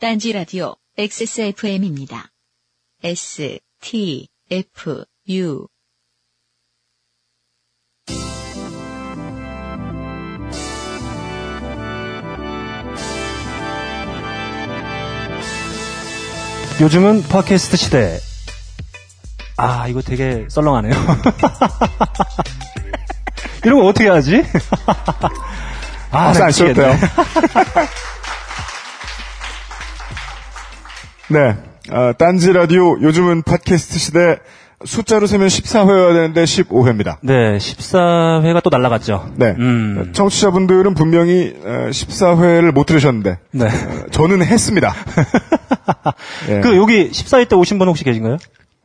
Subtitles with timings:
[0.00, 2.30] 딴지 라디오 XSFM입니다.
[3.02, 5.66] S, T, F, U.
[16.80, 18.20] 요즘은 팟캐스트 시대.
[19.56, 20.92] 아, 이거 되게 썰렁하네요.
[23.66, 24.44] 이런 거 어떻게 하지?
[26.12, 26.50] 아, 안.
[26.52, 26.94] 치셨대요.
[31.28, 31.56] 네.
[31.90, 34.38] 아, 딴지 라디오 요즘은 팟캐스트 시대
[34.84, 37.16] 숫자로 세면 14회여야 되는데 15회입니다.
[37.20, 39.32] 네, 14회가 또 날라갔죠.
[39.36, 39.54] 네.
[39.58, 40.12] 음.
[40.14, 43.66] 청취자분들은 분명히 14회를 못 들으셨는데 네.
[43.66, 44.94] 어, 저는 했습니다.
[46.48, 46.60] 예.
[46.60, 48.38] 그, 여기 14회 때 오신 분 혹시 계신가요?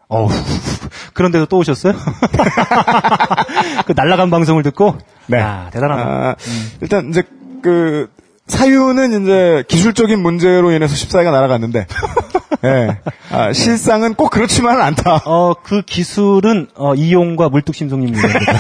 [0.10, 0.30] 어우,
[1.14, 1.94] 그런 데서 또 오셨어요?
[3.86, 4.98] 그 날라간 방송을 듣고?
[5.28, 5.40] 네.
[5.40, 6.04] 아, 대단하다.
[6.04, 6.36] 아,
[6.82, 7.24] 일단 이제
[7.62, 8.10] 그
[8.48, 11.88] 사유는 이제 기술적인 문제로 인해서 14회가 날아갔는데
[12.66, 12.98] 예.
[13.30, 15.24] 아, 실상은 꼭 그렇지만은 않다.
[15.26, 18.54] 어, 그 기술은, 어, 이용과 물뚝심송님 문제입니다.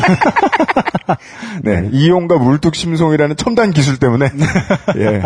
[1.63, 1.89] 네.
[1.91, 4.29] 이용과 물뚝심송이라는 첨단 기술 때문에
[4.97, 5.23] 예.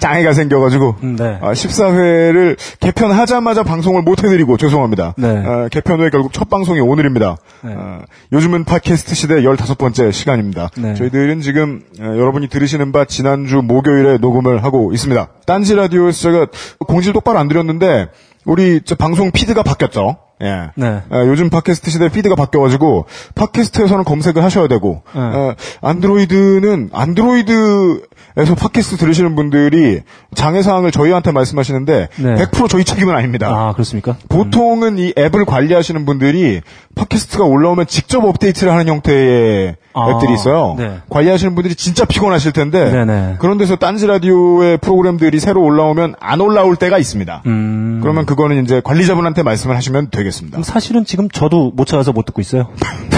[0.00, 1.38] 장애가 생겨가지고 음, 네.
[1.40, 5.14] 아, 14회를 개편하자마자 방송을 못 해드리고 죄송합니다.
[5.16, 5.42] 네.
[5.46, 7.36] 아, 개편 후에 결국 첫 방송이 오늘입니다.
[7.62, 7.74] 네.
[7.76, 8.00] 아,
[8.32, 10.70] 요즘은 팟캐스트 시대 15번째 시간입니다.
[10.76, 10.94] 네.
[10.94, 15.28] 저희들은 지금 어, 여러분이 들으시는 바 지난주 목요일에 녹음을 하고 있습니다.
[15.46, 16.46] 딴지 라디오에서 제가
[16.80, 18.08] 공지를 똑바로 안 드렸는데
[18.44, 20.16] 우리 저 방송 피드가 바뀌었죠.
[20.42, 20.70] 예.
[20.74, 21.02] 네.
[21.10, 25.20] 아, 요즘 팟캐스트 시대 피드가 바뀌어가지고 팟캐스트에서는 검색을 하셔야 되고 네.
[25.20, 30.00] 어, 안드로이드는 안드로이드에서 팟캐스트 들으시는 분들이
[30.34, 32.34] 장애 사항을 저희한테 말씀하시는데 네.
[32.34, 33.48] 100% 저희 책임은 아닙니다.
[33.48, 34.16] 아, 그렇습니까?
[34.28, 36.60] 보통은 이 앱을 관리하시는 분들이
[36.94, 40.76] 팟캐스트가 올라오면 직접 업데이트를 하는 형태의 아, 앱들이 있어요.
[40.78, 40.98] 네.
[41.08, 43.36] 관리하시는 분들이 진짜 피곤하실 텐데 네네.
[43.38, 47.42] 그런 데서 딴지 라디오의 프로그램들이 새로 올라오면 안 올라올 때가 있습니다.
[47.46, 47.98] 음.
[48.02, 50.62] 그러면 그거는 이제 관리자분한테 말씀을 하시면 되겠습니다.
[50.62, 52.68] 사실은 지금 저도 못 찾아서 못 듣고 있어요.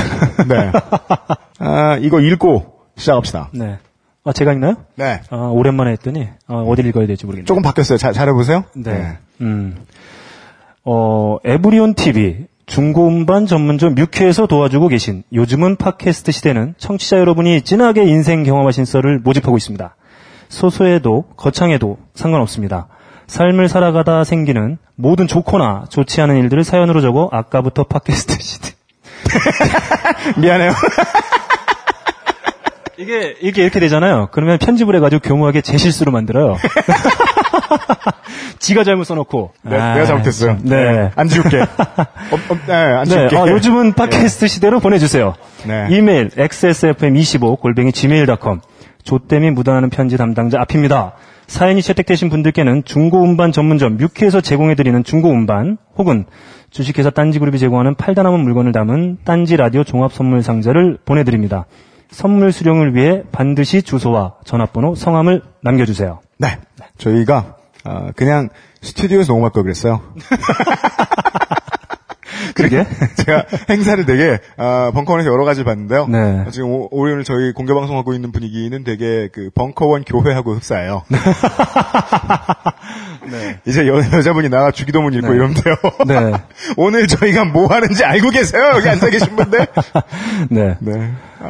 [0.49, 0.73] 네.
[1.59, 3.51] 아, 이거 읽고 시작합시다.
[3.53, 3.79] 네.
[4.25, 4.77] 아, 제가 읽나요?
[4.95, 5.21] 네.
[5.31, 7.47] 아, 오랜만에 했더니, 아, 어딜 읽어야 될지 모르겠네요.
[7.47, 7.99] 조금 바뀌었어요.
[7.99, 8.65] 잘, 잘해보세요.
[8.75, 9.19] 네.
[9.41, 9.77] 음.
[10.85, 18.45] 어, 에브리온 TV, 중고음반 전문점 뮤큐에서 도와주고 계신 요즘은 팟캐스트 시대는 청취자 여러분이 진하게 인생
[18.45, 19.95] 경험하신 썰을 모집하고 있습니다.
[20.49, 22.89] 소소해도 거창해도 상관없습니다.
[23.27, 28.71] 삶을 살아가다 생기는 모든 좋거나 좋지 않은 일들을 사연으로 적어 아까부터 팟캐스트 시대.
[30.41, 30.73] 미안해요.
[32.99, 34.29] 이게, 이게 이렇게 되잖아요.
[34.33, 36.57] 그러면 편집을 해가지고 교묘하게 제 실수로 만들어요.
[38.59, 39.53] 지가 잘못 써놓고.
[39.63, 40.57] 네, 아, 내가 잘못했어요.
[40.57, 40.61] 참.
[40.65, 41.11] 네.
[41.15, 41.61] 안 지울게.
[41.61, 43.37] 어, 어, 네, 안 네, 지울게.
[43.37, 45.35] 아, 요즘은 팟캐스트 시대로 보내주세요.
[45.67, 45.89] 네.
[45.91, 48.61] 이메일 xsfm25 골뱅이 gmail.com
[49.05, 51.15] 조땜이 묻어나는 편지 담당자 앞입니다.
[51.47, 56.25] 사연이 채택되신 분들께는 중고 음반 전문점 뮤키에서 제공해드리는 중고 음반 혹은
[56.71, 61.67] 주식회사 딴지그룹이 제공하는 팔다 남은 물건을 담은 딴지 라디오 종합 선물 상자를 보내드립니다.
[62.11, 66.21] 선물 수령을 위해 반드시 주소와 전화번호, 성함을 남겨주세요.
[66.39, 66.59] 네.
[66.99, 68.49] 저희가, 어, 그냥
[68.81, 70.01] 스튜디오에서 녹음할 걸 그랬어요.
[72.55, 72.87] 그러게.
[73.17, 76.07] 제가 행사를 되게, 아, 벙커원에서 여러 가지 봤는데요.
[76.07, 76.45] 네.
[76.51, 81.03] 지금 오, 오늘 저희 공개 방송하고 있는 분위기는 되게 그 벙커원 교회하고 흡사해요.
[83.67, 85.35] 이제 여, 여자분이 나와 주기도문 읽고 네.
[85.35, 85.75] 이러면 돼요.
[86.07, 86.33] 네.
[86.77, 88.73] 오늘 저희가 뭐 하는지 알고 계세요?
[88.75, 89.67] 여기 앉아 계신 분들?
[90.51, 90.77] 네.
[90.81, 91.11] 네.
[91.41, 91.47] 아,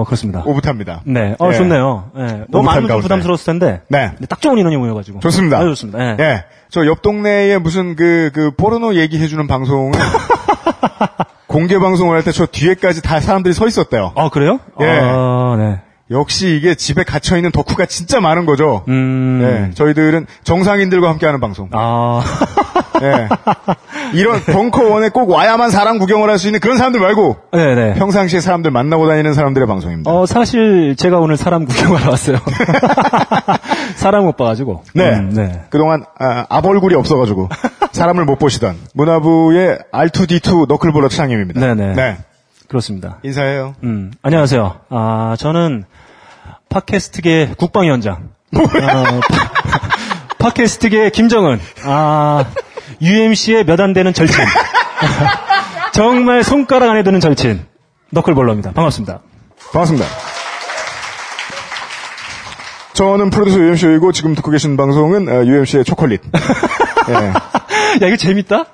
[0.00, 0.42] 어, 그렇습니다.
[0.46, 1.02] 오붓합니다.
[1.04, 1.34] 네.
[1.38, 1.56] 어, 예.
[1.56, 2.10] 좋네요.
[2.16, 2.26] 예.
[2.48, 2.94] 너무 좀 가운데.
[3.00, 3.80] 부담스러웠을 텐데.
[3.88, 4.12] 네.
[4.28, 5.20] 딱 좋은 인원이 모여가지고.
[5.20, 5.58] 좋습니다.
[5.58, 5.98] 아주 좋습니다.
[6.00, 6.16] 예.
[6.20, 6.44] 예.
[6.70, 9.92] 저 옆 동네에 무슨 그, 그, 포르노 얘기해주는 방송을
[11.46, 14.12] 공개 방송을 할 때 저 뒤에까지 다 사람들이 서 있었대요.
[14.16, 14.58] 아, 그래요?
[14.80, 14.86] 예.
[15.00, 15.80] 아, 네.
[16.10, 18.84] 역시 이게 집에 갇혀 있는 덕후가 진짜 많은 거죠.
[18.88, 19.40] 음.
[19.70, 19.74] 예.
[19.74, 21.70] 저희들은 정상인들과 함께 하는 방송.
[21.72, 22.22] 아.
[23.02, 23.28] 예.
[24.12, 27.94] 이런 벙커원에 꼭 와야만 사람 구경을 할 수 있는 그런 사람들 말고 네네.
[27.94, 30.10] 평상시에 사람들 만나고 다니는 사람들의 방송입니다.
[30.10, 32.36] 어, 사실 제가 오늘 사람 구경하러 왔어요.
[33.96, 34.82] 사람 못 봐가지고.
[34.94, 35.10] 네.
[35.14, 35.62] 음, 네.
[35.70, 37.48] 그동안 아, 앞 얼굴이 없어가지고
[37.92, 41.60] 사람을 못 보시던 문화부의 R2D2 너클볼러 차장님입니다.
[41.60, 41.94] 네네.
[41.94, 42.16] 네.
[42.78, 43.18] 그렇습니다.
[43.22, 43.76] 인사해요.
[43.84, 44.80] 음, 안녕하세요.
[44.90, 45.84] 아, 저는
[46.70, 48.30] 팟캐스트계 국방위원장.
[48.56, 51.60] 어, 파- 팟캐스트계 김정은.
[51.84, 52.44] 아,
[53.00, 54.34] UMC의 몇 안 되는 절친.
[55.92, 57.64] 정말 손가락 안에 드는 절친.
[58.10, 58.72] 너클볼러입니다.
[58.72, 59.20] 반갑습니다.
[59.72, 60.08] 반갑습니다.
[62.94, 66.22] 저는 프로듀서 UMC이고 지금 듣고 계신 방송은 UMC의 초콜릿.
[67.08, 67.14] 예.
[67.14, 68.64] 야, 이거 재밌다?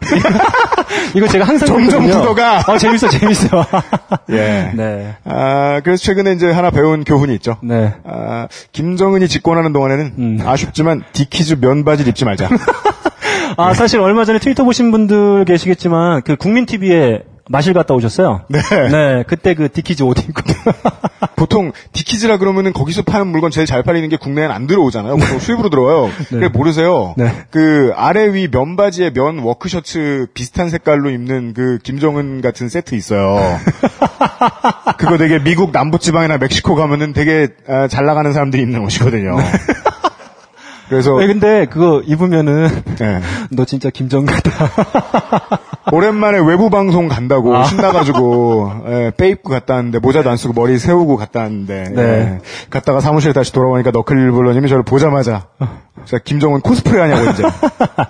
[1.14, 2.04] 이거 제가 항상 점점.
[2.04, 2.64] 굳어가.
[2.66, 3.66] 어, 재밌어, 재밌어.
[4.30, 4.72] 예.
[4.74, 5.14] 네.
[5.24, 7.56] 아, 그래서 최근에 이제 하나 배운 교훈이 있죠.
[7.62, 7.94] 네.
[8.04, 10.38] 아, 김정은이 집권하는 동안에는 음.
[10.44, 12.48] 아쉽지만 디키즈 면바지를 입지 말자.
[13.56, 18.42] 아, 사실 얼마 전에 트위터 보신 분들 계시겠지만, 그 국민TV에 마실 갔다 오셨어요.
[18.48, 18.60] 네.
[18.90, 19.24] 네.
[19.26, 20.42] 그때 그 디키즈 옷 입고.
[21.34, 25.16] 보통 디키즈라 그러면은 거기서 파는 물건 제일 잘 팔리는 게 국내엔 안 들어오잖아요.
[25.16, 26.10] 보통 수입으로 들어와요.
[26.30, 27.14] 그래 모르세요.
[27.16, 27.32] 네.
[27.50, 33.58] 그 아래 위 면바지에 면 워크셔츠 비슷한 색깔로 입는 그 김정은 같은 세트 있어요.
[34.98, 39.36] 그거 되게 미국 남부 지방이나 멕시코 가면은 되게 아, 잘 나가는 사람들이 입는 옷이거든요.
[40.88, 42.68] 그래서 네, 근데 그거 입으면은,
[43.00, 43.20] 예.
[43.50, 45.60] 너 진짜 김정 같다.
[45.92, 47.64] 오랜만에 외부 방송 간다고 아.
[47.64, 52.02] 신나가지고 예, 빼 입고 갔다 왔는데 모자도 안 쓰고 머리 세우고 갔다 왔는데 네.
[52.02, 52.38] 예,
[52.70, 55.46] 갔다가 사무실에 다시 돌아오니까 너클블러님이 저를 보자마자
[56.04, 57.42] 제가 김정은 코스프레 하냐고 이제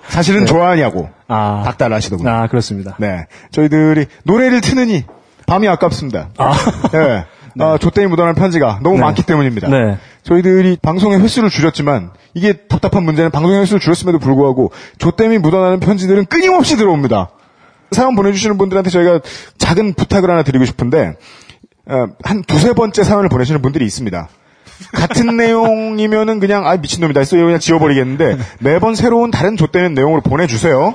[0.08, 1.62] 사실은 좋아하냐고 아.
[1.64, 2.28] 닥달을 하시더군요.
[2.28, 2.96] 아, 그렇습니다.
[2.98, 5.04] 네, 저희들이 노래를 트느니
[5.46, 6.28] 밤이 아깝습니다.
[6.38, 6.52] 아.
[6.94, 7.24] 예.
[7.58, 9.02] 아, 조땡이 묻어나는 편지가 너무 네.
[9.02, 9.68] 많기 때문입니다.
[9.68, 9.98] 네.
[10.22, 16.76] 저희들이 방송의 횟수를 줄였지만 이게 답답한 문제는 방송의 횟수를 줄였음에도 불구하고 조땜이 묻어나는 편지들은 끊임없이
[16.76, 17.30] 들어옵니다.
[17.92, 19.20] 사연 보내주시는 분들한테 저희가
[19.58, 21.14] 작은 부탁을 하나 드리고 싶은데
[21.86, 24.28] 어, 한 두세 번째 사연을 보내시는 분들이 있습니다.
[24.92, 30.94] 같은 내용이면은 그냥 아 미친놈이다 해서 그냥 지워버리겠는데 매번 새로운 다른 조땜는 내용으로 보내주세요.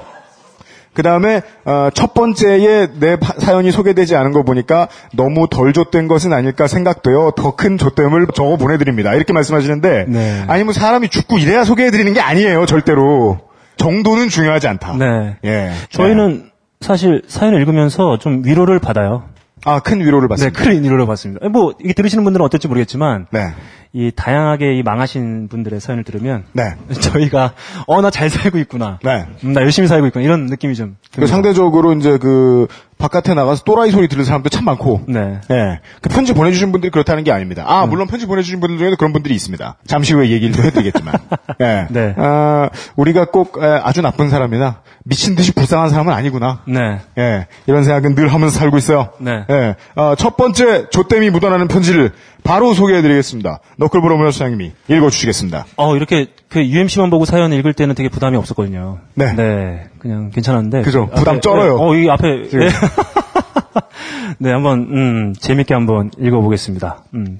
[0.93, 6.07] 그 다음에 어, 첫 번째에 내 파- 사연이 소개되지 않은 거 보니까 너무 덜 좆된
[6.07, 9.13] 것은 아닐까 생각되어 더 큰 좆됨을 적어 보내드립니다.
[9.13, 10.43] 이렇게 말씀하시는데 네.
[10.47, 13.39] 아니 뭐 사람이 죽고 이래야 소개해드리는 게 아니에요 절대로
[13.75, 14.95] 정도는 중요하지 않다.
[14.97, 15.35] 네.
[15.43, 15.71] 예.
[15.89, 16.49] 저희는
[16.85, 19.23] 사실 사연을 읽으면서 좀 위로를 받아요.
[19.67, 20.63] 아 큰 위로를 네, 받습니다.
[20.63, 21.49] 큰 위로를 받습니다.
[21.49, 23.47] 뭐, 이게 들으시는 분들은 어떨지 모르겠지만, 네.
[23.93, 26.75] 이 다양하게 이 망하신 분들의 사연을 들으면, 네.
[26.93, 27.53] 저희가,
[27.87, 28.99] 어, 나 잘 살고 있구나.
[29.03, 29.25] 네.
[29.43, 30.23] 음, 나 열심히 살고 있구나.
[30.23, 30.97] 이런 느낌이 좀.
[31.05, 31.33] 그 듭니다.
[31.33, 35.01] 상대적으로 이제 그 바깥에 나가서 또라이 소리 들은 사람도 참 많고.
[35.07, 35.39] 네.
[35.51, 35.79] 예.
[36.01, 37.63] 그 편지 보내주신 분들이 그렇다는 게 아닙니다.
[37.67, 39.75] 아, 물론 편지 보내주신 분들 중에도 그런 분들이 있습니다.
[39.85, 41.13] 잠시 후에 얘기를 좀 해드리겠지만.
[41.61, 41.87] 예.
[41.89, 42.15] 네.
[42.17, 46.61] 아, 우리가 꼭 에, 아주 나쁜 사람이나 미친 듯이 불쌍한 사람은 아니구나.
[46.67, 46.99] 네.
[47.17, 47.47] 예.
[47.67, 49.09] 이런 생각은 늘 하면서 살고 있어요.
[49.19, 49.45] 네.
[49.49, 49.75] 예.
[49.95, 52.11] 아, 첫 번째 조땜이 묻어나는 편지를
[52.43, 53.59] 바로 소개해드리겠습니다.
[53.77, 55.65] 너클브로 문화수장님이 읽어주시겠습니다.
[55.77, 58.99] 어, 이렇게 그 UMC만 보고 사연 읽을 때는 되게 부담이 없었거든요.
[59.15, 59.89] 네.
[59.99, 60.83] 그냥 괜찮았는데.
[60.83, 61.09] 그죠.
[61.13, 61.75] 부담 쩔어요.
[61.77, 61.83] 네.
[61.83, 62.47] 어, 이 앞에.
[62.47, 62.59] 지금.
[62.61, 62.69] 네.
[64.39, 67.03] 네, 한번, 음, 재밌게 한번 읽어보겠습니다.
[67.13, 67.39] 음.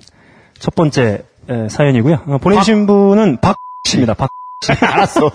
[0.60, 2.24] 첫 번째 에, 사연이고요.
[2.28, 3.56] 어, 보내주신 분은 박
[3.88, 4.16] 씨입니다.
[4.16, 4.32] 박
[4.62, 4.74] 씨.
[4.74, 5.32] 알았어.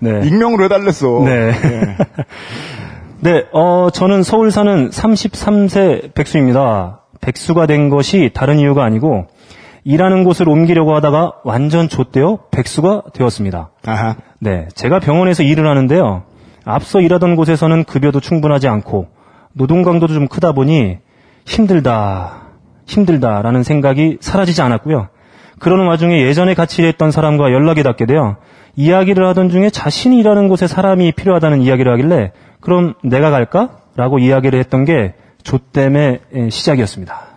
[0.00, 0.26] 네.
[0.26, 1.22] 익명으로 해달랬어.
[1.24, 1.30] 네.
[1.30, 1.96] 예.
[3.20, 7.02] 네, 어, 저는 서울 사는 33세 백수입니다.
[7.20, 9.28] 백수가 된 것이 다른 이유가 아니고,
[9.88, 13.70] 일하는 곳을 옮기려고 하다가 완전 좆되어 백수가 되었습니다.
[13.86, 14.16] 아하.
[14.40, 16.24] 네, 제가 병원에서 일을 하는데요.
[16.64, 19.06] 앞서 일하던 곳에서는 급여도 충분하지 않고,
[19.52, 20.98] 노동 강도도 좀 크다 보니,
[21.46, 22.48] 힘들다,
[22.86, 25.06] 힘들다라는 생각이 사라지지 않았고요.
[25.60, 28.38] 그러는 와중에 예전에 같이 일했던 사람과 연락이 닿게 되어
[28.74, 33.78] 이야기를 하던 중에 자신이 일하는 곳에 사람이 필요하다는 이야기를 하길래 그럼 내가 갈까?
[33.94, 37.35] 라고 이야기를 했던 게 조땜의 에, 시작이었습니다.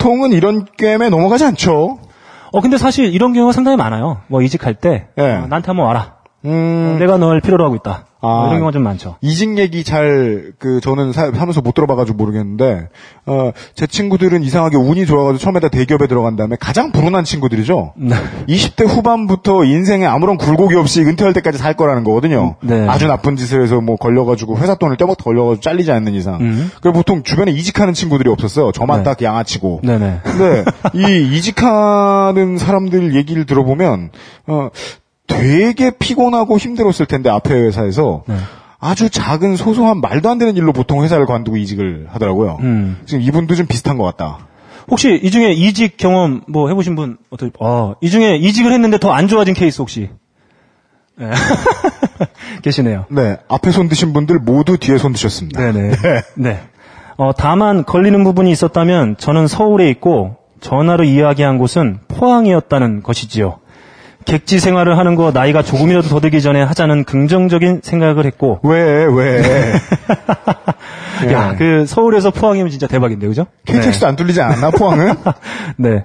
[0.00, 1.98] 보통은 이런 게임에 넘어가지 않죠.
[2.52, 4.22] 어, 근데 사실 이런 경우가 상당히 많아요.
[4.26, 5.22] 뭐 이직할 때 예.
[5.22, 6.19] 어, 나한테 한번 와라.
[6.44, 8.06] 음, 어, 내가 널 필요로 하고 있다.
[8.22, 8.26] 아.
[8.26, 9.16] 뭐 이런 경우가 좀 많죠.
[9.22, 12.88] 이직 얘기 잘, 그, 저는 사, 하면서 못 들어봐가지고 모르겠는데,
[13.24, 17.94] 어, 제 친구들은 이상하게 운이 좋아가지고 처음에다 대기업에 들어간 다음에 가장 불운한 친구들이죠.
[17.96, 18.14] 네.
[18.46, 22.56] 20대 후반부터 인생에 아무런 굴곡이 없이 은퇴할 때까지 살 거라는 거거든요.
[22.60, 22.86] 네.
[22.88, 26.40] 아주 나쁜 짓을 해서 뭐 걸려가지고 회사 돈을 떼먹다 걸려가지고 잘리지 않는 이상.
[26.40, 26.70] 음.
[26.82, 28.72] 그리고 보통 주변에 이직하는 친구들이 없었어요.
[28.72, 29.04] 저만 네.
[29.04, 29.80] 딱 양아치고.
[29.82, 30.20] 네네.
[30.24, 34.10] 근데 이 이직하는 사람들 얘기를 들어보면
[34.46, 34.68] 어
[35.30, 38.36] 되게 피곤하고 힘들었을 텐데 앞에 회사에서 네.
[38.78, 42.58] 아주 작은 소소한 말도 안 되는 일로 보통 회사를 관두고 이직을 하더라고요.
[42.60, 42.98] 음.
[43.06, 44.46] 지금 이분도 좀 비슷한 것 같다.
[44.88, 47.52] 혹시 이 중에 이직 경험 뭐 해보신 분 어떻게?
[47.60, 50.10] 어, 이 중에 이직을 했는데 더 안 좋아진 케이스 혹시?
[51.16, 51.30] 네.
[52.62, 53.04] 계시네요.
[53.10, 55.60] 네, 앞에 손 드신 분들 모두 뒤에 손 드셨습니다.
[55.60, 55.92] 네네.
[56.36, 56.60] 네.
[57.16, 63.59] 어, 다만 걸리는 부분이 있었다면 저는 서울에 있고 전화로 이야기한 곳은 포항이었다는 것이지요.
[64.30, 69.42] 객지 생활을 하는 거 나이가 조금이라도 더 들기 전에 하자는 긍정적인 생각을 했고, 왜, 왜.
[71.26, 71.32] 예.
[71.32, 73.46] 야, 그 서울에서 포항이면 진짜 대박인데, 그죠?
[73.66, 75.14] KTX도 안 뚫리지 않았나, 포항은?
[75.76, 76.04] 네.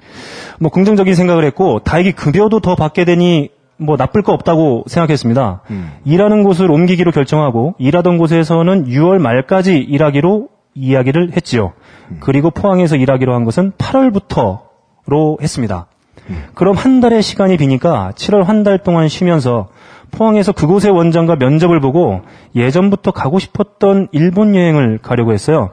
[0.58, 5.62] 뭐 긍정적인 생각을 했고 다행히 급여도 더 받게 되니 뭐 나쁠 거 없다고 생각했습니다.
[5.70, 5.92] 음.
[6.04, 11.74] 일하는 곳을 옮기기로 결정하고 일하던 곳에서는 6월 말까지 일하기로 이야기를 했지요.
[12.10, 12.16] 음.
[12.20, 15.86] 그리고 포항에서 일하기로 한 것은 8월부터로 했습니다.
[16.30, 16.44] 음.
[16.54, 19.68] 그럼 한 달의 시간이 비니까 7월 한 달 동안 쉬면서
[20.10, 22.22] 포항에서 그곳의 원장과 면접을 보고
[22.54, 25.70] 예전부터 가고 싶었던 일본 여행을 가려고 했어요.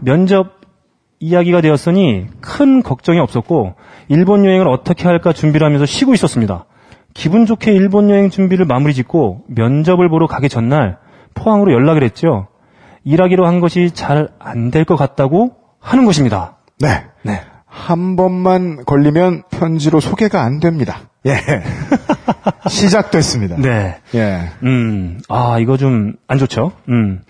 [0.00, 0.58] 면접
[1.20, 3.74] 이야기가 되었으니 큰 걱정이 없었고
[4.08, 6.64] 일본 여행을 어떻게 할까 준비를 하면서 쉬고 있었습니다.
[7.14, 10.98] 기분 좋게 일본 여행 준비를 마무리 짓고 면접을 보러 가기 전날
[11.34, 12.46] 포항으로 연락을 했죠.
[13.04, 16.56] 일하기로 한 것이 잘 안 될 것 같다고 하는 것입니다.
[16.80, 17.04] 네.
[17.22, 17.40] 네.
[17.86, 21.00] 한 번만 걸리면 편지로 소개가 안 됩니다.
[21.26, 21.32] 예.
[22.68, 23.56] 시작됐습니다.
[23.56, 23.96] 네.
[24.14, 24.50] 예.
[24.62, 26.72] 음, 아, 이거 좀 안 좋죠.
[26.88, 27.20] 음.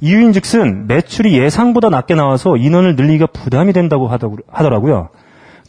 [0.00, 5.08] 이유인 즉슨 매출이 예상보다 낮게 나와서 인원을 늘리기가 부담이 된다고 하더- 하더라고요.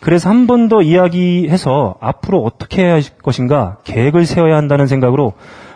[0.01, 5.33] 그래서 한 번 더 이야기해서 앞으로 어떻게 해야 할 것인가 계획을 세워야 한다는 생각으로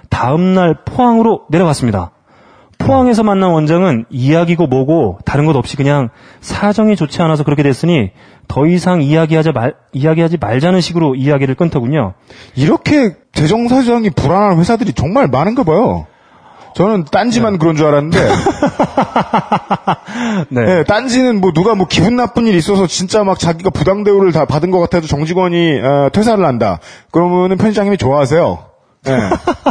[0.10, 2.12] 다음날 포항으로 내려갔습니다.
[2.78, 6.10] 포항에서 만난 원장은 이야기고 뭐고 다른 것 없이 그냥
[6.42, 8.12] 사정이 좋지 않아서 그렇게 됐으니
[8.48, 12.14] 더 이상 이야기하자 말, 이야기하지 말자는 식으로 이야기를 끊더군요.
[12.56, 16.08] 이렇게 재정사정이 불안한 회사들이 정말 많은가 봐요.
[16.74, 18.20] 저는 딴지만 그런 줄 알았는데,
[20.50, 20.62] 네.
[20.80, 24.46] 예, 딴지는 뭐 누가 뭐 기분 나쁜 일 있어서 진짜 막 자기가 부당 대우를 다
[24.46, 26.80] 받은 것 같아도 정직원이 어, 퇴사를 한다.
[27.12, 28.60] 그러면은 편집장님이 좋아하세요.
[29.08, 29.20] 예.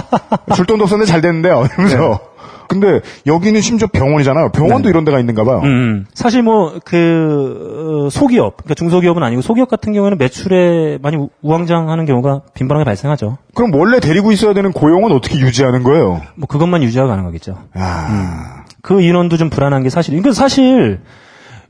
[0.55, 1.67] 줄 돈도 없었는데 잘 됐는데요.
[1.73, 2.30] 이러면서.
[2.71, 4.51] 근데 여기는 심지어 병원이잖아요.
[4.53, 5.61] 병원도 이런 데가 있는가 봐요.
[5.65, 11.31] 음, 사실 뭐, 그, 어, 소기업, 그러니까 중소기업은 아니고 소기업 같은 경우에는 매출에 많이 우-
[11.43, 13.39] 우왕좌왕하는 경우가 빈번하게 발생하죠.
[13.57, 16.21] 그럼 원래 데리고 있어야 되는 고용은 어떻게 유지하는 거예요?
[16.37, 17.59] 뭐, 그것만 유지가 가능하겠죠.
[17.75, 21.01] 아, 그 인원도 좀 불안한 게 사실, 이건 사실,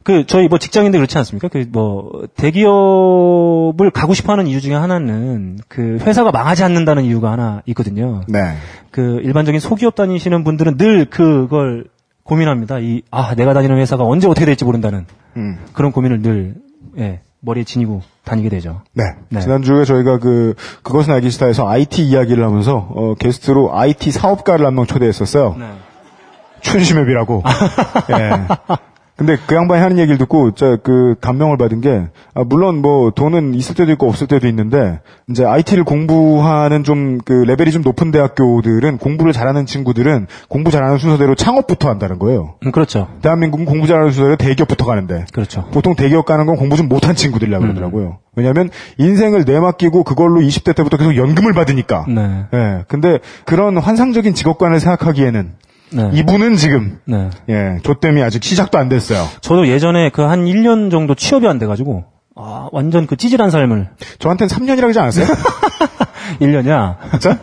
[0.02, 1.48] 그, 저희 뭐 직장인들 그렇지 않습니까?
[1.48, 7.62] 그 뭐, 대기업을 가고 싶어 하는 이유 중에 하나는 그 회사가 망하지 않는다는 이유가 하나
[7.66, 8.22] 있거든요.
[8.28, 8.54] 네.
[8.90, 11.84] 그 일반적인 소기업 다니시는 분들은 늘 그걸
[12.24, 12.78] 고민합니다.
[12.78, 15.58] 이, 아, 내가 다니는 회사가 언제 어떻게 될지 모른다는 음.
[15.72, 16.54] 그런 고민을 늘,
[16.98, 18.82] 예, 머리에 지니고 다니게 되죠.
[18.92, 19.04] 네.
[19.30, 19.40] 네.
[19.40, 24.86] 지난주에 저희가 그, 그것은 알기 싫다에서 IT 이야기를 하면서, 어, 게스트로 IT 사업가를 한 명
[24.86, 25.56] 초대했었어요.
[25.58, 25.66] 네.
[26.60, 27.42] 춘심협이라고.
[28.12, 28.32] 예.
[29.20, 33.52] 근데 그 양반이 하는 얘기를 듣고, 저, 그, 감명을 받은 게, 아, 물론 뭐, 돈은
[33.52, 38.96] 있을 때도 있고 없을 때도 있는데, 이제 IT를 공부하는 좀, 그, 레벨이 좀 높은 대학교들은,
[38.96, 42.54] 공부를 잘하는 친구들은, 공부 잘하는 순서대로 창업부터 한다는 거예요.
[42.64, 43.08] 음, 그렇죠.
[43.20, 45.66] 대한민국은 공부 잘하는 순서대로 대기업부터 가는데, 그렇죠.
[45.70, 48.20] 보통 대기업 가는 건 공부 좀 못한 친구들이라 그러더라고요.
[48.36, 52.06] 왜냐하면 인생을 내맡기고 그걸로 20대 때부터 계속 연금을 받으니까.
[52.08, 52.44] 네.
[52.54, 52.84] 예.
[52.88, 55.52] 근데 그런 환상적인 직업관을 생각하기에는
[55.92, 56.10] 네.
[56.14, 57.30] 이분은 지금 네.
[57.48, 59.26] 예, 조땜이 아직 시작도 안 됐어요.
[59.40, 62.04] 저도 예전에 그 한 1년 정도 취업이 안 돼가지고,
[62.36, 63.88] 아, 완전 그 찌질한 삶을.
[64.20, 65.26] 저한테는 3년이라고 하지 않았어요?
[66.40, 66.96] 1년이야.
[67.12, 67.38] 진짜?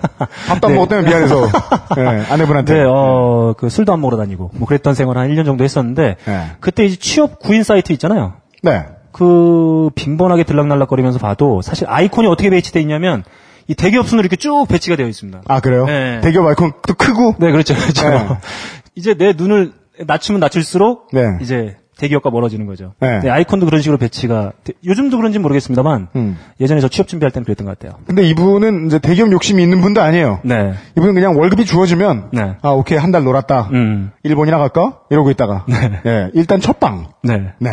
[0.48, 1.50] 밥도 안 먹었다면 미안해서
[1.98, 2.74] 예, 아내분한테.
[2.74, 6.46] 네, 어, 그 술도 안 먹으러 다니고, 뭐 그랬던 생활 한 1년 정도 했었는데, 네.
[6.62, 8.34] 그때 이제 취업 구인 사이트 있잖아요.
[8.64, 8.86] 네.
[9.12, 13.24] 그 빈번하게 들락날락거리면서 봐도 사실 아이콘이 어떻게 배치돼 있냐면
[13.68, 15.42] 이 대기업 순으로 이렇게 쭉 배치가 되어 있습니다.
[15.48, 15.86] 아 그래요?
[15.86, 16.22] 네.
[16.22, 17.36] 대기업 아이콘도 크고.
[17.40, 18.10] 네, 그렇죠, 그렇죠.
[18.10, 18.28] 네.
[18.96, 19.74] 이제 내 눈을
[20.06, 21.22] 낮추면 낮출수록 네.
[21.42, 22.94] 이제 대기업과 멀어지는 거죠.
[23.00, 23.20] 네.
[23.22, 26.38] 네, 아이콘도 그런 식으로 배치가 돼- 요즘도 그런지 모르겠습니다만 음.
[26.62, 28.00] 예전에 저 취업 준비할 때는 그랬던 것 같아요.
[28.06, 30.40] 근데 이분은 이제 대기업 욕심이 있는 분도 아니에요.
[30.44, 32.56] 네, 이분은 그냥 월급이 주어지면 네.
[32.62, 33.70] 아 오케이 한 달 놀았다.
[33.74, 35.00] 음, 일본이나 갈까?
[35.10, 35.66] 이러고 있다가
[36.06, 37.08] 예, 일단 첫 방.
[37.24, 37.54] 네.
[37.60, 37.72] 네.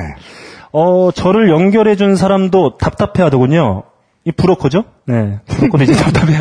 [0.73, 3.83] 어, 저를 연결해 준 사람도 답답해하더군요.
[4.25, 4.85] 이 브로커죠?
[5.07, 6.39] 네, 브로커도 이제 답답해.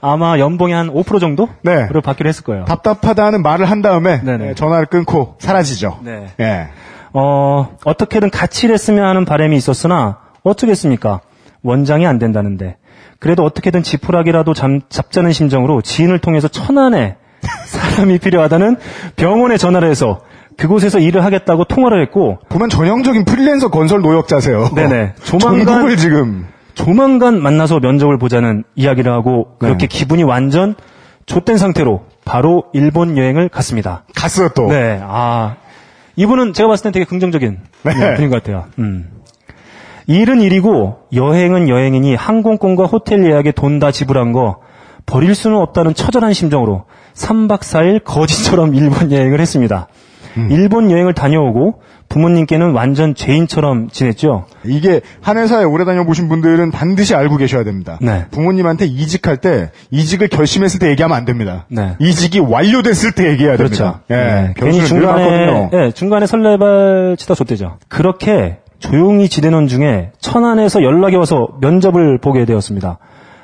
[0.00, 1.48] 아마 연봉이 한 5% 정도?
[1.62, 1.86] 네.
[1.86, 2.64] 그걸 받기로 했을 거예요.
[2.64, 4.48] 답답하다는 말을 한 다음에 네네.
[4.50, 6.00] 예, 전화를 끊고 사라지죠.
[6.02, 6.26] 네.
[6.40, 6.68] 예.
[7.12, 11.20] 어, 어떻게든 같이 일했으면 하는 바람이 있었으나, 어쩌겠습니까?
[11.62, 12.76] 원장이 안 된다는데.
[13.20, 17.16] 그래도 어떻게든 지푸라기라도 잠- 잡자는 심정으로 지인을 통해서 천안에
[17.66, 18.76] 사람이 필요하다는
[19.16, 20.20] 병원에 전화를 해서
[20.56, 24.70] 그곳에서 일을 하겠다고 통화를 했고, 보면 전형적인 프리랜서 건설 노역자세요.
[24.74, 25.14] 네네.
[25.22, 29.98] 조만간- 전국을 지금 조만간 만나서 면접을 보자는 이야기를 하고, 그렇게 네.
[29.98, 30.74] 기분이 완전
[31.26, 34.04] 좆된 상태로 바로 일본 여행을 갔습니다.
[34.14, 34.66] 갔어요 또.
[34.68, 35.56] 네, 아.
[36.16, 38.14] 이분은 제가 봤을 땐 되게 긍정적인 네.
[38.14, 38.66] 분인 것 같아요.
[38.78, 39.08] 음.
[40.06, 44.58] 일은 일이고 여행은 여행이니 항공권과 호텔 예약에 돈 다 지불한 거
[45.06, 49.88] 버릴 수는 없다는 처절한 심정으로 3박 4일 거지처럼 일본 여행을 했습니다.
[50.36, 50.48] 음.
[50.50, 51.80] 일본 여행을 다녀오고
[52.14, 54.44] 부모님께는 완전 죄인처럼 지냈죠.
[54.64, 57.98] 이게 한 회사에 오래 다녀보신 분들은 반드시 알고 계셔야 됩니다.
[58.00, 58.26] 네.
[58.30, 61.66] 부모님한테 이직할 때 이직을 결심했을 때 얘기하면 안 됩니다.
[61.68, 61.96] 네.
[61.98, 63.76] 이직이 완료됐을 때 얘기해야 그렇죠.
[63.76, 64.00] 됩니다.
[64.10, 64.14] 예.
[64.14, 64.54] 네.
[64.56, 65.70] 괜히 변수는 늘 중간에.
[65.72, 67.78] 예, 중간에 설레발 치다 줬대죠.
[67.88, 72.98] 그렇게 조용히 지내는 중에 천안에서 연락이 와서 면접을 보게 되었습니다.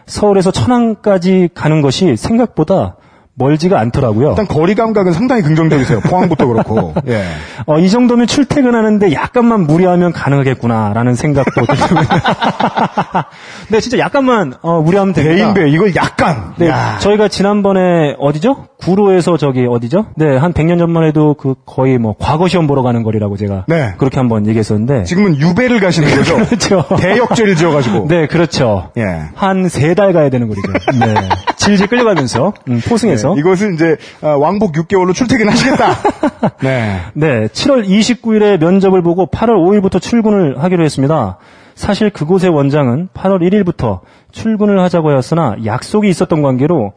[0.06, 2.96] 서울에서 천안까지 가는 것이 생각보다
[3.40, 4.30] 멀지가 않더라고요.
[4.30, 6.00] 일단 거리 감각은 상당히 긍정적이세요.
[6.00, 6.94] 포항부터 그렇고.
[7.08, 7.24] 예.
[7.66, 12.00] 어, 이 정도면 출퇴근하는데 약간만 무리하면 가능하겠구나라는 생각도 들고요.
[13.70, 15.52] 네, 진짜 약간만 어, 무리하면 됩니다.
[15.54, 16.52] 대인배 이걸 약간.
[16.58, 16.98] 네, 야.
[17.00, 18.66] 저희가 지난번에 어디죠?
[18.78, 20.06] 구로에서 저기 어디죠?
[20.16, 23.94] 네, 한 100년 전만 해도 그 거의 뭐 과거 시험 보러 가는 거리라고 제가 네.
[23.98, 26.36] 그렇게 한번 얘기했었는데 지금은 유배를 가시는 거죠.
[26.46, 26.84] 그렇죠.
[26.98, 28.06] 대역죄를 지어가지고.
[28.08, 28.90] 네, 그렇죠.
[28.98, 29.02] 예.
[29.34, 30.72] 한 세 달 가야 되는 거리죠.
[30.98, 31.14] 네.
[31.56, 35.86] 질질 끌려가면서 음, 포승해서 네, 이것은 이제 아, 왕복 6개월로 출퇴근하시겠다.
[36.62, 37.00] 네.
[37.14, 41.38] 네, 7월 29일에 면접을 보고 8월 5일부터 출근을 하기로 했습니다.
[41.74, 44.00] 사실 그곳의 원장은 8월 1일부터
[44.32, 46.92] 출근을 하자고 하였으나 약속이 있었던 관계로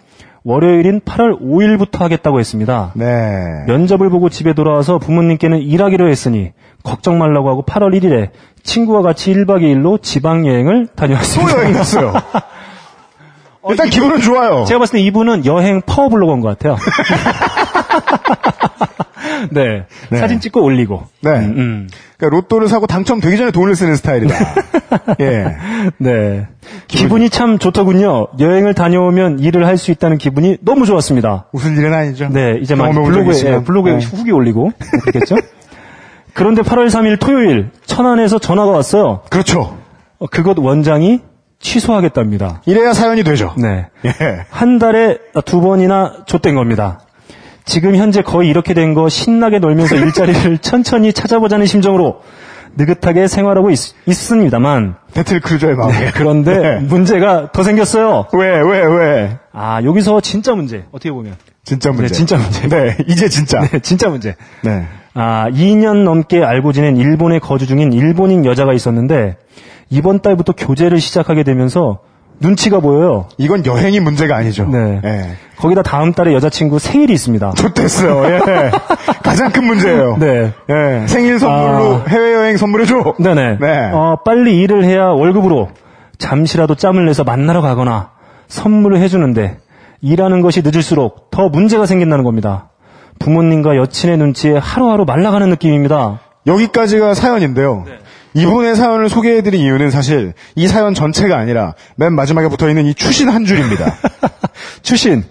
[0.46, 2.92] 월요일인 8월 5일부터 하겠다고 했습니다.
[2.96, 3.64] 네.
[3.68, 6.52] 면접을 보고 집에 돌아와서 부모님께는 일하기로 했으니
[6.84, 8.30] 걱정 말라고 하고 8월 1일에
[8.62, 11.58] 친구와 같이 1박 2일로 지방 여행을 또 다녀왔습니다.
[11.60, 12.14] 여행했어요.
[13.70, 14.66] 일단 기분은 좋아요.
[14.66, 16.78] 제가 봤을 때 이분은 여행 파워블로거인 것 같아요.
[19.52, 19.86] 네.
[20.10, 20.18] 네.
[20.20, 21.04] 사진 찍고 올리고.
[21.22, 21.32] 네.
[21.32, 21.90] 음, 음.
[22.18, 24.36] 그러니까 로또를 사고 당첨되기 전에 돈을 쓰는 스타일이다.
[25.22, 25.56] 예.
[25.98, 26.48] 네.
[26.88, 28.28] 기분이 참 좋더군요.
[28.40, 31.48] 여행을 다녀오면 일을 할 수 있다는 기분이 너무 좋았습니다.
[31.52, 32.30] 웃을 일은 아니죠.
[32.30, 33.36] 네, 이제 막 블로그에.
[33.46, 34.06] 예, 블로그에 네.
[34.06, 34.72] 후기 올리고.
[35.02, 35.36] 그렇겠죠?
[36.34, 39.22] 그런데 8월 3일 토요일, 천안에서 전화가 왔어요.
[39.30, 39.78] 그렇죠.
[40.20, 41.20] 어, 그것 원장이
[41.64, 42.62] 취소하겠답니다.
[42.66, 43.54] 이래야 사연이 되죠.
[43.58, 43.88] 네.
[44.06, 44.46] 예.
[44.50, 47.00] 한 달에 두 번이나 좆된 겁니다.
[47.66, 52.22] 지금 현재 거의 이렇게 된 거 신나게 놀면서 일자리를 천천히 찾아보자는 심정으로
[52.76, 55.92] 느긋하게 생활하고 있, 습니다만 battlecruiser의 마음.
[56.14, 56.80] 그런데 네.
[56.80, 58.28] 문제가 더 생겼어요.
[58.34, 59.38] 왜, 왜, 왜?
[59.54, 60.84] 아, 여기서 진짜 문제.
[60.92, 61.36] 어떻게 보면.
[61.64, 62.08] 진짜 문제.
[62.08, 62.68] 네, 진짜 문제.
[62.68, 63.62] 네, 이제 진짜.
[63.62, 64.36] 네, 진짜 문제.
[64.64, 64.86] 네.
[65.14, 69.38] 아, 2년 넘게 알고 지낸 일본에 거주 중인 일본인 여자가 있었는데
[69.94, 72.00] 이번 달부터 교제를 시작하게 되면서
[72.40, 73.28] 눈치가 보여요.
[73.38, 74.66] 이건 여행이 문제가 아니죠.
[74.66, 75.00] 네.
[75.06, 75.30] 예.
[75.58, 77.52] 거기다 다음 달에 여자친구 생일이 있습니다.
[77.52, 78.26] 좋댔어요.
[78.26, 78.72] 예.
[79.22, 80.18] 가장 큰 문제예요.
[80.18, 80.52] 네.
[80.68, 81.08] 예.
[81.08, 82.06] 생일 선물로 아.
[82.08, 83.16] 해외여행 선물해줘.
[83.20, 83.58] 네네.
[83.62, 83.92] 네.
[83.94, 85.70] 어, 빨리 일을 해야 월급으로
[86.18, 88.14] 잠시라도 짬을 내서 만나러 가거나
[88.48, 89.60] 선물을 해주는데
[90.02, 92.72] 일하는 것이 늦을수록 더 문제가 생긴다는 겁니다.
[93.20, 96.20] 부모님과 여친의 눈치에 하루하루 말라가는 느낌입니다.
[96.48, 97.84] 여기까지가 사연인데요.
[97.86, 98.00] 네.
[98.36, 103.46] 이분의 사연을 소개해드린 이유는 사실 이 사연 전체가 아니라 맨 마지막에 붙어있는 이 추신 한
[103.46, 103.96] 줄입니다.
[104.82, 105.24] 추신.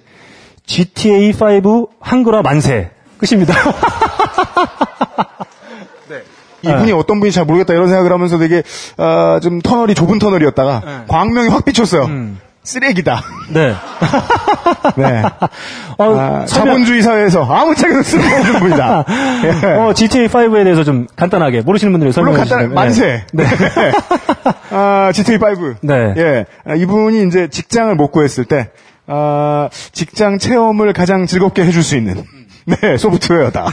[0.66, 2.90] GTA5 한글화 만세.
[3.18, 3.54] 끝입니다.
[6.62, 8.62] 이분이 어떤 분인지 잘 모르겠다 이런 생각을 하면서 되게
[8.96, 12.08] 아, 좀 터널이 좁은 터널이었다가 광명이 확 비쳤어요.
[12.64, 13.22] 쓰레기다.
[13.50, 13.74] 네.
[14.96, 15.22] 네.
[15.98, 19.04] 어, 아, 자본주의 사회에서 아무 책에도 쓸모없는 분이다.
[19.44, 19.66] 예.
[19.74, 23.24] 어, GTA5에 대해서 좀 간단하게 모르시는 분들이 설명해 주시면 만세.
[23.32, 23.44] 네.
[24.70, 25.76] 아, GTA5.
[25.82, 26.14] 네.
[26.16, 26.46] 예.
[26.64, 28.70] 아, 이분이 이제 직장을 못 구했을 때,
[29.06, 32.22] 아, 직장 체험을 가장 즐겁게 해줄 수 있는,
[32.64, 33.66] 네, 소프트웨어다.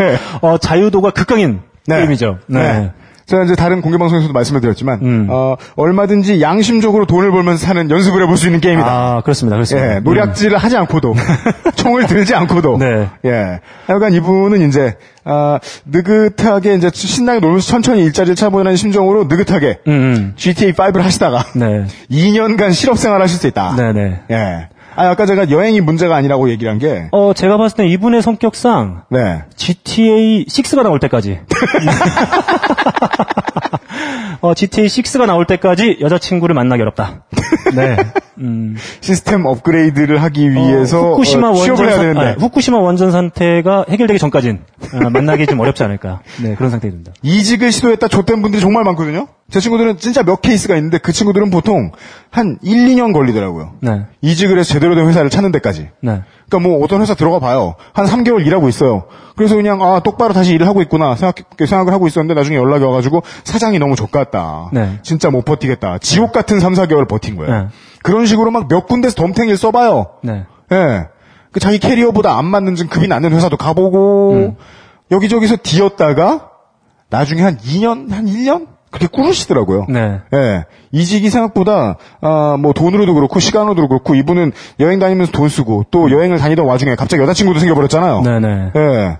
[0.00, 0.18] 예.
[0.42, 1.96] 어, 자유도가 극강인 네.
[1.96, 2.38] 게임이죠.
[2.46, 2.92] 네.
[3.32, 5.26] 제가 이제 다른 공개 방송에서도 말씀을 드렸지만, 음.
[5.30, 8.86] 어, 얼마든지 양심적으로 돈을 벌면서 사는 연습을 해볼 수 있는 게임이다.
[8.86, 9.56] 아, 그렇습니다.
[9.56, 9.94] 그렇습니다.
[9.94, 11.14] 예, 노략질을 하지 않고도,
[11.74, 13.08] 총을 들지 않고도, 네.
[13.24, 13.60] 예.
[13.86, 20.34] 하여간 이분은 이제, 아, 느긋하게 이제 신나게 놀면서 천천히 일자리를 찾아보는 심정으로 느긋하게 음, 음.
[20.36, 21.86] GTA5를 하시다가 네.
[22.12, 23.76] 2년간 실업생활 하실 수 있다.
[23.76, 24.20] 네네.
[24.30, 24.68] 예.
[24.94, 29.04] 아, 아까 제가 여행이 문제가 아니라고 얘기를 한 게, 어, 제가 봤을 때 이분의 성격상
[29.10, 29.42] 네.
[29.56, 31.40] GTA 6가 나올 때까지.
[34.40, 37.24] 어, GTA 6가 나올 때까지 여자친구를 만나기 어렵다.
[37.74, 37.96] 네.
[38.38, 38.76] 음.
[39.00, 43.84] 시스템 업그레이드를 하기 위해서 어, 후쿠시마 어, 원전 해야 사- 되는데 아, 후쿠시마 원전 상태가
[43.88, 44.60] 해결되기 전까진
[44.94, 46.20] 어, 만나기 좀 어렵지 않을까.
[46.42, 47.12] 네, 그런 상태가 됩니다.
[47.22, 49.28] 이직을 시도했다 좆된 분들이 정말 많거든요.
[49.50, 51.92] 제 친구들은 진짜 몇 케이스가 있는데 그 친구들은 보통
[52.30, 53.74] 한 1, 2년 걸리더라고요.
[53.80, 54.02] 네.
[54.22, 55.90] 이직을 해서 제대로 된 회사를 찾는 데까지.
[56.00, 56.22] 네.
[56.52, 57.74] 그러니까 뭐 어떤 회사 들어가 봐요.
[57.94, 59.04] 한 3개월 일하고 있어요.
[59.36, 63.22] 그래서 그냥 아 똑바로 다시 일을 하고 있구나 생각 생각을 하고 있었는데 나중에 연락이 와가지고
[63.44, 64.68] 사장이 너무 족같다.
[64.72, 64.98] 네.
[65.02, 65.98] 진짜 못 버티겠다.
[65.98, 67.52] 지옥 같은 3, 4개월 버틴 거예요.
[67.54, 67.68] 네.
[68.02, 70.06] 그런 식으로 막 몇 군데서 덤탱이를 써봐요.
[70.22, 70.44] 네.
[70.72, 71.08] 예.
[71.52, 74.56] 그 자기 캐리어보다 안 맞는 좀 급이 낮는 회사도 가보고 음.
[75.10, 76.50] 여기저기서 뒤었다가
[77.10, 79.86] 나중에 한 2년, 한 1년 그렇게 꾸르시더라고요.
[79.88, 80.20] 네.
[80.34, 80.64] 예.
[80.92, 86.38] 이직이 생각보다, 아, 뭐, 돈으로도 그렇고, 시간으로도 그렇고, 이분은 여행 다니면서 돈 쓰고, 또 여행을
[86.38, 88.18] 다니던 와중에 갑자기 여자친구도 생겨버렸잖아요.
[88.18, 88.22] 음.
[88.22, 88.72] 네네.
[88.76, 89.18] 예.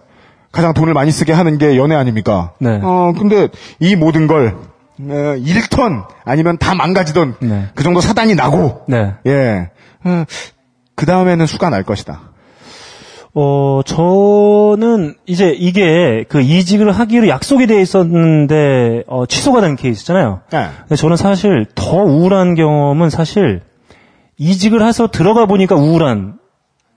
[0.53, 2.53] 가장 돈을 많이 쓰게 하는 게 연애 아닙니까?
[2.61, 2.79] 네.
[2.83, 3.49] 어, 근데
[3.81, 4.55] 이 모든 걸,
[5.01, 7.69] 어, 1턴, 아니면 다 망가지던, 네.
[7.75, 9.15] 그 정도 사단이 나고, 네.
[9.27, 9.71] 예.
[10.95, 12.32] 그 다음에는 수가 날 것이다.
[13.35, 20.41] 어, 저는 이제 이게 그 이직을 하기로 약속이 돼 있었는데, 어, 취소가 된 케이스잖아요.
[20.53, 20.69] 예.
[20.81, 23.63] 근데 저는 사실 더 우울한 경험은 사실
[24.37, 26.39] 이직을 해서 들어가 보니까 우울한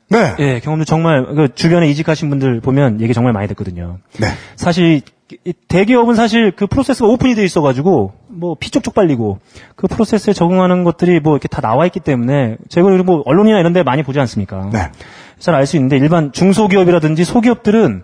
[0.10, 0.36] 네.
[0.39, 3.98] 예, 경험도 정말 그 주변에 이직하신 분들 보면 얘기 정말 많이 듣거든요.
[4.19, 4.28] 네.
[4.56, 5.02] 사실
[5.43, 9.39] 이 대기업은 사실 그 프로세스가 오픈이 돼 있어가지고 뭐 피 쪽쪽 빨리고
[9.76, 13.82] 그 프로세스에 적응하는 것들이 뭐 이렇게 다 나와 있기 때문에 제가 뭐 언론이나 이런 데
[13.82, 14.69] 많이 보지 않습니까?
[14.71, 14.91] 네.
[15.39, 18.04] 잘 알 수 있는데 일반 중소기업이라든지 소기업들은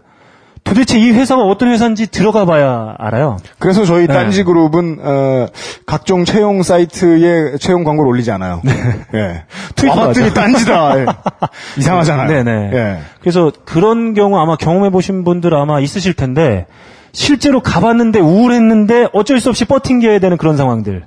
[0.64, 3.38] 도대체 이 회사가 어떤 회사인지 들어가 봐야 알아요.
[3.58, 4.14] 그래서 저희 네.
[4.14, 5.48] 딴지 그룹은 어,
[5.88, 8.62] 각종 채용 사이트에 채용 광고를 올리지 않아요.
[9.16, 9.44] 예.
[9.76, 10.34] 트위터 와봤더니 하죠.
[10.36, 11.00] 딴지다.
[11.00, 11.06] 예.
[11.80, 12.28] 이상하잖아요.
[12.28, 12.70] 네네.
[12.74, 13.00] 예.
[13.22, 16.68] 그래서 그런 경우 아마 경험해 보신 분들 아마 있으실 텐데
[17.12, 21.06] 실제로 가봤는데 우울했는데 어쩔 수 없이 버팅겨야 되는 그런 상황들.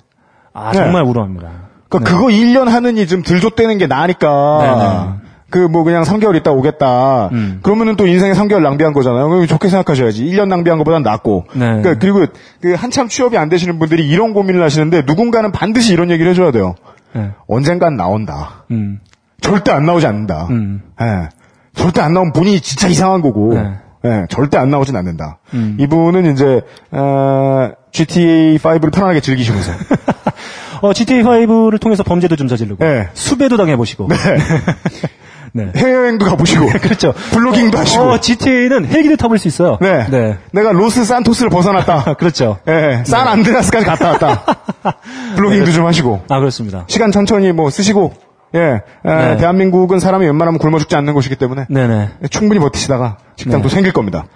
[0.53, 0.79] 아 네.
[0.79, 1.49] 정말 우울합니다.
[1.89, 2.17] 그러니까 네.
[2.17, 5.19] 그거 1년 하느니 좀 들조대는 게 나으니까.
[5.55, 7.29] 그 뭐 그냥 3개월 있다 오겠다.
[7.31, 7.61] 음.
[7.63, 9.29] 그러면은 또 인생에 3개월 낭비한 거잖아요.
[9.29, 10.25] 그럼 좋게 생각하셔야지.
[10.25, 11.47] 1년 낭비한 것보단 낫고.
[11.53, 11.61] 네.
[11.81, 12.27] 그러니까 그리고
[12.61, 16.75] 그 한참 취업이 안 되시는 분들이 이런 고민을 하시는데 누군가는 반드시 이런 얘기를 해줘야 돼요.
[17.13, 17.31] 네.
[17.47, 18.65] 언젠간 나온다.
[18.73, 18.99] 음.
[19.41, 20.49] 절대 안 나오지 않는다.
[20.51, 20.83] 음.
[21.01, 21.29] 예.
[21.77, 23.55] 절대 안 나오면 본인이 진짜 이상한 거고.
[23.55, 23.75] 네.
[24.07, 25.39] 예, 절대 안 나오진 않는다.
[25.55, 25.77] 음.
[25.81, 29.73] 이분은 이제 어, GTA 5를 편안하게 즐기시면서
[30.83, 33.09] 어, GTA5를 통해서 범죄도 좀 저지르고 네.
[33.15, 34.17] 수배도 당해보시고 네.
[35.57, 37.13] 해외여행도 가보시고 그렇죠.
[37.33, 39.79] 블로깅도 하시고 어, GTA는 헬기를 타볼 수 있어요.
[39.81, 40.07] 네.
[40.11, 40.39] 네.
[40.53, 42.15] 내가 로스 산토스를 벗어났다.
[42.19, 42.59] 그렇죠.
[42.69, 44.45] 예, 산 안드레아스까지 갔다 왔다.
[45.37, 46.85] 블로깅도 좀 하시고 아, 그렇습니다.
[46.89, 48.13] 시간 천천히 뭐 쓰시고
[48.55, 49.37] 예, 에, 네.
[49.37, 52.11] 대한민국은 사람이 웬만하면 굶어 죽지 않는 곳이기 때문에 네네.
[52.31, 53.75] 충분히 버티시다가 식당도 네.
[53.75, 54.27] 생길 겁니다.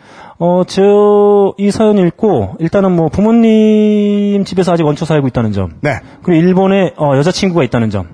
[0.41, 5.73] 어, 저, 이 사연 읽고, 일단은 뭐, 부모님 집에서 아직 얹혀 살고 있다는 점.
[5.81, 5.99] 네.
[6.23, 8.07] 그리고 일본에, 어, 여자친구가 있다는 점.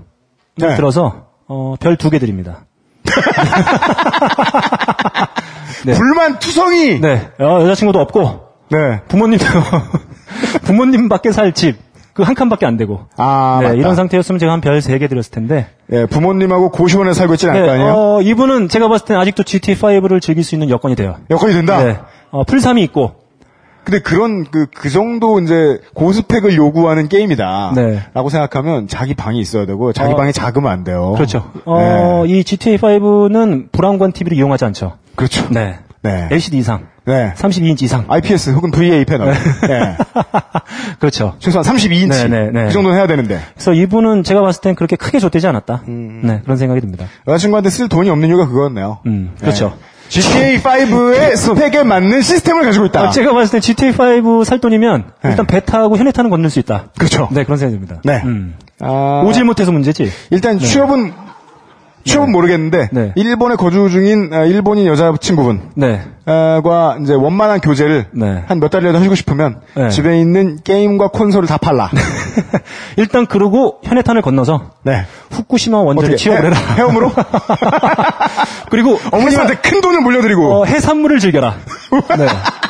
[0.56, 0.74] 네.
[0.74, 2.64] 들어서, 어, 별 두 개 드립니다.
[5.84, 5.92] 네.
[5.94, 7.00] 불만 투성이.
[7.00, 7.28] 네.
[7.40, 8.40] 어, 여자친구도 없고,
[8.70, 9.00] 네.
[9.08, 9.44] 부모님도,
[10.64, 11.76] 부모님 밖에 살 집,
[12.14, 13.06] 그 한 칸밖에 안 되고.
[13.16, 13.76] 아, 네, 맞다.
[13.78, 15.66] 이런 상태였으면 제가 한 별 세 개 드렸을 텐데.
[15.92, 17.92] 예, 부모님하고 고시원에 살고 있지는 않을 거 네, 아니에요?
[17.94, 21.16] 어, 이분은 제가 봤을 때는 아직도 GT5를 즐길 수 있는 여건이 돼요.
[21.30, 21.82] 여건이 된다?
[21.82, 21.98] 네.
[22.30, 23.16] 어, 풀삼이 있고,
[23.84, 27.72] 근데 그런, 그, 그 정도 이제 고스펙을 요구하는 게임이다.
[27.76, 28.02] 네.
[28.14, 31.12] 라고 생각하면 자기 방이 있어야 되고, 자기 어, 방이 작으면 안 돼요.
[31.16, 31.50] 그렇죠.
[31.64, 32.32] 어, 네.
[32.32, 34.98] 이 GTA5는 브라운관 TV를 이용하지 않죠.
[35.16, 35.46] 그렇죠.
[35.50, 35.78] 네.
[36.02, 36.28] 네.
[36.30, 36.86] LCD 이상.
[37.06, 37.32] 네.
[37.36, 38.04] 32인치 이상.
[38.08, 39.32] IPS 혹은 VA 패널.
[39.68, 39.96] 네.
[40.98, 41.34] 그렇죠.
[41.38, 42.08] 최소한 32인치.
[42.08, 42.64] 네, 네, 네.
[42.66, 43.40] 그 정도는 해야 되는데.
[43.54, 45.82] 그래서 이분은 제가 봤을 땐 그렇게 크게 좆되지 않았다.
[45.88, 46.20] 음.
[46.24, 47.06] 네, 그런 생각이 듭니다.
[47.26, 48.98] 여자친구한테 쓸 돈이 없는 이유가 그거였네요.
[49.06, 49.74] 음, 그렇죠.
[50.08, 53.00] GTA5의 스펙에 맞는 시스템을 가지고 있다.
[53.00, 55.30] 아, 제가 봤을 땐 GTA5 살 돈이면 네.
[55.30, 56.86] 일단 배 타고 현해 타는 건들 수 있다.
[56.98, 57.28] 그렇죠.
[57.32, 58.00] 네, 그런 생각이 듭니다.
[58.04, 58.22] 네.
[58.24, 58.56] 음.
[58.80, 60.10] 아, 오질 못해서 문제지.
[60.30, 61.12] 일단 취업은
[62.04, 63.12] 취업은 모르겠는데 네.
[63.16, 66.02] 일본에 거주 중인 아, 일본인 여자친구분 네.
[66.26, 68.44] 아, 과 이제 원만한 교제를 네.
[68.46, 69.88] 한몇 달이라도 하시고 싶으면 네.
[69.90, 71.90] 집에 있는 게임과 콘솔을 다 팔라.
[72.96, 75.04] 일단 그러고 현해탄을 건너서 네.
[75.30, 76.56] 후쿠시마 원전에 취업을 해라.
[76.56, 77.10] 해, 헤엄으로
[78.70, 81.54] 그리고 어머님한테 큰 돈을 물려드리고 어, 해산물을 즐겨라.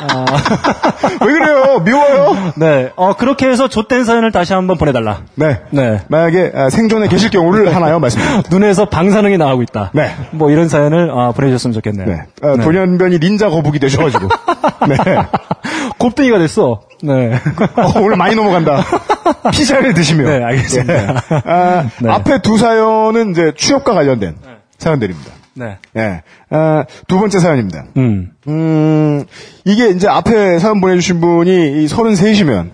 [0.06, 0.14] 네.
[0.14, 0.24] 아,
[1.24, 1.80] 왜 그래요?
[1.80, 2.52] 미워요?
[2.56, 2.90] 네.
[2.96, 5.18] 어, 그렇게 해서 좆된 사연을 다시 한번 보내달라.
[5.34, 5.60] 네.
[5.70, 6.00] 네.
[6.08, 7.98] 만약에 아, 생존에 계실 경우를 하나요?
[7.98, 8.48] 말씀드립니다.
[8.50, 9.90] 눈에서 방사능이 나가고 있다.
[9.94, 10.14] 네.
[10.32, 12.06] 뭐 이런 사연을 아, 보내주셨으면 좋겠네요.
[12.06, 12.22] 네.
[12.42, 14.28] 아, 돌연변이 닌자 거북이 되셔가지고.
[14.88, 14.96] 네.
[15.98, 16.82] 곱등이가 됐어.
[17.02, 17.34] 네.
[17.76, 18.84] 어, 오늘 많이 넘어간다.
[19.52, 20.24] 피자를 드시며.
[20.28, 20.94] 네, 알겠습니다.
[20.94, 21.06] 예.
[21.44, 22.10] 아, 네.
[22.10, 24.36] 앞에 두 사연은 이제 취업과 관련된
[24.78, 25.30] 사연들입니다.
[25.54, 25.78] 네.
[25.96, 26.22] 예.
[26.50, 27.86] 아, 두 번째 사연입니다.
[27.96, 28.32] 음.
[28.48, 29.24] 음,
[29.64, 32.70] 이게 이제 앞에 사연 보내주신 분이 33이시면,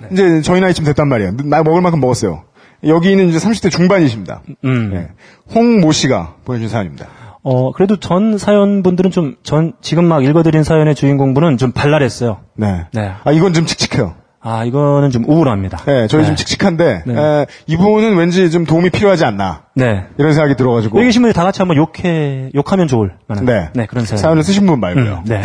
[0.00, 0.08] 네.
[0.12, 1.36] 이제 저희 나이쯤 됐단 말이에요.
[1.44, 2.44] 나 먹을 만큼 먹었어요.
[2.86, 4.42] 여기는 이제 30대 중반이십니다.
[4.64, 4.90] 음.
[4.94, 5.08] 예.
[5.54, 7.06] 홍모 씨가 보내주신 사연입니다.
[7.42, 12.40] 어, 그래도 전 사연분들은 좀, 전, 지금 막 읽어드린 사연의 주인공분은 좀 발랄했어요.
[12.56, 12.86] 네.
[12.92, 13.12] 네.
[13.22, 14.14] 아, 이건 좀 칙칙해요.
[14.46, 15.78] 아, 이거는 좀 우울합니다.
[15.86, 16.26] 네, 저희 네.
[16.26, 17.14] 좀 칙칙한데, 네.
[17.16, 19.62] 에, 이분은 왠지 좀 도움이 필요하지 않나.
[19.74, 20.04] 네.
[20.18, 20.98] 이런 생각이 들어가지고.
[20.98, 23.46] 여기 계신 분들 다 같이 한번 욕해, 욕하면 좋을 만한.
[23.46, 23.70] 네.
[23.74, 24.18] 네, 그런 사연.
[24.18, 25.14] 사연을 쓰신 분 말고요.
[25.14, 25.40] 음, 네.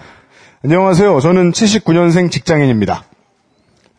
[0.64, 1.20] 안녕하세요.
[1.20, 3.04] 저는 79년생 직장인입니다.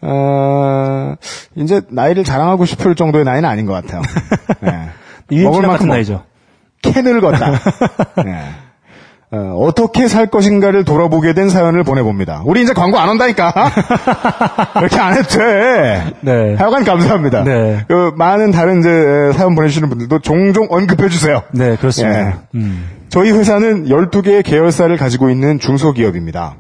[0.02, 1.14] 어,
[1.56, 4.02] 이제 나이를 자랑하고 싶을 정도의 나이는 아닌 것 같아요.
[4.62, 4.90] 네.
[5.32, 6.24] 유인치랑 같은 먹- 나이죠.
[6.82, 7.52] 캔을 걷다.
[8.26, 8.40] 네.
[9.34, 12.42] 어, 떻게살 것인가를 돌아보게 된 사연을 보내봅니다.
[12.46, 13.54] 우리 이제 광고 안 온다니까?
[14.78, 16.14] 이렇게 안 해도 돼.
[16.20, 16.56] 네.
[16.56, 17.44] 하여간 감사합니다.
[17.46, 17.86] 네.
[17.88, 21.44] 그 많은 다른 이제 사연 보내주시는 분들도 종종 언급해 주세요.
[21.52, 22.20] 네, 그렇습니다.
[22.20, 22.34] 예.
[22.56, 22.90] 음.
[23.08, 26.58] 저희 회사는 12개의 계열사를 가지고 있는 중소기업입니다.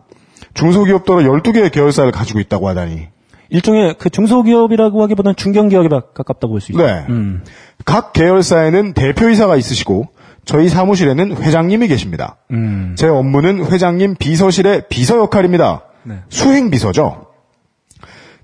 [0.54, 3.08] 중소기업도로 12개의 계열사를 가지고 있다고 하다니.
[3.50, 6.86] 일종의 그 중소기업이라고 하기보다는 중견기업에 가깝다고 볼 수 있죠.
[6.86, 7.06] 네.
[7.10, 7.44] 음.
[7.84, 10.08] 각 계열사에는 대표이사가 있으시고
[10.46, 12.38] 저희 사무실에는 회장님이 계십니다.
[12.52, 12.96] 음.
[12.98, 15.84] 제 업무는 회장님 비서실의 비서 역할입니다.
[16.04, 16.16] 네.
[16.30, 17.28] 수행 비서죠.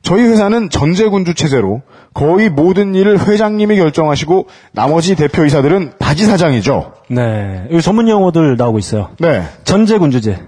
[0.04, 1.82] 저희 회사는 전제군주 체제로
[2.14, 6.94] 거의 모든 일을 회장님이 결정하시고 나머지 대표이사들은 바지사장이죠.
[7.10, 7.66] 네.
[7.72, 9.10] 여기 전문 용어들 나오고 있어요.
[9.20, 9.44] 네.
[9.66, 10.40] 전제군주제.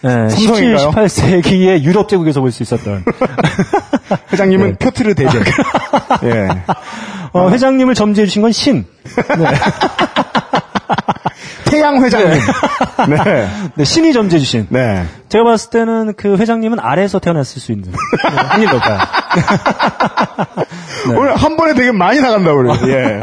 [0.00, 0.46] 네, 17,
[0.78, 0.90] 삼성인가요?
[0.90, 3.04] 18세기의 유럽 제국에서 볼 수 있었던.
[4.32, 5.38] 회장님은 표트르 대제.
[6.24, 6.48] 예.
[7.32, 8.86] 어, 회장님을 점지해 주신 건 신.
[11.66, 12.40] 태양 회장님.
[13.08, 13.48] 네.
[13.76, 14.66] 네, 신이 점지해 주신.
[14.70, 15.04] 네.
[15.28, 17.90] 제가 봤을 때는 그 회장님은 아래에서 태어났을 수 있는.
[17.90, 18.98] 네, 확률 높아요.
[21.16, 22.72] 오늘 한 번에 되게 많이 나간다 그래.
[22.86, 23.20] 예.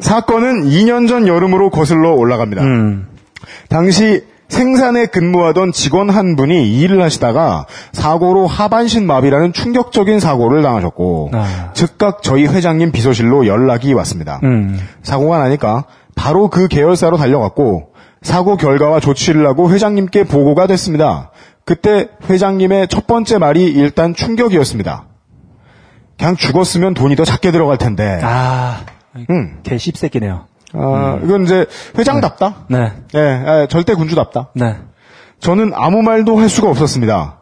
[0.00, 2.62] 사건은 2년 전 여름으로 거슬러 올라갑니다.
[2.62, 3.06] 음.
[3.68, 11.70] 당시 생산에 근무하던 직원 한 분이 일을 하시다가 사고로 하반신 마비라는 충격적인 사고를 당하셨고 아.
[11.74, 14.40] 즉각 저희 회장님 비서실로 연락이 왔습니다.
[14.44, 14.78] 음.
[15.02, 15.84] 사고가 나니까
[16.16, 21.30] 바로 그 계열사로 달려갔고 사고 결과와 조치를 하고 회장님께 보고가 됐습니다.
[21.64, 25.04] 그때 회장님의 첫 번째 말이 일단 충격이었습니다.
[26.18, 28.18] 그냥 죽었으면 돈이 더 작게 들어갈 텐데.
[28.22, 28.80] 아,
[29.30, 29.60] 음.
[29.62, 30.46] 개 씹새끼네요.
[30.74, 32.66] 아, 이건 이제 회장답다.
[32.68, 32.92] 네.
[33.14, 33.18] 예,
[33.62, 34.50] 예, 절대 군주답다.
[34.54, 34.76] 네.
[35.38, 37.40] 저는 아무 말도 할 수가 없었습니다.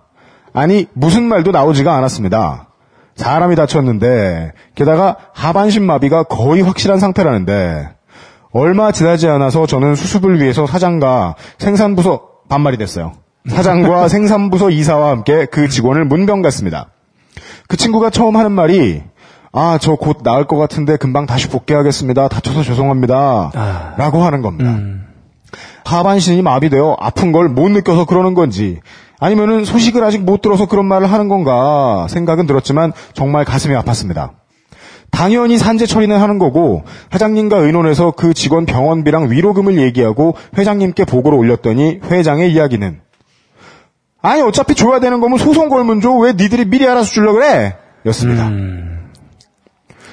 [0.53, 2.69] 아니, 무슨 말도 나오지가 않았습니다.
[3.17, 7.89] 사람이 다쳤는데, 게다가 하반신 마비가 거의 확실한 상태라는데,
[8.55, 13.13] 얼마 지나지 않아서 저는 수습을 위해서 사장과 생산부서, 반말이 됐어요.
[13.49, 16.87] 사장과 생산부서 이사와 함께 그 직원을 문병 갔습니다.
[17.69, 19.03] 그 친구가 처음 하는 말이,
[19.53, 22.29] 아, 저 곧 나을 것 같은데 금방 다시 복귀하겠습니다.
[22.29, 23.51] 다쳐서 죄송합니다.
[23.55, 23.95] 아.
[23.99, 24.71] 라고 하는 겁니다.
[25.85, 28.81] 하반신이 마비되어 아픈 걸 못 느껴서 그러는 건지
[29.21, 34.31] 아니면은 소식을 아직 못 들어서 그런 말을 하는 건가 생각은 들었지만 정말 가슴이 아팠습니다.
[35.15, 36.83] 당연히 산재 처리는 하는 거고
[37.15, 43.01] 회장님과 의논해서 그 직원 병원비랑 위로금을 얘기하고 회장님께 보고를 올렸더니 회장의 이야기는
[44.23, 48.51] 아니 어차피 줘야 되는 거면 소송 걸면 줘 왜 니들이 미리 알아서 주려고 그래 였습니다.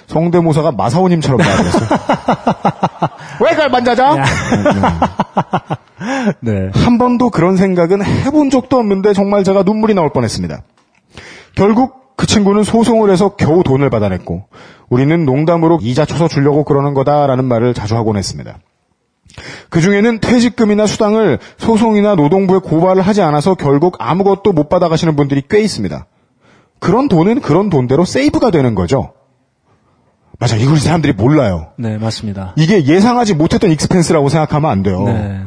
[0.08, 1.88] 성대모사가 마사오님처럼 나왔어요.
[3.44, 4.18] 왜 그걸 만져줘?
[6.42, 6.70] 네.
[6.74, 10.62] 한 번도 그런 생각은 해본 적도 없는데 정말 제가 눈물이 나올 뻔했습니다.
[11.56, 14.44] 결국 그 친구는 소송을 해서 겨우 돈을 받아냈고
[14.90, 18.60] 우리는 농담으로 이자 쳐서 주려고 그러는 거다라는 말을 자주 하곤 했습니다.
[19.72, 25.62] 그 중에는 퇴직금이나 수당을 소송이나 노동부에 고발을 하지 않아서 결국 아무것도 못 받아가시는 분들이 꽤
[25.62, 26.06] 있습니다.
[26.80, 29.14] 그런 돈은 그런 돈대로 save가 되는 거죠.
[30.38, 31.70] 맞아, 이걸 사람들이 몰라요.
[31.80, 32.54] 네, 맞습니다.
[32.56, 35.06] 이게 예상하지 못했던 expense라고 생각하면 안 돼요.
[35.06, 35.42] 네.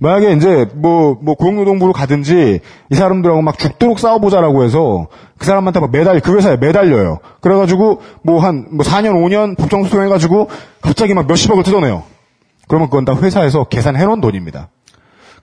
[0.00, 5.08] 만약에 이제 뭐, 뭐 고용노동부로 가든지 이 사람들하고 막 죽도록 싸워보자라고 해서
[5.38, 7.18] 그 사람한테 막 매달, 그 회사에 매달려요.
[7.40, 10.50] 그래가지고 뭐 한, 뭐 4년, 5년 법정 소송해가지고
[10.82, 12.04] 갑자기 막 몇십억을 뜯어내요.
[12.68, 14.68] 그러면 그건 다 회사에서 계산해놓은 돈입니다.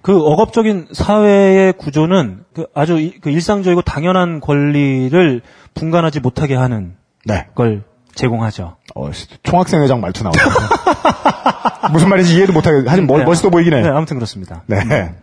[0.02, 5.42] 그 억압적인 사회의 구조는 그 아주 이- 그 일상적이고 당연한 권리를
[5.74, 7.48] 분간하지 못하게 하는 네.
[7.56, 8.78] 걸 제공하죠.
[8.96, 9.10] 어,
[9.44, 10.38] 총학생회장 말투 나오네.
[11.92, 13.24] 무슨 말인지 이해도 못하게, 하지만 멋, 네.
[13.26, 13.82] 멋있어 보이긴 해.
[13.82, 14.64] 네, 아무튼 그렇습니다.
[14.68, 15.14] 네.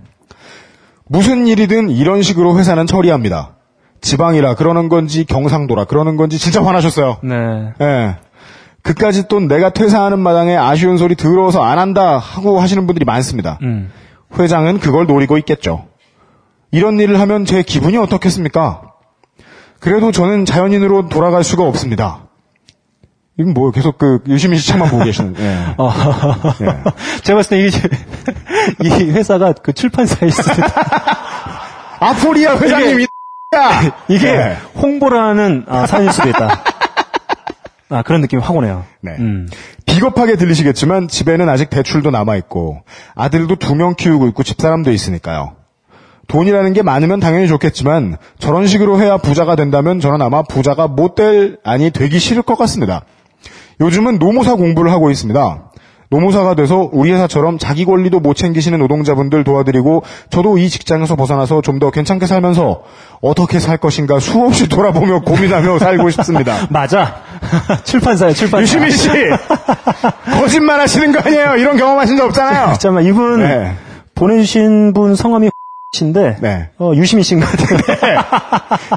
[1.06, 3.56] 무슨 일이든 이런 식으로 회사는 처리합니다.
[4.00, 7.18] 지방이라 그러는 건지 경상도라 그러는 건지 진짜 화나셨어요.
[7.22, 7.34] 네.
[7.80, 8.16] 예.
[8.82, 13.58] 그까지 또 내가 퇴사하는 마당에 아쉬운 소리 들어서 안 한다 하고 하시는 분들이 많습니다.
[13.62, 13.90] 음.
[14.36, 15.86] 회장은 그걸 노리고 있겠죠.
[16.72, 18.82] 이런 일을 하면 제 기분이 어떻겠습니까?
[19.78, 22.28] 그래도 저는 자연인으로 돌아갈 수가 없습니다.
[23.42, 25.34] 이건 뭐 계속 그 유시민 씨 책만 보고 계시는.
[25.38, 25.58] 예.
[25.78, 25.92] 어,
[26.62, 26.66] 예.
[27.22, 27.78] 제가 봤을 때 이게
[29.06, 30.66] 이 회사가 그 출판사에 있습니다.
[32.00, 33.06] 아포리아 회장님이
[33.54, 34.56] 야 이게 네.
[34.76, 36.64] 홍보라는 아, 사연일 수도 있다.
[37.90, 38.84] 아, 그런 느낌이 확 오네요.
[39.02, 39.16] 네.
[39.18, 39.46] 음.
[39.84, 42.82] 비겁하게 들리시겠지만 집에는 아직 대출도 남아 있고
[43.14, 45.52] 아들도 두 명 키우고 있고 집사람도 있으니까요.
[46.28, 51.58] 돈이라는 게 많으면 당연히 좋겠지만 저런 식으로 해야 부자가 된다면 저는 아마 부자가 못 될
[51.64, 53.02] 아니 되기 싫을 것 같습니다.
[53.82, 55.58] 요즘은 노무사 공부를 하고 있습니다.
[56.08, 61.78] 노무사가 돼서 우리 회사처럼 자기 권리도 못 챙기시는 노동자분들 도와드리고 저도 이 직장에서 벗어나서 좀
[61.78, 62.82] 더 괜찮게 살면서
[63.22, 66.66] 어떻게 살 것인가 수없이 돌아보며 고민하며 살고 싶습니다.
[66.70, 67.16] 맞아.
[67.82, 68.62] 출판사야, 출판사.
[68.62, 69.08] 유시민 씨
[70.32, 71.56] 거짓말 하시는 거 아니에요?
[71.56, 72.74] 이런 경험하신 적 없잖아요.
[72.78, 73.72] 잠깐만, 이분 네.
[74.14, 75.50] 보내주신 분 성함이
[75.94, 76.68] 신데 네.
[76.78, 78.18] 어, 유시민 씨인 것 같아요.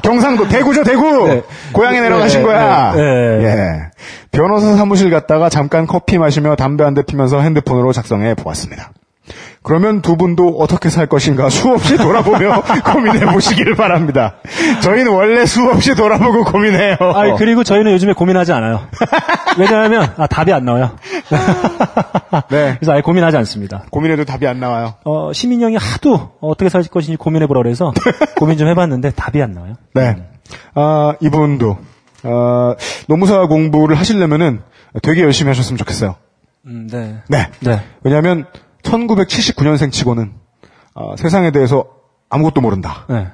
[0.02, 1.42] 경상도 대구죠 대구 네.
[1.72, 2.92] 고향에 내려가신 네, 거야.
[2.94, 3.44] 네, 네.
[3.44, 3.90] 예.
[4.36, 8.90] 변호사 사무실 갔다가 잠깐 커피 마시며 담배 한 대 피면서 핸드폰으로 작성해 보았습니다.
[9.62, 14.34] 그러면 두 분도 어떻게 살 것인가 수없이 돌아보며 고민해 보시길 바랍니다.
[14.82, 16.96] 저희는 원래 수없이 돌아보고 고민해요.
[17.00, 18.86] 아, 그리고 저희는 요즘에 고민하지 않아요.
[19.58, 20.92] 왜냐하면 아, 답이 안 나와요.
[22.50, 22.76] 네.
[22.78, 23.82] 그래서 아예 고민하지 않습니다.
[23.90, 24.94] 고민해도 답이 안 나와요.
[25.04, 27.92] 어, 시민 형이 하도 어떻게 살 것인지 고민해 보라 그래서
[28.38, 29.74] 고민 좀 해봤는데 답이 안 나와요.
[29.94, 30.16] 네.
[30.76, 31.76] 아, 이분도,
[32.26, 32.76] 아,
[33.08, 34.62] 노무사 공부를 하시려면은
[35.02, 36.16] 되게 열심히 하셨으면 좋겠어요.
[36.66, 37.22] 음, 네.
[37.28, 37.48] 네.
[37.60, 37.80] 네.
[38.02, 38.46] 왜냐하면
[38.82, 40.32] 1979년생 치고는
[40.94, 41.86] 아, 세상에 대해서
[42.28, 43.06] 아무것도 모른다.
[43.08, 43.28] 네.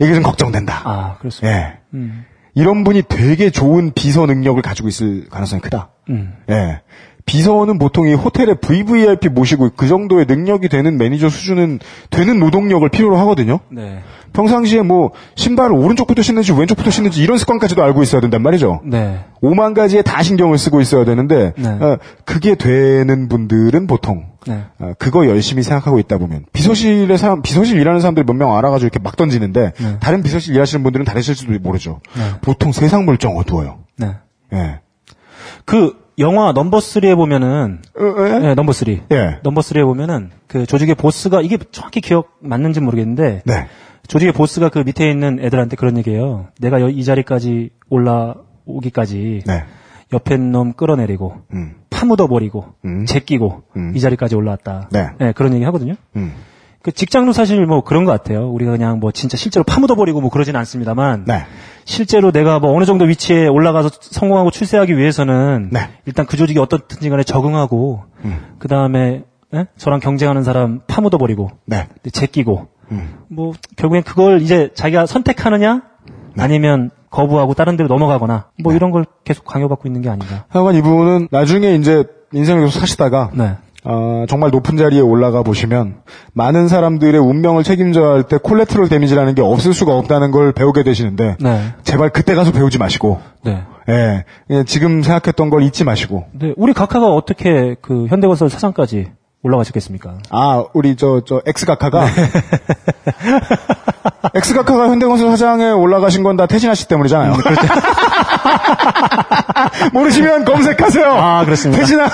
[0.00, 0.82] 이게 좀 걱정된다.
[0.84, 1.58] 아, 그렇습니다.
[1.58, 1.78] 예.
[1.94, 2.24] 음.
[2.54, 5.90] 이런 분이 되게 좋은 비서 능력을 가지고 있을 가능성이 크다.
[6.08, 6.34] 음.
[6.48, 6.80] 예.
[7.26, 11.78] 비서는 보통 이 호텔에 VVIP 모시고 그 정도의 능력이 되는 매니저 수준은
[12.10, 13.60] 되는 노동력을 필요로 하거든요.
[13.70, 14.02] 네.
[14.32, 18.80] 평상시에 뭐 신발을 오른쪽부터 신는지 왼쪽부터 신는지 이런 습관까지도 알고 있어야 된단 말이죠.
[18.84, 19.24] 네.
[19.42, 21.68] 5만 가지에 다 신경을 쓰고 있어야 되는데 네.
[21.68, 24.64] 어, 그게 되는 분들은 보통 네.
[24.78, 28.98] 어, 그거 열심히 생각하고 있다 보면 비서실에 사람 비서실 일하는 사람들 몇 명 알아가지고 이렇게
[29.02, 29.96] 막 던지는데 네.
[30.00, 32.00] 다른 비서실 일하시는 분들은 다르실지도 모르죠.
[32.16, 32.22] 네.
[32.40, 33.78] 보통 세상 물정 어두워요.
[33.98, 34.16] 네.
[34.52, 34.80] 예.
[35.64, 38.38] 그 영화 넘버 3에 보면은 어, 예?
[38.40, 38.88] 네, 넘버 3.
[39.12, 39.38] 예.
[39.42, 43.66] 넘버 3에 보면은 그 조직의 보스가 이게 정확히 기억 맞는지 모르겠는데 네.
[44.10, 46.48] 조직의 보스가 그 밑에 있는 애들한테 그런 얘기해요.
[46.58, 49.64] 내가 여- 이 자리까지 올라오기까지 네.
[50.12, 51.74] 옆에 놈 끌어내리고 음.
[51.90, 53.06] 파묻어 버리고 음.
[53.06, 53.92] 제끼고 음.
[53.94, 54.88] 이 자리까지 올라왔다.
[54.90, 55.32] 네.
[55.34, 55.94] 그런 얘기 하거든요.
[56.16, 56.32] 음.
[56.82, 58.50] 그 직장도 사실 뭐 그런 것 같아요.
[58.50, 61.44] 우리가 그냥 뭐 진짜 실제로 파묻어 버리고 뭐 그러진 않습니다만 네.
[61.84, 65.80] 실제로 내가 뭐 어느 정도 위치에 올라가서 성공하고 출세하기 위해서는 네.
[66.06, 68.38] 일단 그 조직이 어떻든지 간에 적응하고 음.
[68.58, 69.22] 그 다음에
[69.76, 71.86] 저랑 경쟁하는 사람 파묻어 버리고 네.
[72.10, 73.14] 제끼고 음.
[73.28, 75.82] 뭐 결국엔 그걸 이제 자기가 선택하느냐
[76.34, 76.42] 네.
[76.42, 80.44] 아니면 거부하고 다른 데로 넘어가거나 뭐 이런 걸 계속 강요받고 있는 게 아닌가.
[80.48, 83.56] 하여간 이분은 나중에 이제 인생을 계속 사시다가 네.
[83.82, 86.02] 어, 정말 높은 자리에 올라가 보시면
[86.34, 91.36] 많은 사람들의 운명을 책임져야 할 때 콜레트롤 데미지라는 게 없을 수가 없다는 걸 배우게 되시는데
[91.40, 91.60] 네.
[91.82, 93.62] 제발 그때 가서 배우지 마시고 네.
[93.88, 96.52] 예, 그냥 지금 생각했던 걸 잊지 마시고 네.
[96.56, 99.10] 우리 각하가 어떻게 그 현대건설 사장까지
[99.42, 100.14] 올라가셨겠습니까?
[100.30, 102.12] 아 우리 저 저 엑스가카가 네.
[104.34, 107.36] 엑스가카가 현대건설 사장에 올라가신 건 다 태진아 씨 때문이잖아요.
[109.92, 111.12] 모르시면 검색하세요.
[111.12, 111.80] 아, 그렇습니다.
[111.80, 112.08] 태진아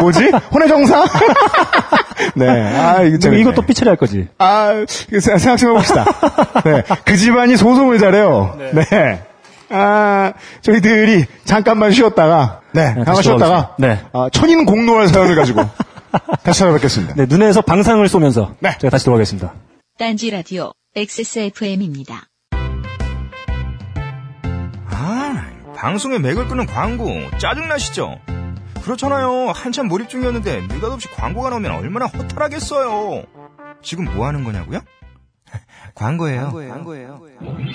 [0.00, 0.30] 뭐지?
[0.52, 1.04] 혼외정사?
[2.36, 2.76] 네.
[2.78, 3.28] 아 이거.
[3.32, 4.28] 이것도 삐처리 할 거지.
[4.38, 6.04] 아, 생- 생각 좀 해봅시다.
[6.64, 6.82] 네.
[7.04, 8.56] 그 집안이 소송을 잘해요.
[8.72, 9.22] 네.
[9.70, 13.70] 아, 저희들이 잠깐만 쉬었다가, 네, 네, 잠깐 쉬었다가.
[13.78, 14.00] 네.
[14.12, 15.62] 아, 천인 공노할 사연을 가지고
[16.42, 17.14] 다시 찾아뵙겠습니다.
[17.14, 18.76] 네, 눈에서 방상을 쏘면서 네.
[18.78, 19.54] 제가 다시 돌아가겠습니다.
[19.98, 22.26] 딴지 라디오 XSFM입니다.
[24.86, 28.18] 아, 방송에 맥을 끄는 광고 짜증나시죠?
[28.82, 29.52] 그렇잖아요.
[29.54, 33.24] 한참 몰입 중이었는데 느닷없이 광고가 나오면 얼마나 허탈하겠어요.
[33.82, 34.80] 지금 뭐 하는 거냐고요?
[35.94, 36.52] 광고예요.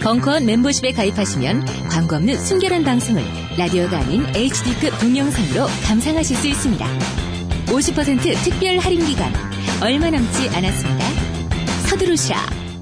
[0.04, 3.23] 벙커원 멤버십에 가입하시면 광고 없는 순결한 방송을
[3.58, 6.86] 라디오가 아닌 HD급 동영상으로 감상하실 수 있습니다.
[7.67, 9.32] 50% 특별 할인 기간
[9.84, 11.06] 얼마 남지 않았습니다.
[11.89, 12.38] 서두르시라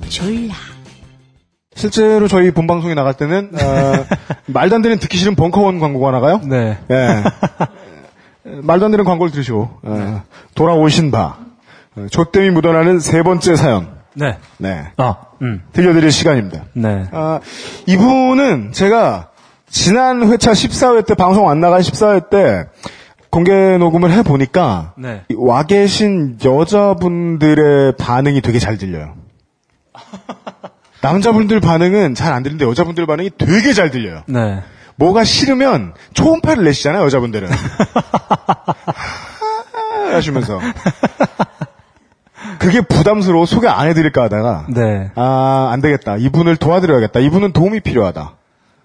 [0.09, 0.53] 졸라.
[1.75, 4.05] 실제로 저희 본방송에 나갈 때는, 어,
[4.47, 6.39] 말도 안 되는 듣기 싫은 벙커원 광고가 나가요?
[6.45, 6.77] 네.
[6.89, 7.23] 예.
[8.63, 11.37] 말도 안 되는 광고를 들으시고, 어, 돌아오신 바,
[11.97, 14.37] 어, 조땜이 묻어나는 세 번째 사연, 네.
[14.57, 14.87] 네.
[14.95, 15.63] 아, 음.
[15.73, 16.63] 들려드릴 시간입니다.
[16.73, 17.05] 네.
[17.11, 17.41] 아,
[17.87, 19.31] 이분은 제가
[19.69, 22.65] 지난 회차 14회 때 방송 안 나간 14회 때
[23.35, 25.23] 공개 녹음을 해 보니까 네.
[25.35, 29.13] 와 계신 여자분들의 반응이 되게 잘 들려요.
[31.03, 34.21] 남자분들 반응은 잘 안 들리는데 여자분들 반응이 되게 잘 들려요.
[34.27, 34.63] 네.
[34.95, 37.49] 뭐가 싫으면 초음파를 내시잖아요, 여자분들은.
[40.13, 40.61] 하시면서.
[42.57, 45.11] 그게 부담스러워 소개 안 해드릴까 하다가 네.
[45.15, 46.15] 아, 안 되겠다.
[46.15, 47.19] 이분을 도와드려야겠다.
[47.19, 48.31] 이분은 도움이 필요하다.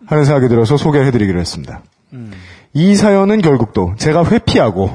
[0.07, 1.83] 하는 생각이 들어서 소개를 해드리기로 했습니다.
[2.73, 4.91] 이 사연은 결국 또 제가 회피하고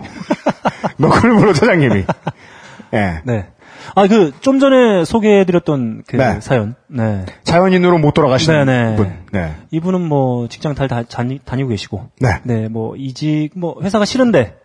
[0.98, 2.06] 너클브로 차장님이
[2.94, 3.48] 예, 네.
[3.94, 6.40] 아, 그, 좀 전에 소개해드렸던 그 네.
[6.42, 6.76] 사연.
[6.88, 7.26] 네.
[7.44, 8.96] 자연인으로 못 돌아가시는 네네.
[8.96, 9.14] 분.
[9.32, 9.56] 네.
[9.72, 12.10] 이분은 뭐, 직장 잘 다, 다니, 다니고 계시고.
[12.44, 12.68] 네.
[12.70, 14.58] 뭐, 이직, 뭐, 회사가 싫은데,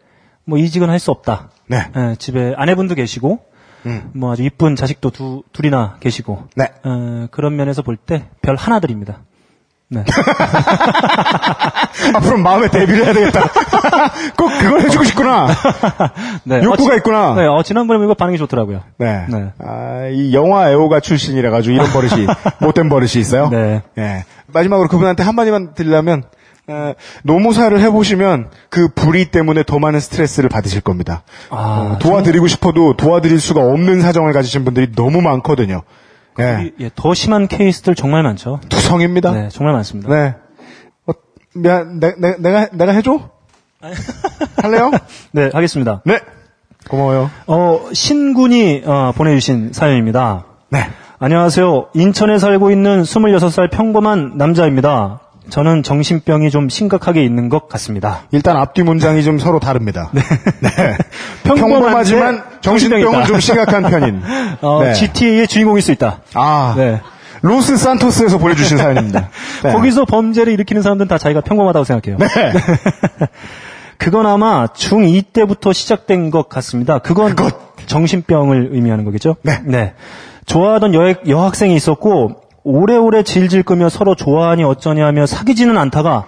[0.45, 1.51] 뭐, 이직은 할 수 없다.
[1.69, 1.79] 네.
[1.97, 3.41] 예, 집에 아내분도 계시고,
[3.87, 4.11] 음.
[4.15, 6.49] 뭐, 아주 이쁜 자식도 두, 둘이나 계시고.
[6.57, 6.69] 네.
[6.85, 9.23] 어, 그런 면에서 볼 때, 별 하나 드립니다.
[9.93, 10.05] 네.
[12.15, 13.43] 앞으로 마음에 대비를 해야 되겠다.
[14.37, 15.49] 꼭 그걸 해주고 싶구나.
[16.45, 16.63] 네.
[16.63, 17.35] 욕구가 지- 있구나.
[17.35, 18.83] 네, 어, 지난번에 이거 반응이 좋더라고요.
[18.99, 19.27] 네.
[19.29, 19.51] 네.
[19.59, 22.27] 아, 이 영화 애호가 출신이라 가지고 이런 버릇이
[22.61, 23.49] 못된 버릇이 있어요.
[23.49, 23.83] 네.
[23.99, 24.25] 예.
[24.47, 26.25] 마지막으로 그분한테 한마디만 드리려면
[26.69, 26.93] 어,
[27.25, 31.23] 노무사를 해보시면 그 불의 때문에 더 많은 스트레스를 받으실 겁니다.
[31.51, 35.83] 아, 어, 도와드리고 싶어도 도와드릴 수가 없는 사정을 가지신 분들이 너무 많거든요.
[36.39, 36.73] 예.
[36.79, 38.61] 예, 더 심한 케이스들 정말 많죠.
[38.69, 39.33] 투성입니다.
[39.33, 40.11] 네, 정말 많습니다.
[40.15, 40.35] 네.
[41.07, 41.13] 어,
[41.55, 43.31] 미안, 내, 내, 내가, 내가 해줘?
[44.63, 44.91] 할래요?
[45.33, 46.03] 네, 하겠습니다.
[46.05, 46.21] 네.
[46.89, 47.31] 고마워요.
[47.47, 50.45] 어, 신군이 어, 보내주신 사연입니다.
[50.71, 50.81] 네.
[51.19, 51.89] 안녕하세요.
[51.95, 55.21] 인천에 살고 있는 26살 평범한 남자입니다.
[55.49, 58.23] 저는 정신병이 좀 심각하게 있는 것 같습니다.
[58.31, 60.11] 일단 앞뒤 문장이 좀 서로 다릅니다.
[60.13, 60.21] 네.
[61.45, 63.25] 평범한데 평범하지만 정신병은.
[63.25, 64.23] 좀 심각한 편인.
[64.61, 64.93] 어, 네.
[64.95, 66.21] GTA의 주인공일 수 있다.
[66.35, 67.01] 아, 네.
[67.43, 69.31] 로스 산토스에서 보내주신 사연입니다.
[69.65, 69.73] 네.
[69.73, 72.19] 거기서 범죄를 일으키는 사람들은 다 자기가 평범하다고 생각해요.
[72.19, 72.29] 네.
[73.97, 76.99] 그건 아마 중2 때부터 시작된 것 같습니다.
[76.99, 77.35] 그건
[77.87, 79.37] 정신병을 의미하는 거겠죠?
[79.65, 79.95] 네.
[80.47, 86.27] 좋아하던 여, 여학생이 있었고 오래오래 질질 끄며 서로 좋아하니 어쩌냐 하며 사귀지는 않다가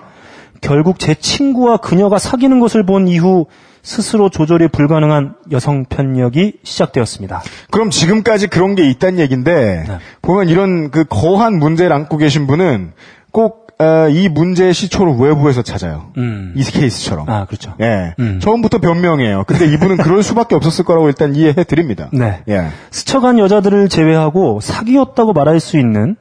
[0.61, 3.47] 결국 제 친구와 그녀가 사귀는 것을 본 이후
[3.83, 7.43] 스스로 조절이 불가능한 여성 편력이 시작되었습니다.
[7.71, 9.99] 그럼 지금까지 그런 게 있다는 얘기인데 네.
[10.23, 12.93] 보면 이런 그 거한 문제를 안고 계신 분은
[13.33, 16.13] 꼭이 문제의 시초를 외부에서 찾아요.
[16.17, 16.55] 음.
[16.57, 17.29] 이 케이스처럼.
[17.29, 17.75] 아, 그렇죠.
[17.81, 18.15] 예.
[18.21, 18.39] 음.
[18.41, 19.45] 처음부터 변명이에요.
[19.49, 22.09] 근데 이분은 그럴 수밖에 없었을 거라고 일단 이해해 드립니다.
[22.13, 22.43] 네.
[22.49, 22.69] 예.
[22.93, 26.17] 스쳐간 여자들을 제외하고 사귀었다고 말할 수 있는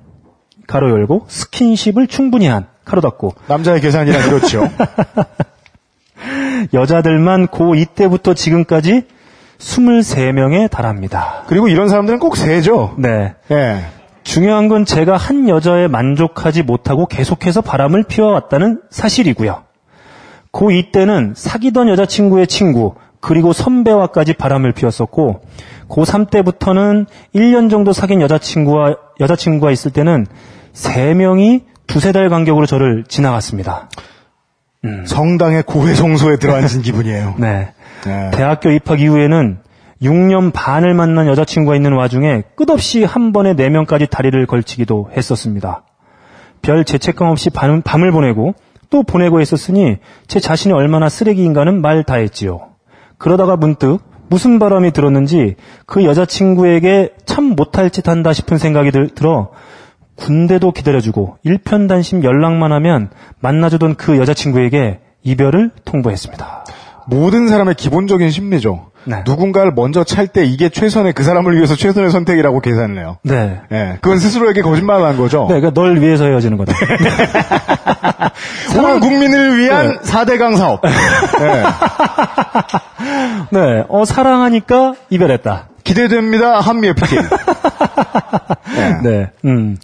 [0.71, 4.69] 가로 열고 스킨십을 충분히 한 가로 닫고 남자의 계산이라 그렇죠.
[6.73, 9.03] 여자들만 고2 때부터 지금까지
[9.59, 11.43] 23명에 달합니다.
[11.47, 12.95] 그리고 이런 사람들은 꼭 세죠.
[12.97, 13.33] 네.
[13.51, 13.85] 예.
[14.23, 19.63] 중요한 건 제가 한 여자에 만족하지 못하고 계속해서 바람을 피워왔다는 사실이고요.
[20.53, 25.41] 고2 때는 사귀던 여자친구의 친구, 그리고 선배와까지 바람을 피웠었고,
[25.89, 27.05] 고3 때부터는
[27.35, 30.25] 1년 정도 사귄 여자친구와, 여자친구가 있을 때는
[30.73, 33.89] 3명이 두세 달 간격으로 저를 지나갔습니다.
[35.05, 37.35] 성당의 고해성소에 들어앉은 기분이에요.
[37.39, 37.73] 네.
[38.05, 38.31] 네.
[38.33, 39.59] 대학교 입학 이후에는
[40.01, 45.83] 6년 반을 만난 여자친구가 있는 와중에 끝없이 한 번에 4명까지 다리를 걸치기도 했었습니다.
[46.63, 48.55] 별 죄책감 없이 밤, 밤을 보내고
[48.89, 49.97] 또 보내고 했었으니
[50.27, 52.69] 제 자신이 얼마나 쓰레기인가는 말 다 했지요.
[53.19, 55.55] 그러다가 문득 무슨 바람이 들었는지
[55.85, 59.51] 그 여자친구에게 참 못할 짓 한다 싶은 생각이 들, 들어
[60.21, 63.09] 군대도 기다려주고 일편단심 연락만 하면
[63.39, 66.65] 만나주던 그 여자친구에게 이별을 통보했습니다.
[67.07, 68.91] 모든 사람의 기본적인 심리죠.
[69.05, 69.23] 네.
[69.25, 73.17] 누군가를 먼저 찰 때 이게 최선의 그 사람을 위해서 최선의 선택이라고 계산을 해요.
[73.23, 73.59] 네.
[73.71, 73.97] 예.
[73.99, 75.47] 그건 스스로에게 거짓말을 한 거죠.
[75.49, 76.73] 네, 그러니까 널 위해서 헤어지는 거다.
[78.77, 80.81] 온 국민을 위한 사대강 사업.
[80.85, 80.91] 예.
[83.51, 85.69] 네, 어, 사랑하니까 이별했다.
[85.83, 86.59] 기대됩니다.
[86.59, 87.15] 한미 FT.
[87.15, 87.21] 예.
[89.09, 89.77] 네, 음.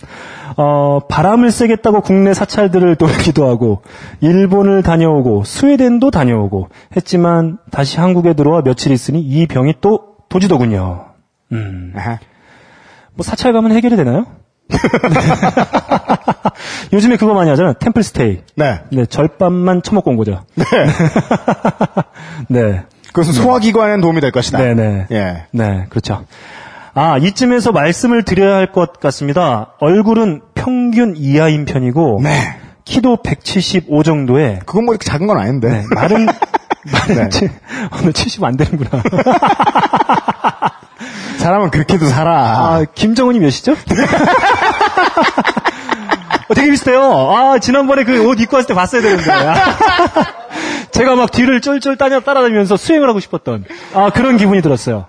[0.55, 3.83] 어, 바람을 쐬겠다고 국내 사찰들을 돌기도 하고,
[4.21, 11.05] 일본을 다녀오고, 스웨덴도 다녀오고, 했지만, 다시 한국에 들어와 며칠 있으니 이 병이 또 도지더군요.
[11.51, 11.93] 음.
[11.95, 12.19] 아하.
[13.13, 14.25] 뭐 사찰 가면 해결이 되나요?
[16.93, 17.73] 요즘에 그거 많이 하잖아요.
[17.73, 18.41] 템플 스테이.
[18.55, 18.81] 네.
[18.91, 20.43] 네, 절반만 처먹고 온 거죠.
[20.55, 20.65] 네.
[22.49, 22.83] 네.
[23.17, 24.59] 그것은 소화기관에 도움이 될 것이다.
[24.59, 25.07] 네네.
[25.11, 25.45] 예.
[25.49, 26.25] 네, 그렇죠.
[26.93, 29.69] 아, 이쯤에서 말씀을 드려야 할 것 같습니다.
[29.79, 32.57] 얼굴은 평균 이하인 편이고, 네.
[32.85, 35.67] 키도 175 정도에, 그건 뭐 이렇게 작은 건 아닌데.
[35.67, 36.27] 네, 말은,
[36.93, 37.29] 말은, 네.
[37.29, 37.49] 치-
[37.99, 39.01] 오늘 70 안 되는구나.
[41.39, 42.33] 사람은 그렇게도 살아.
[42.35, 43.71] 아, 김정은이 몇이죠?
[46.49, 47.01] 어, 되게 비슷해요.
[47.01, 49.23] 아, 지난번에 그 옷 입고 왔을 때 봤어야 되는데.
[50.87, 55.05] 아, 제가 막 뒤를 쫄쫄 따라, 따라다니면서 수행을 하고 싶었던, 아, 그런 기분이 들었어요.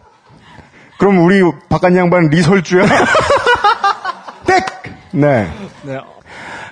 [0.99, 2.85] 그럼 우리 바깥 양반 리설주야?
[4.47, 4.61] 땡!
[5.13, 5.49] 네.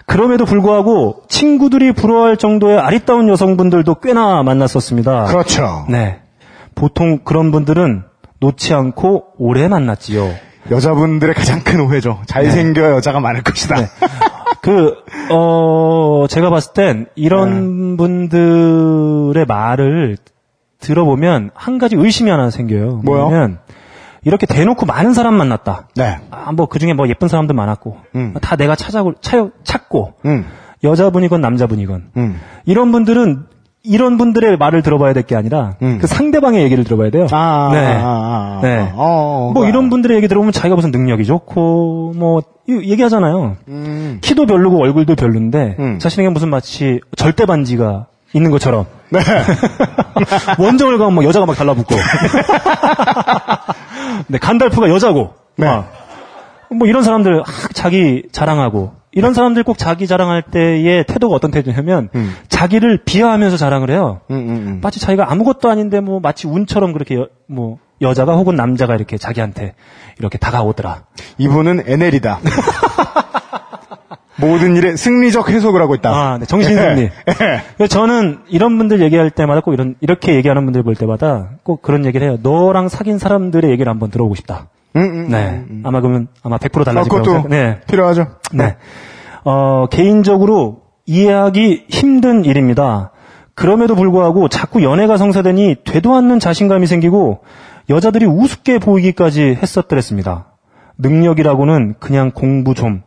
[0.04, 5.24] 그럼에도 불구하고 친구들이 부러워할 정도의 아리따운 여성분들도 꽤나 만났었습니다.
[5.24, 5.86] 그렇죠.
[5.88, 6.20] 네.
[6.74, 8.04] 보통 그런 분들은
[8.40, 10.32] 놓지 않고 오래 만났지요.
[10.70, 12.20] 여자분들의 가장 큰 오해죠.
[12.26, 13.76] 잘생겨야 여자가 많을 것이다.
[14.66, 14.96] 그,
[15.30, 17.96] 어, 제가 봤을 땐 이런 네.
[17.98, 20.16] 분들의 말을
[20.80, 23.02] 들어보면 한 가지 의심이 하나 생겨요.
[23.04, 23.22] 뭐요?
[23.28, 23.58] 뭐냐면
[24.24, 25.86] 이렇게 대놓고 많은 사람 만났다.
[25.94, 26.18] 네.
[26.32, 28.34] 아, 뭐 그 중에 뭐 예쁜 사람도 많았고 음.
[28.42, 30.46] 다 내가 찾아고 차, 찾고 음.
[30.82, 32.40] 여자분이건 남자분이건 음.
[32.64, 33.46] 이런 분들은
[33.86, 35.98] 이런 분들의 말을 들어봐야 될 게 아니라 음.
[36.00, 37.26] 그 상대방의 얘기를 들어봐야 돼요.
[37.30, 37.86] 아, 네.
[37.86, 38.60] 아, 아, 아.
[38.62, 38.90] 네.
[38.94, 43.56] 어, 뭐 그- 이런 분들의 얘기 들어보면 자기가 무슨 능력이 좋고 뭐 이- 얘기하잖아요.
[43.68, 44.18] 음.
[44.20, 45.98] 키도 별로고 얼굴도 별론데 음.
[45.98, 49.20] 자신에게 무슨 마치 절대 반지가 있는 것처럼 네.
[50.58, 51.94] 원정을 가면 막 여자가 막 달라붙고
[54.28, 55.66] 네, 간달프가 여자고 네.
[55.66, 55.90] 막.
[56.70, 62.10] 뭐 이런 사람들 아, 자기 자랑하고 이런 사람들 꼭 자기 자랑할 때의 태도가 어떤 태도냐면
[62.14, 62.34] 음.
[62.48, 64.20] 자기를 비하하면서 자랑을 해요.
[64.30, 64.80] 음, 음, 음.
[64.82, 69.74] 마치 자기가 아무것도 아닌데 뭐 마치 운처럼 그렇게 여, 뭐 여자가 혹은 남자가 이렇게 자기한테
[70.18, 71.04] 이렇게 다가오더라.
[71.38, 72.40] 이분은 NL이다.
[74.38, 76.10] 모든 일에 승리적 해석을 하고 있다.
[76.10, 77.00] 아, 네, 정신 승리.
[77.08, 77.10] 예.
[77.76, 82.04] 그래서 저는 이런 분들 얘기할 때마다 꼭 이런 이렇게 얘기하는 분들 볼 때마다 꼭 그런
[82.04, 82.38] 얘기를 해요.
[82.42, 84.68] 너랑 사귄 사람들의 얘기를 한번 들어보고 싶다.
[84.96, 85.48] 음, 음, 네.
[85.48, 85.82] 음, 음.
[85.84, 87.80] 아마 그러면 아마 100% 아, 달라질 그것도 거라고 네.
[87.86, 88.26] 필요하죠.
[88.52, 88.76] 네.
[89.44, 93.12] 어, 개인적으로 이해하기 힘든 일입니다.
[93.54, 97.40] 그럼에도 불구하고 자꾸 연애가 성사되니 되도 않는 자신감이 생기고
[97.88, 100.56] 여자들이 우습게 보이기까지 했었더랬습니다.
[100.98, 103.02] 능력이라고는 그냥 공부 좀,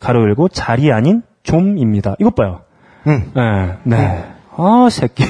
[0.00, 2.16] 가로 열고 자리 아닌 좀입니다.
[2.18, 2.62] 이것 봐요.
[3.06, 3.30] 음.
[3.34, 3.76] 네.
[3.84, 4.33] 네.
[4.56, 5.24] 아, 새끼.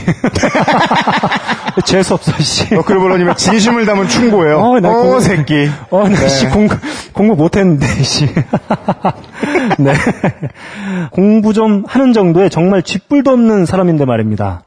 [1.84, 2.74] 재수없어, 씨.
[2.74, 4.58] 너클볼러님의 진심을 담은 충고예요.
[4.58, 5.68] 어, 어, 나 그거- 새끼.
[5.90, 6.76] 어, 나, 씨, 공부,
[7.12, 8.26] 공부 못했는데, 씨.
[9.78, 9.94] 네.
[11.10, 14.62] 공부 좀 하는 정도의 정말 쥐뿔도 없는 사람인데 말입니다.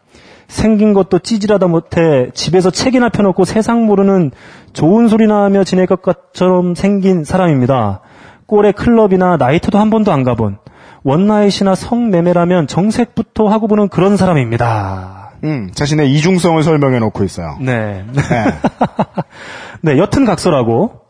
[0.47, 4.32] 생긴 것도 찌질하다 못해 집에서 책이나 펴놓고 세상 모르는
[4.74, 7.99] 좋은 소리나 하며 지낼 것처럼 생긴 사람입니다.
[8.45, 10.58] 꼴에 클럽이나 나이트도 한 번도 안 가본
[11.04, 15.32] 원나잇이나 성매매라면 정색부터 하고 보는 그런 사람입니다.
[15.43, 17.58] 음, 자신의 이중성을 설명해 놓고 있어요.
[17.62, 18.04] 네.
[18.12, 18.22] 네.
[19.82, 21.01] 네, 여튼 각설하고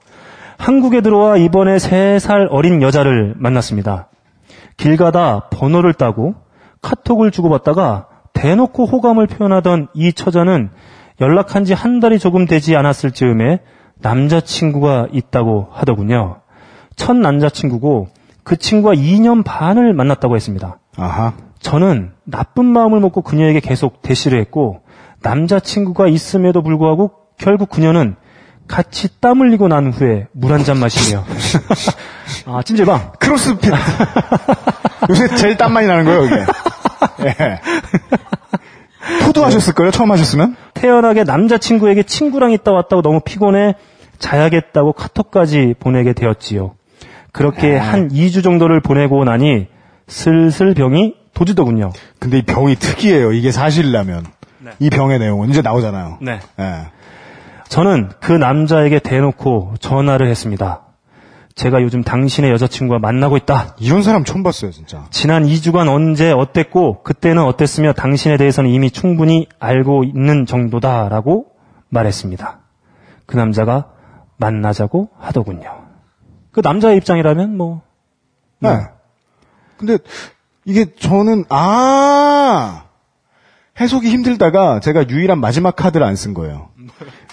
[0.58, 4.10] 한국에 들어와 이번에 3살 어린 여자를 만났습니다.
[4.76, 6.36] 길 가다 번호를 따고
[6.82, 10.70] 카톡을 주고받다가 대놓고 호감을 표현하던 이 처자는
[11.20, 13.60] 연락한 지 한 달이 조금 되지 않았을 즈음에
[14.00, 16.42] 남자친구가 있다고 하더군요.
[16.96, 18.08] 첫 남자친구고
[18.48, 20.80] 그 친구와 2년 반을 만났다고 했습니다.
[20.96, 21.34] 아하.
[21.60, 24.80] 저는 나쁜 마음을 먹고 그녀에게 계속 대시를 했고
[25.22, 28.16] 남자친구가 있음에도 불구하고 결국 그녀는
[28.70, 31.26] 같이 땀 흘리고 난 후에 물 한 잔 마시며
[32.48, 33.70] 아 찜질방 크로스핏.
[35.10, 36.36] 요새 제일 땀 많이 나는 거예요, 이게.
[37.26, 37.60] 예.
[39.26, 40.56] 포도 하셨을걸요, 처음 하셨으면?
[40.74, 43.76] 태연하게 남자친구에게 친구랑 있다 왔다고 너무 피곤해
[44.20, 46.77] 자야겠다고 카톡까지 보내게 되었지요.
[47.38, 49.68] 그렇게 한 2주 정도를 보내고 나니
[50.08, 51.92] 슬슬 병이 도지더군요.
[52.18, 54.26] 근데 이 병이 특이해요, 이게 사실이라면.
[54.80, 56.18] 이 병의 내용은 이제 나오잖아요.
[56.20, 56.40] 네.
[56.60, 56.88] 예.
[57.70, 60.82] 저는 그 남자에게 대놓고 전화를 했습니다.
[61.54, 63.76] 제가 요즘 당신의 여자친구와 만나고 있다.
[63.80, 65.06] 이런 사람 처음 봤어요, 진짜.
[65.12, 71.46] 지난 2주간 언제 어땠고 그때는 어땠으며 당신에 대해서는 이미 충분히 알고 있는 정도다라고
[71.90, 72.60] 말했습니다.
[73.28, 73.90] 그 남자가
[74.38, 75.87] 만나자고 하더군요.
[76.58, 77.84] 그 남자의 입장이라면 뭐
[78.58, 78.80] 네.
[79.78, 80.00] 근데
[80.66, 82.86] 이게 저는 아
[83.80, 86.70] 해석이 힘들다가 제가 유일한 마지막 카드를 안 쓴 거예요.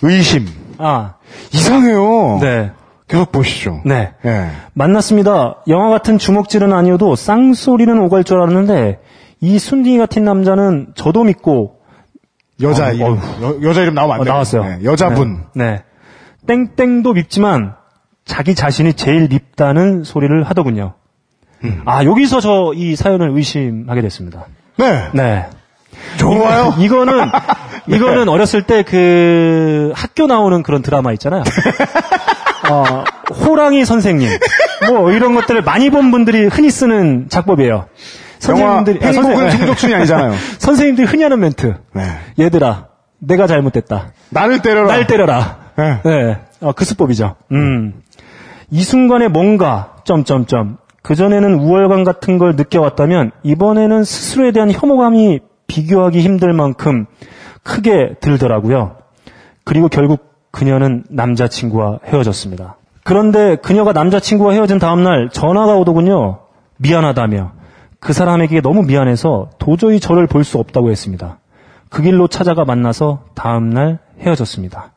[0.02, 0.46] 의심.
[0.76, 1.14] 아,
[1.54, 2.38] 이상해요.
[2.42, 2.72] 네.
[3.08, 3.80] 계속 보시죠.
[3.86, 4.12] 네.
[4.26, 4.50] 예.
[4.74, 5.62] 만났습니다.
[5.68, 9.00] 영화 같은 주먹질은 아니어도 쌍소리는 오갈 줄 알았는데
[9.40, 11.78] 이 순딩이 같은 남자는 저도 믿고
[12.60, 14.32] 여자 어, 이름 여, 여자 이름 나오면 안 어, 돼요.
[14.34, 14.64] 나왔어요.
[14.64, 15.46] 네, 여자분.
[15.54, 15.82] 네.
[16.46, 16.66] 네.
[16.76, 17.76] 땡땡도 밉지만
[18.24, 20.94] 자기 자신이 제일 밉다는 소리를 하더군요.
[21.64, 21.82] 음.
[21.84, 24.46] 아, 여기서 저 이 사연을 의심하게 됐습니다.
[24.76, 25.08] 네.
[25.12, 25.46] 네.
[26.18, 26.74] 좋아요.
[26.78, 26.84] 네.
[26.84, 27.28] 이거는,
[27.86, 31.42] 이거는 어렸을 때 그 학교 나오는 그런 드라마 있잖아요.
[32.70, 33.04] 어,
[33.44, 34.28] 호랑이 선생님.
[34.88, 37.86] 뭐 이런 것들을 많이 본 분들이 흔히 쓰는 작법이에요.
[38.48, 40.32] 영화 선생님들이, 아, 행복은 중독순이 아니잖아요.
[40.58, 41.74] 선생님들이 흔히 하는 멘트.
[41.94, 42.02] 네.
[42.38, 44.12] 얘들아, 내가 잘못됐다.
[44.30, 44.88] 나를 때려라.
[44.88, 45.58] 날 때려라.
[45.76, 46.00] 네.
[46.04, 46.38] 네.
[46.60, 47.36] 어, 그 수법이죠.
[47.52, 48.02] 음.
[48.74, 50.78] 이 순간에 뭔가, 점점점.
[51.02, 57.06] 그전에는 우월감 같은 걸 느껴왔다면, 이번에는 스스로에 대한 혐오감이 비교하기 힘들 만큼
[57.62, 58.96] 크게 들더라고요.
[59.62, 62.78] 그리고 결국 그녀는 남자친구와 헤어졌습니다.
[63.04, 66.40] 그런데 그녀가 남자친구와 헤어진 다음날 전화가 오더군요.
[66.78, 67.52] 미안하다며.
[68.00, 71.38] 그 사람에게 너무 미안해서 도저히 저를 볼 수 없다고 했습니다.
[71.90, 74.94] 그 길로 찾아가 만나서 다음날 헤어졌습니다.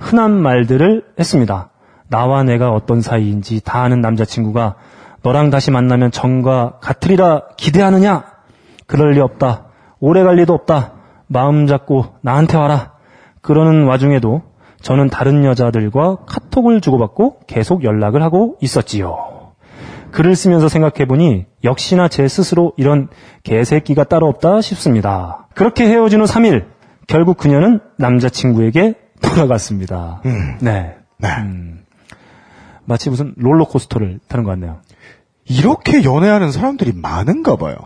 [0.00, 1.68] 흔한 말들을 했습니다.
[2.12, 4.74] 나와 내가 어떤 사이인지 다 아는 남자친구가
[5.22, 8.24] 너랑 다시 만나면 전과 같으리라 기대하느냐?
[8.86, 9.68] 그럴 리 없다.
[9.98, 10.92] 오래 갈 리도 없다.
[11.26, 12.92] 마음 잡고 나한테 와라.
[13.40, 14.42] 그러는 와중에도
[14.82, 19.52] 저는 다른 여자들과 카톡을 주고받고 계속 연락을 하고 있었지요.
[20.10, 23.08] 글을 쓰면서 생각해보니 역시나 제 스스로 이런
[23.42, 25.48] 개새끼가 따로 없다 싶습니다.
[25.54, 26.66] 그렇게 헤어진 후 3일,
[27.06, 30.20] 결국 그녀는 남자친구에게 돌아갔습니다.
[30.60, 30.96] 네.
[31.18, 31.28] 네.
[32.84, 34.78] 마치 무슨 롤러코스터를 타는 것 같네요.
[35.44, 37.76] 이렇게 연애하는 사람들이 많은가 봐요.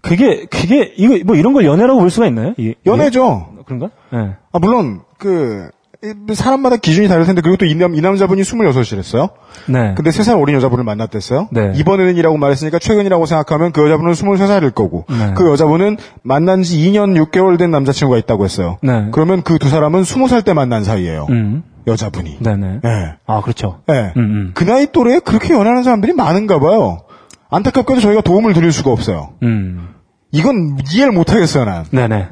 [0.00, 2.54] 그게, 그게, 이거, 뭐 이런 걸 연애라고 볼 수가 있나요?
[2.56, 3.50] 이게- 연애죠.
[3.54, 3.62] 이게?
[3.66, 3.90] 그런가?
[4.12, 4.34] 네.
[4.52, 5.70] 아, 물론, 그,
[6.02, 9.30] 이- 사람마다 기준이 다를 텐데, 그리고 또이 남, 이 남자분이 26이랬어요.
[9.68, 9.94] 네.
[9.94, 11.48] 근데 3살 어린 여자분을 만났댔어요.
[11.52, 11.72] 네.
[11.76, 15.34] 이번에는 이라고 말했으니까 최근이라고 생각하면 그 여자분은 23살일 거고, 네.
[15.36, 18.78] 그 여자분은 만난 지 2년 6개월 된 남자친구가 있다고 했어요.
[18.82, 19.06] 네.
[19.12, 21.28] 그러면 그 두 사람은 20살 때 만난 사이예요.
[21.30, 21.62] 음.
[21.86, 22.38] 여자분이.
[22.40, 22.80] 네네.
[22.84, 23.14] 예.
[23.26, 23.80] 아, 그렇죠.
[23.90, 24.12] 예.
[24.16, 24.50] 음, 음.
[24.54, 27.02] 그 나이 또래에 그렇게 연애하는 사람들이 많은가 봐요.
[27.50, 29.34] 안타깝게도 저희가 도움을 드릴 수가 없어요.
[29.42, 29.94] 음.
[30.30, 31.84] 이건 이해를 못 하겠어요, 난.
[31.90, 32.28] 네네.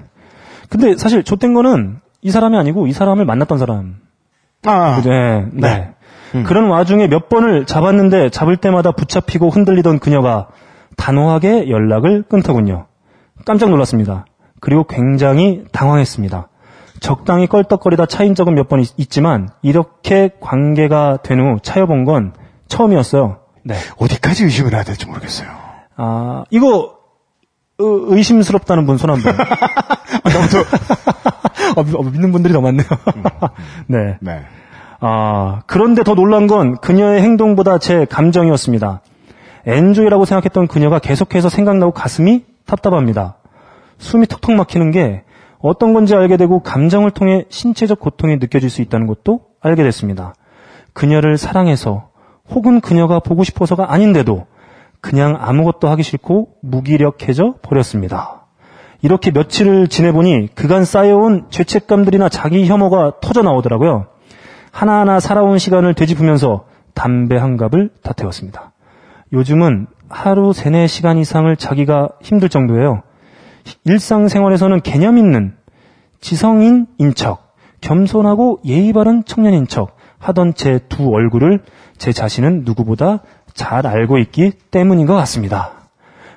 [0.69, 3.97] 근데 사실 좆된 거는 이 사람이 아니고 이 사람을 만났던 사람.
[4.65, 5.91] 아, 네, 네.
[6.35, 6.45] 음.
[6.45, 10.49] 그런 와중에 몇 번을 잡았는데 잡을 때마다 붙잡히고 흔들리던 그녀가
[10.97, 12.87] 단호하게 연락을 끊더군요.
[13.45, 14.27] 깜짝 놀랐습니다.
[14.61, 16.49] 그리고 굉장히 당황했습니다.
[17.01, 22.33] 적당히 껄떡거리다 차인 적은 몇 번 있지만 이렇게 관계가 된 후 차여본 건
[22.69, 23.39] 처음이었어요.
[23.65, 23.75] 네.
[23.99, 25.49] 어디까지 의심을 해야 될지 모르겠어요.
[25.97, 26.95] 아, 이거
[27.79, 29.35] 의- 의심스럽다는 분 손 한 번.
[31.77, 32.87] 어, 미- 어, 믿는 분들이 더 많네요.
[33.89, 34.17] 네.
[34.21, 34.43] 네.
[35.01, 39.01] 아, 그런데 더 놀란 건 그녀의 행동보다 제 감정이었습니다.
[39.67, 43.37] 엔조이라고 생각했던 그녀가 계속해서 생각나고 가슴이 답답합니다.
[43.99, 45.23] 숨이 턱턱 막히는 게
[45.61, 50.35] 어떤 건지 알게 되고 감정을 통해 신체적 고통이 느껴질 수 있다는 것도 알게 됐습니다.
[50.93, 52.09] 그녀를 사랑해서
[52.49, 54.47] 혹은 그녀가 보고 싶어서가 아닌데도
[55.01, 58.47] 그냥 아무것도 하기 싫고 무기력해져 버렸습니다.
[59.03, 64.07] 이렇게 며칠을 지내보니 그간 쌓여온 죄책감들이나 자기 혐오가 터져 나오더라고요.
[64.73, 68.73] 하나하나 살아온 시간을 되짚으면서 담배 한 갑을 다 태웠습니다.
[69.33, 73.03] 요즘은 하루 세네 시간 이상을 자기가 힘들 정도예요.
[73.85, 75.55] 일상생활에서는 개념 있는
[76.21, 81.61] 지성인인 척, 겸손하고 예의 바른 청년인 척 하던 제 두 얼굴을
[81.97, 83.23] 제 자신은 누구보다
[83.55, 85.73] 잘 알고 있기 때문인 것 같습니다.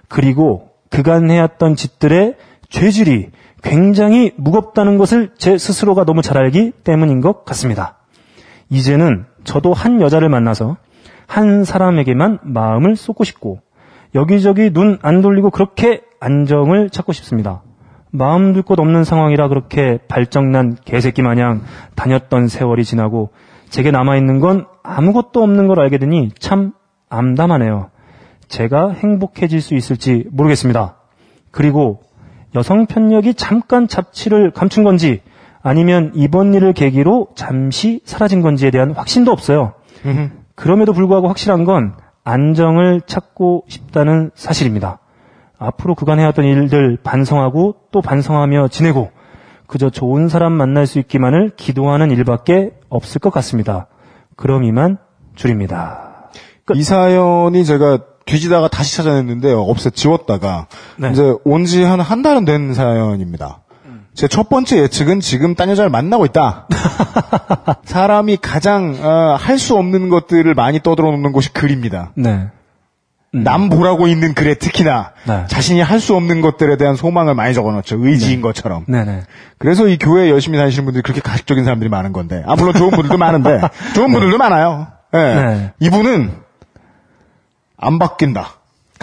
[0.07, 2.35] 그리고 그간 해왔던 짓들의
[2.69, 7.97] 죄질이 굉장히 무겁다는 것을 제 스스로가 너무 잘 알기 때문인 것 같습니다.
[8.69, 10.77] 이제는 저도 한 여자를 만나서
[11.27, 13.59] 한 사람에게만 마음을 쏟고 싶고
[14.15, 17.63] 여기저기 눈 안 돌리고 그렇게 안정을 찾고 싶습니다.
[18.11, 21.61] 마음 둘 곳 없는 상황이라 그렇게 발정난 개새끼 마냥
[21.95, 23.31] 다녔던 세월이 지나고
[23.69, 26.73] 제게 남아있는 건 아무것도 없는 걸 알게 되니 참
[27.09, 27.89] 암담하네요.
[28.47, 30.95] 제가 행복해질 수 있을지 모르겠습니다.
[31.49, 32.01] 그리고
[32.55, 35.21] 여성 편력이 잠깐 잡치를 감춘 건지
[35.63, 39.73] 아니면 이번 일을 계기로 잠시 사라진 건지에 대한 확신도 없어요.
[40.53, 44.99] 그럼에도 불구하고 확실한 건 안정을 찾고 싶다는 사실입니다.
[45.57, 49.11] 앞으로 그간 해왔던 일들 반성하고 또 반성하며 지내고
[49.67, 53.87] 그저 좋은 사람 만날 수 있기만을 기도하는 일밖에 없을 것 같습니다.
[54.35, 54.97] 그럼 이만
[55.35, 56.29] 줄입니다.
[56.75, 59.61] 이 사연이 제가 뒤지다가 다시 찾아냈는데요.
[59.61, 60.67] 없애 지웠다가
[60.97, 61.11] 네.
[61.11, 63.62] 이제 온 지 한 한 달은 된 사연입니다.
[64.15, 66.67] 제 첫 번째 예측은 지금 딴 여자를 만나고 있다.
[67.85, 72.11] 사람이 가장 어, 할 수 없는 것들을 많이 떠들어 놓는 곳이 글입니다.
[72.15, 72.47] 네.
[73.35, 75.45] 남 보라고 있는 글에 특히나 네.
[75.47, 77.97] 자신이 할 수 없는 것들에 대한 소망을 많이 적어놓죠.
[78.05, 78.85] 의지인 것처럼.
[78.87, 79.21] 네네.
[79.57, 82.43] 그래서 이 교회 열심히 다니시는 분들이 그렇게 가식적인 사람들이 많은 건데.
[82.45, 83.61] 아, 물론 좋은 분들도 많은데.
[83.95, 84.87] 좋은 분들도 많아요.
[85.15, 85.17] 예.
[85.17, 85.73] 네.
[85.79, 86.31] 이분은
[87.77, 88.49] 안 바뀐다.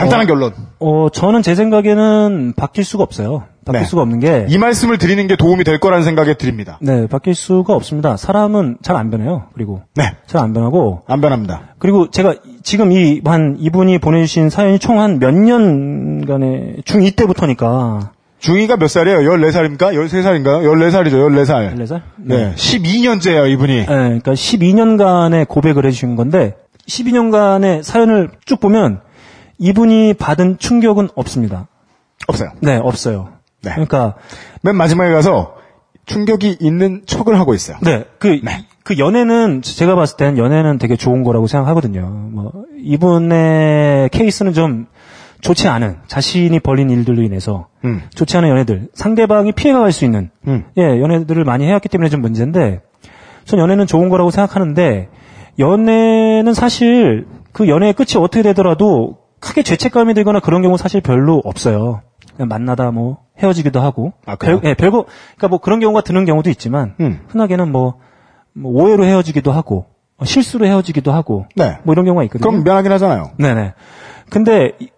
[0.01, 0.53] 간단한 결론.
[0.81, 3.45] 어, 저는 제 생각에는 바뀔 수가 없어요.
[3.65, 3.87] 바뀔 네.
[3.87, 6.79] 수가 없는 게, 이 말씀을 드리는 게 도움이 될 거라는 생각에 드립니다.
[6.81, 8.17] 네, 바뀔 수가 없습니다.
[8.17, 9.45] 사람은 잘 안 변해요.
[9.55, 10.13] 그리고 네.
[10.27, 11.75] 잘 안 변하고, 안 변합니다.
[11.79, 18.77] 그리고 제가 지금 이, 한, 이분이 보내주신 사연이 총 한 몇 년간의 중2 때부터니까, 중이가
[18.79, 19.19] 몇 살이에요?
[19.19, 19.79] 14살입니까?
[19.93, 20.63] 13살인가요?
[20.65, 21.75] 14살이죠, 14살.
[21.77, 22.01] 14살?
[22.17, 22.55] 네.
[22.57, 23.77] 12년째예요, 이분이.
[23.81, 26.55] 네, 그러니까 12년간의 고백을 해주신 건데
[26.89, 29.01] 12년간의 사연을 쭉 보면
[29.61, 31.69] 이분이 받은 충격은 없습니다.
[32.27, 32.51] 없어요.
[32.61, 33.29] 네, 없어요.
[33.63, 33.71] 네.
[33.71, 34.17] 그러니까
[34.63, 35.55] 맨 마지막에 가서
[36.07, 37.77] 충격이 있는 척을 하고 있어요.
[37.83, 38.41] 네, 그,
[38.83, 42.09] 그 연애는 제가 봤을 때는 연애는 되게 좋은 거라고 생각하거든요.
[42.33, 44.87] 뭐 이분의 케이스는 좀
[45.41, 48.03] 좋지 않은 자신이 벌린 일들로 인해서 음.
[48.15, 50.65] 좋지 않은 연애들 상대방이 피해갈 수 있는 음.
[50.77, 52.81] 예 연애들을 많이 해왔기 때문에 좀 문제인데
[53.45, 55.09] 전 연애는 좋은 거라고 생각하는데
[55.59, 62.03] 연애는 사실 그 연애의 끝이 어떻게 되더라도 크게 죄책감이 들거나 그런 경우 사실 별로 없어요.
[62.39, 64.61] 만나다 뭐 헤어지기도 하고 아, 그래요?
[64.61, 65.05] 별, 예, 별거
[65.37, 67.21] 그러니까 뭐 그런 경우가 드는 경우도 있지만 음.
[67.29, 67.97] 흔하게는 뭐,
[68.55, 69.87] 뭐 오해로 헤어지기도 하고
[70.17, 71.79] 어, 실수로 헤어지기도 하고 네.
[71.83, 72.49] 뭐 이런 경우가 있거든요.
[72.51, 73.33] 그럼 미안하긴 하잖아요.
[73.39, 73.75] 네네.
[74.31, 74.89] 근데 이-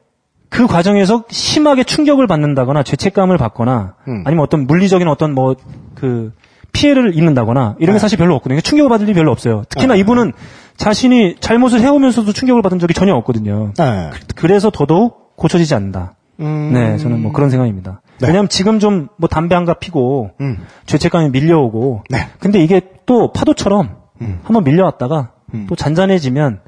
[0.50, 4.22] 그 과정에서 심하게 충격을 받는다거나 죄책감을 받거나 음.
[4.26, 5.54] 아니면 어떤 물리적인 어떤 뭐
[5.94, 6.32] 그
[6.72, 7.98] 피해를 입는다거나 이런 게 네.
[7.98, 8.60] 사실 별로 없거든요.
[8.60, 9.62] 충격을 받을 일이 별로 없어요.
[9.68, 10.32] 특히나 이분은
[10.76, 13.72] 자신이 잘못을 해오면서도 충격을 받은 적이 전혀 없거든요.
[13.78, 14.10] 네.
[14.34, 16.14] 그 래서 더더욱 고쳐지지 않는다.
[16.40, 16.70] 음.
[16.72, 18.00] 네, 저는 뭐 그런 생각입니다.
[18.20, 18.26] 네.
[18.28, 20.58] 왜냐하면 지금 좀 뭐 담배 한 갑 피고 음.
[20.86, 22.18] 죄책감이 밀려오고 네.
[22.18, 22.26] 음.
[22.40, 23.96] 근데 이게 또 파도처럼
[24.44, 25.30] 한번 밀려왔다가
[25.68, 26.60] 또 잔잔해지면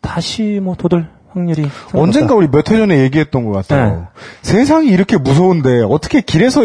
[0.00, 3.90] 다시 뭐 도들 확률이 언젠가 우리 몇회 전에 얘기했던 것 같아요.
[3.96, 4.02] 네.
[4.42, 6.62] 세상이 이렇게 무서운데 어떻게 길에서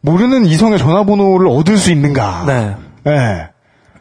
[0.00, 2.44] 모르는 이성의 전화번호를 얻을 수 있는가?
[2.46, 2.76] 네.
[3.04, 3.48] 네.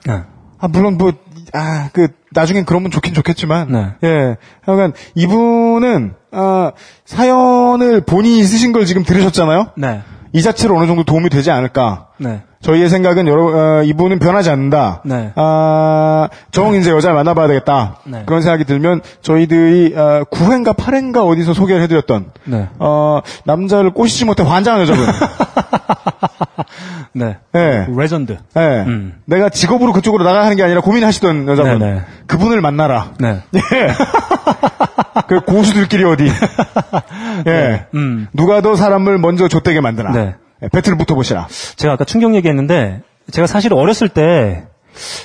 [0.06, 0.22] 네.
[0.60, 1.12] 아, 물론 뭐,
[1.54, 3.72] 아, 그, 나중엔 그러면 좋긴 좋겠지만.
[3.72, 3.88] 네.
[4.04, 4.38] 예.
[4.66, 6.72] 하여간, 이분은, 아,
[7.06, 9.72] 사연을 본인이 쓰신 걸 지금 들으셨잖아요?
[9.78, 10.02] 네.
[10.34, 12.08] 이 자체로 어느 정도 도움이 되지 않을까.
[12.18, 12.42] 네.
[12.64, 15.02] 저희의 생각은 여러 어, 이분은 변하지 않는다.
[15.06, 15.32] 네.
[15.36, 17.98] 아, 정 이제 여자를 만나봐야 되겠다.
[18.06, 18.24] 네.
[18.26, 22.70] 그런 생각이 들면 저희들이 어, 9회인가 8회인가 어디서 소개를 해드렸던 네.
[22.80, 25.06] 어, 남자를 꼬시지 못해 환장한 여자분.
[27.14, 27.38] 네.
[27.56, 27.88] 예.
[27.96, 28.38] 레전드.
[28.58, 28.60] 예.
[28.88, 29.22] 음.
[29.26, 31.80] 내가 직업으로 그쪽으로 나가는 게 아니라 고민하시던 여자분.
[31.80, 32.02] 네, 네.
[32.28, 33.12] 그분을 만나라.
[33.20, 33.42] 네.
[33.56, 33.62] 예.
[35.28, 36.26] 그 고수들끼리 어디.
[37.48, 37.86] 예.
[37.94, 38.28] 음.
[38.34, 40.12] 누가 더 사람을 먼저 좆되게 만드나.
[40.12, 40.36] 네.
[40.64, 41.48] 예, 배틀을 붙어보시라.
[41.76, 43.02] 제가 아까 충격 얘기했는데
[43.32, 44.66] 제가 사실 어렸을 때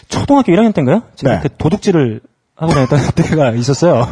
[0.09, 1.03] 초등학교 1학년 때인가요?
[1.17, 1.41] 제가 네.
[1.43, 2.21] 그 도둑질을
[2.57, 4.09] 하고 다녔던 때가 있었어요.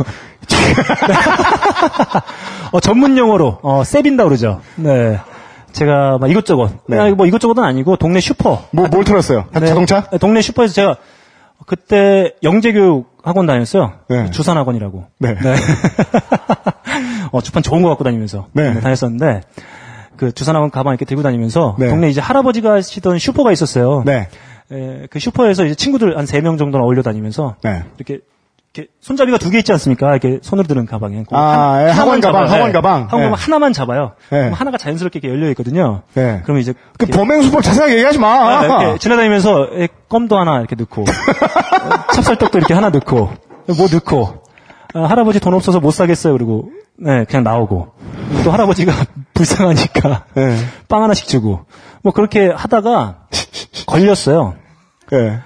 [2.73, 4.61] 어, 전문 용어로 어, 세빈다 그러죠.
[4.77, 5.19] 네.
[5.77, 7.11] 제가 막 이것저것, 네.
[7.13, 8.65] 뭐 이것저것은 아니고 동네 슈퍼.
[8.71, 9.45] 뭐, 뭘 틀었어요?
[9.53, 9.67] 네.
[9.67, 10.09] 자동차?
[10.11, 10.97] 네, 동네 슈퍼에서 제가
[11.67, 13.93] 그때 영재교육 학원 다녔어요.
[14.09, 14.31] 네.
[14.31, 15.05] 주산학원이라고.
[15.19, 15.35] 네.
[17.33, 18.73] 어, 주판 좋은 거 갖고 다니면서 네.
[18.73, 19.43] 네, 다녔었는데
[20.17, 21.89] 그 주산학원 가방 이렇게 들고 다니면서 네.
[21.91, 24.03] 동네 이제 할아버지가 하시던 슈퍼가 있었어요.
[24.07, 24.29] 네.
[24.73, 27.83] 에, 그 슈퍼에서 이제 친구들 한 세 명 정도는 어울려 다니면서 네.
[27.99, 28.21] 이렇게
[28.77, 30.11] 이렇게 손잡이가 두 개 있지 않습니까?
[30.11, 31.23] 이렇게 손으로 드는 가방에.
[31.25, 32.53] 그거 아, 예, 학원 가방, 잡아요.
[32.55, 32.73] 학원 네.
[32.73, 32.93] 가방.
[33.05, 33.37] 학원 가방 네.
[33.37, 34.13] 하나만 잡아요.
[34.31, 34.39] 네.
[34.41, 36.03] 그럼 하나가 자연스럽게 이렇게 열려 있거든요.
[36.15, 36.41] 네.
[36.45, 38.29] 그러면 이제 그 이렇게 범행 수법 자세하게 얘기하지 마.
[38.61, 41.07] 아, 이렇게 지나다니면서 에, 껌도 하나 이렇게 넣고 어,
[42.15, 43.31] 찹쌀떡도 이렇게 하나 넣고
[43.67, 44.43] 뭐 넣고
[44.95, 47.89] 아, 할아버지 돈 없어서 못 사겠어요 그리고 네 그냥 나오고
[48.45, 48.93] 또 할아버지가
[49.35, 50.57] 불쌍하니까 네.
[50.89, 51.67] 빵 하나씩 주고
[52.03, 53.17] 뭐 그렇게 하다가
[53.87, 54.55] 걸렸어요
[55.13, 55.41] 예.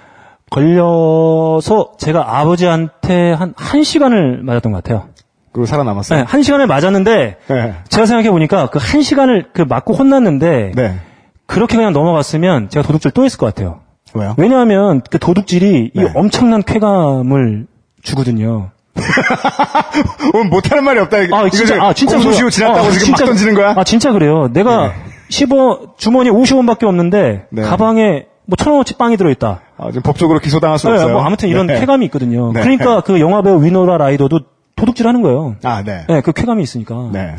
[0.51, 5.07] 걸려서 제가 아버지한테 한한 시간을 맞았던 것 같아요
[5.53, 6.19] 그리고 살아남았어요.
[6.19, 7.75] 네, 한 시간을 맞았는데 네.
[7.89, 10.99] 제가 생각해 보니까 그한 시간을 그 맞고 혼났는데 네.
[11.45, 13.81] 그렇게 그냥 넘어갔으면 제가 도둑질 또 했을 것 같아요.
[14.13, 14.33] 왜요?
[14.37, 16.11] 왜냐하면 그 도둑질이 이 네.
[16.15, 17.67] 엄청난 쾌감을
[18.01, 18.69] 주거든요.
[20.33, 21.17] 오늘 못하는 말이 없다.
[21.33, 22.49] 아 진짜 아 진짜 공소시효.
[22.49, 23.73] 지났다고 아, 지금 진짜- 막 던지는 거야?
[23.75, 24.49] 아 진짜 그래요.
[24.53, 24.93] 내가 네.
[25.29, 27.61] 10원 주머니에 50원밖에 없는데 네.
[27.61, 29.61] 가방에 뭐 천 원어치 빵이 들어있다.
[29.77, 31.13] 아, 지금 법적으로 기소당할 수 네, 없어요.
[31.13, 31.79] 뭐 아무튼 이런 네.
[31.79, 32.51] 쾌감이 있거든요.
[32.53, 32.61] 네.
[32.61, 34.39] 그러니까 그 영화 배우 위노라 라이더도
[34.75, 35.55] 도둑질하는 거예요.
[35.63, 36.05] 아, 네.
[36.07, 37.09] 네, 그 쾌감이 있으니까.
[37.11, 37.35] 네.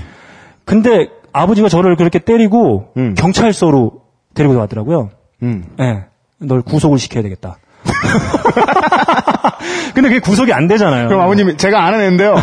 [0.65, 3.15] 근데 아버지가 저를 그렇게 때리고 음.
[3.15, 3.93] 경찰서로
[4.35, 5.11] 데리고 가더라고요.
[5.43, 5.65] 음.
[5.79, 6.05] 네,
[6.39, 7.57] 널 구속을 시켜야 되겠다.
[9.95, 11.09] 근데 그게 구속이 안 되잖아요.
[11.09, 12.35] 그럼 아버님이 제가 아는 애인데요.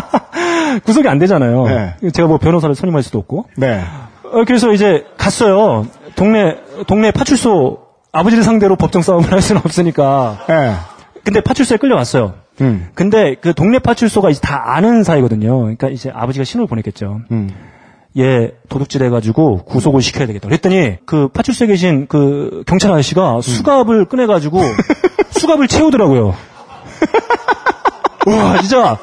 [0.84, 1.64] 구속이 안 되잖아요.
[2.00, 2.10] 네.
[2.12, 3.46] 제가 뭐 변호사를 선임할 수도 없고.
[3.56, 3.80] 네.
[4.24, 5.86] 어, 그래서 이제 갔어요.
[6.16, 6.56] 동네
[6.86, 7.78] 동네 파출소
[8.12, 10.44] 아버지를 상대로 법정 싸움을 할 수는 없으니까.
[10.48, 10.74] 네.
[11.24, 12.34] 근데 파출소에 끌려갔어요.
[12.60, 12.88] 음.
[12.94, 15.60] 근데 그 동네 파출소가 이제 다 아는 사이거든요.
[15.60, 17.20] 그러니까 이제 아버지가 신호를 보냈겠죠.
[17.30, 17.50] 음.
[18.18, 20.48] 얘 도둑질 해가지고 구속을 시켜야 되겠다.
[20.48, 24.60] 그랬더니 그 파출소에 계신 그 경찰 아저씨가 수갑을 꺼내가지고
[25.30, 26.34] 수갑을 채우더라고요.
[28.26, 28.98] 와 진짜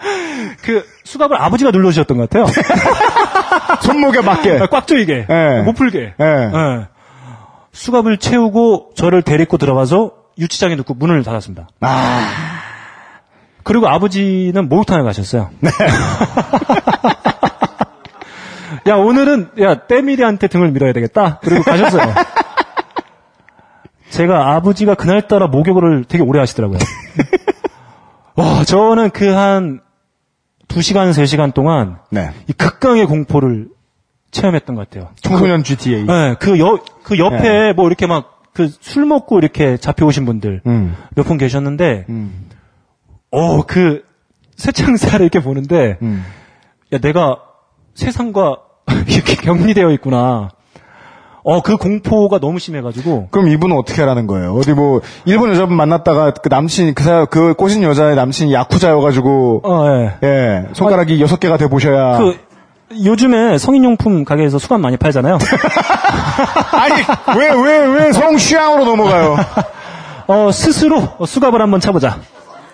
[0.62, 2.46] 그 수갑을 아버지가 눌러주셨던 것 같아요.
[3.82, 4.60] 손목에 맞게.
[4.70, 5.62] 꽉 조이게 예.
[5.62, 6.14] 못 풀게.
[6.20, 6.24] 예.
[6.24, 6.86] 예.
[7.72, 11.68] 수갑을 채우고 저를 데리고 들어가서 유치장에 넣고 문을 닫았습니다.
[11.80, 12.30] 아.
[13.62, 15.50] 그리고 아버지는 목욕탕에 가셨어요.
[15.60, 15.70] 네.
[18.88, 21.38] 야 오늘은 야 때밀이한테 등을 밀어야 되겠다.
[21.42, 22.14] 그리고 가셨어요.
[24.08, 26.78] 제가 아버지가 그날따라 목욕을 되게 오래 하시더라고요.
[28.36, 29.80] 와 저는 그 한
[30.70, 32.30] 2시간 3시간 동안 네.
[32.48, 33.68] 이 극강의 공포를
[34.30, 35.10] 체험했던 것 같아요.
[35.20, 36.04] 청소년 GTA.
[36.04, 37.72] 네, 그 옆, 그 옆에 네.
[37.72, 40.96] 뭐 이렇게 막 그 술 먹고 이렇게 잡혀오신 분들 음.
[41.14, 42.48] 몇분 계셨는데, 음.
[43.30, 44.04] 어, 그
[44.56, 46.24] 쇠창살을 이렇게 보는데, 음.
[46.92, 47.40] 야, 내가
[47.94, 48.56] 세상과
[49.06, 50.50] 이렇게 격리되어 있구나.
[51.42, 54.54] 어, 그 공포가 너무 심해가지고, 그럼 이분은 어떻게 하라는 거예요?
[54.54, 59.86] 어디 뭐 일본 여자분 만났다가 그 남친 그 사, 그 꼬신 여자의 남친이 야쿠자여가지고 어,
[59.88, 60.26] 예.
[60.26, 62.18] 예 손가락이 여섯 개가 돼 보셔야.
[62.18, 62.36] 그,
[63.04, 65.38] 요즘에 성인용품 가게에서 수갑 많이 팔잖아요.
[66.72, 66.94] 아니
[67.38, 69.36] 왜 왜 왜 성취향으로 넘어가요?
[70.26, 72.18] 어, 스스로 수갑을 한번 차보자.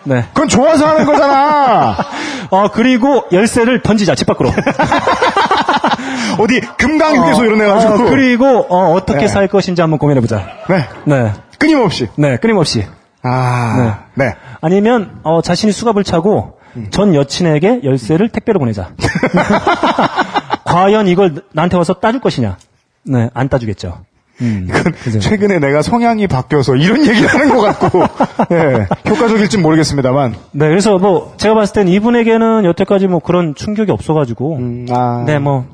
[0.06, 0.24] 네.
[0.32, 1.96] 그건 좋아서 하는 거잖아.
[2.50, 4.50] 어, 그리고 열쇠를 던지자, 집 밖으로.
[6.38, 7.94] 어디 금강휴게소 이런 애 가지고.
[7.94, 9.28] 어, 그리고 어, 떻게 네.
[9.28, 10.46] 살 것인지 한번 고민해보자.
[10.68, 12.08] 네 네, 끊임없이.
[12.16, 12.86] 네, 끊임없이.
[13.22, 14.34] 아 네.
[14.60, 16.58] 아니면 어, 자신이 수갑을 차고
[16.90, 18.90] 전 여친에게 열쇠를 택배로 보내자.
[20.64, 22.58] 과연 이걸 나한테 와서 따줄 것이냐?
[23.04, 24.00] 네, 안 따주겠죠.
[24.42, 24.68] 음,
[25.02, 25.18] 그죠.
[25.18, 28.02] 최근에 내가 성향이 바뀌어서 이런 얘기를 하는 것 같고
[28.52, 34.56] 예, 효과적일진 모르겠습니다만 네, 그래서 뭐 제가 봤을 땐 이분에게는 여태까지 뭐 그런 충격이 없어가지고,
[34.56, 35.66] 음, 아, 네, 뭐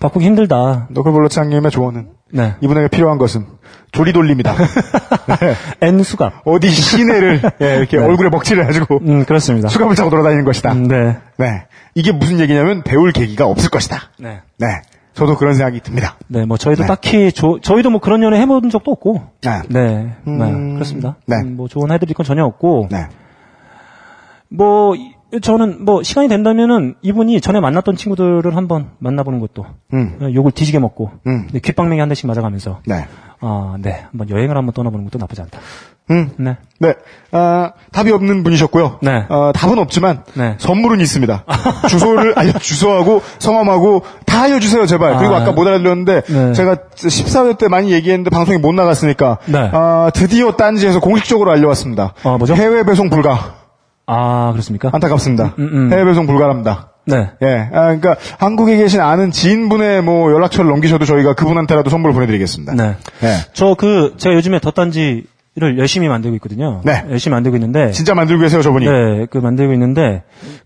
[0.00, 0.86] 바꾸기 힘들다.
[0.90, 2.54] 너클볼러창님의 조언은 네.
[2.60, 3.46] 이분에게 필요한 것은
[3.90, 4.54] 조리돌립니다.
[5.40, 5.54] 네.
[5.80, 6.42] N 수갑.
[6.44, 8.04] 어디 시내를 예, 이렇게 네.
[8.04, 9.68] 얼굴에 먹칠을 해가지고 음, 그렇습니다.
[9.68, 10.72] 수갑을 차고 돌아다니는 것이다.
[10.72, 11.16] 음, 네.
[11.36, 11.64] 네.
[11.94, 14.10] 이게 무슨 얘기냐면 배울 계기가 없을 것이다.
[14.18, 14.40] 네.
[14.58, 14.82] 네.
[15.18, 16.16] 저도 그런 생각이 듭니다.
[16.28, 16.86] 네, 뭐 저희도 네.
[16.88, 19.22] 딱히 조- 저희도 뭐 그런 연애 해본 적도 없고.
[19.42, 19.62] 네.
[19.68, 20.12] 네.
[20.26, 21.16] 음, 네, 그렇습니다.
[21.26, 21.36] 네.
[21.36, 22.88] 음, 뭐 조언해드릴 건 전혀 없고.
[22.90, 23.06] 네.
[24.50, 30.16] 뭐 이- 저는 뭐 시간이 된다면은 이분이 전에 만났던 친구들을 한번 만나보는 것도 음.
[30.20, 31.48] 네, 욕을 뒤지게 먹고 음.
[31.52, 33.04] 네, 귓방맹이 한 대씩 맞아가면서 네.
[33.40, 35.58] 아, 네, 한번 여행을 한번 떠나보는 것도 나쁘지 않다.
[36.10, 36.30] 음.
[36.38, 36.94] 네, 네.
[37.32, 39.00] 아, 답이 없는 분이셨고요.
[39.02, 39.26] 네.
[39.28, 40.56] 어, 답은 없지만 네.
[40.58, 41.44] 선물은 있습니다.
[41.88, 45.18] 주소를 알려 주소하고 성함하고 다 알려 주세요 제발.
[45.18, 45.42] 그리고 아.
[45.42, 46.52] 아까 못 알려드렸는데 네.
[46.54, 49.70] 제가 14회 때 많이 얘기했는데 방송에 못 나갔으니까 네.
[49.72, 52.14] 아, 드디어 딴지에서 공식적으로 알려왔습니다.
[52.22, 52.54] 아, 뭐죠?
[52.54, 53.56] 해외 배송 불가.
[54.10, 54.88] 아 그렇습니까?
[54.90, 55.52] 안타깝습니다.
[55.58, 55.92] 음, 음.
[55.92, 56.92] 해외 배송 불가랍니다.
[57.08, 62.74] 네, 예, 아, 그러니까 한국에 계신 아는 지인분의 뭐 연락처를 넘기셔도 저희가 그분한테라도 선물 보내드리겠습니다.
[62.74, 62.96] 네.
[63.22, 63.28] 예.
[63.52, 66.80] 저그 제가 요즘에 덧단지를 열심히 만들고 있거든요.
[66.84, 67.04] 네.
[67.10, 68.84] 열심히 만들고 있는데 진짜 만들고 계세요, 저분이.
[68.86, 70.22] 네, 그 만들고 있는데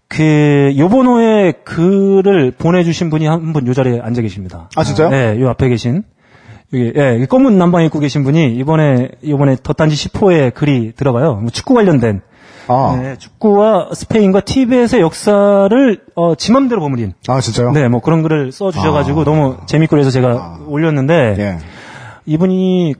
[0.08, 4.68] 그 요번 호에 글을 보내주신 분이 한 분 요 자리에 앉아 계십니다.
[4.76, 5.08] 아, 진짜요?
[5.10, 6.02] 네, 요 앞에 계신
[6.74, 11.34] 여기 예, 이 검은 남방 입고 계신 분이 이번에 이번에 덧단지 10호에 글이 들어가요.
[11.34, 12.22] 뭐 축구 관련된
[12.72, 17.72] 아, 네, 축구와 스페인과 티벳의 역사를 어, 지맘대로 버무린 아 진짜요?
[17.72, 21.58] 네, 뭐 그런 글을 써주셔가지고 너무 재밌고 그래서 제가 올렸는데 예.
[22.26, 22.94] 이분이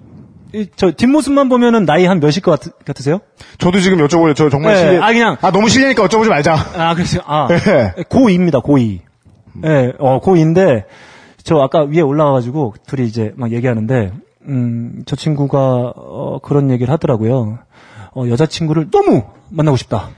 [0.55, 3.21] 이, 저 뒷모습만 보면은 나이 한 몇일 것 같, 같으세요?
[3.59, 4.37] 저도 지금 여쭤보려.
[4.37, 4.99] 저 정말 네, 실례.
[4.99, 6.55] 아, 그냥- 아 너무 실례니까 여쭤보지 말자.
[6.77, 7.21] 아, 그렇죠.
[7.25, 7.93] 아, 네.
[8.11, 9.01] 고2입니다, 고2.
[9.65, 10.85] 예, 어, 고2인데,
[11.43, 14.13] 저 아까 위에 올라와가지고, 둘이 이제 막 얘기하는데,
[14.49, 15.59] 음, 저 친구가,
[15.97, 17.59] 어, 그런 얘기를 하더라고요.
[18.15, 19.23] 어, 여자친구를 너무
[19.53, 20.09] 만나고 싶다.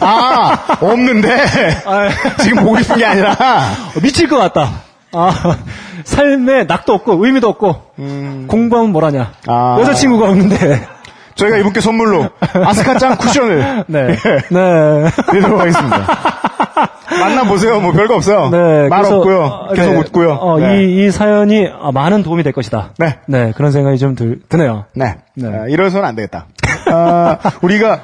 [0.00, 1.28] 아 없는데
[2.42, 3.32] 지금 보고 싶은 게 아니라.
[3.32, 4.82] 어, 미칠 것 같다.
[5.12, 5.32] 아,
[6.04, 7.92] 삶에 낙도 없고, 의미도 없고,
[8.48, 9.32] 공부하면 뭐라냐.
[9.46, 9.78] 아.
[9.80, 10.86] 여자친구가 없는데,
[11.36, 14.08] 저희가 이분께 선물로 아스카짱 쿠션을 네.
[14.10, 14.14] 예,
[14.50, 15.10] 네.
[15.30, 16.06] 드리도록 하겠습니다.
[17.18, 17.80] 만나보세요.
[17.80, 18.50] 뭐 별거 없어요.
[18.50, 19.42] 네, 말 그래서, 없고요.
[19.44, 19.98] 어, 계속 네.
[19.98, 20.32] 웃고요.
[20.32, 20.82] 어, 네.
[20.84, 22.90] 이, 이 사연이 아, 많은 도움이 될 것이다.
[23.26, 23.52] 네.
[23.56, 24.84] 그런 생각이 좀 들, 드네요.
[24.94, 25.16] 네.
[25.34, 25.48] 네.
[25.48, 26.46] 아, 이래서는 안 되겠다.
[26.90, 28.00] 아, 우리가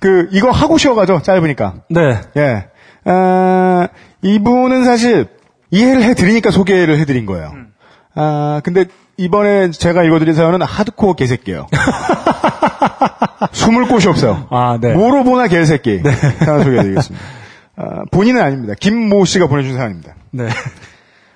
[0.00, 1.22] 그 이거 하고 쉬어가죠.
[1.22, 1.74] 짧으니까.
[1.90, 2.20] 네.
[2.36, 2.66] 예.
[3.04, 3.88] 아,
[4.22, 5.26] 이분은 사실
[5.70, 7.52] 이해를 해드리니까 소개를 해드린 거예요.
[7.54, 7.72] 음.
[8.14, 8.86] 아, 근데
[9.16, 11.66] 이번에 제가 읽어드린 사연은 하드코어 개새끼예요.
[13.52, 14.46] 숨을 곳이 없어요.
[14.50, 14.92] 아, 네.
[14.92, 16.02] 뭐로 보나 개새끼.
[16.40, 17.24] 하나 소개해드리겠습니다.
[17.76, 18.74] 아, 본인은 아닙니다.
[18.78, 20.14] 김모 씨가 보내준 사연입니다.
[20.30, 20.48] 네.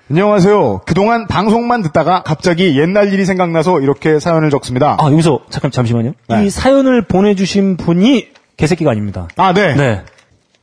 [0.09, 0.81] 안녕하세요.
[0.85, 4.97] 그동안 방송만 듣다가 갑자기 옛날 일이 생각나서 이렇게 사연을 적습니다.
[4.99, 6.13] 아, 여기서, 잠깐, 잠시만요.
[6.27, 6.45] 네.
[6.45, 8.27] 이 사연을 보내주신 분이
[8.61, 9.27] 개새끼가 아닙니다.
[9.37, 9.73] 아, 네.
[9.73, 10.03] 네.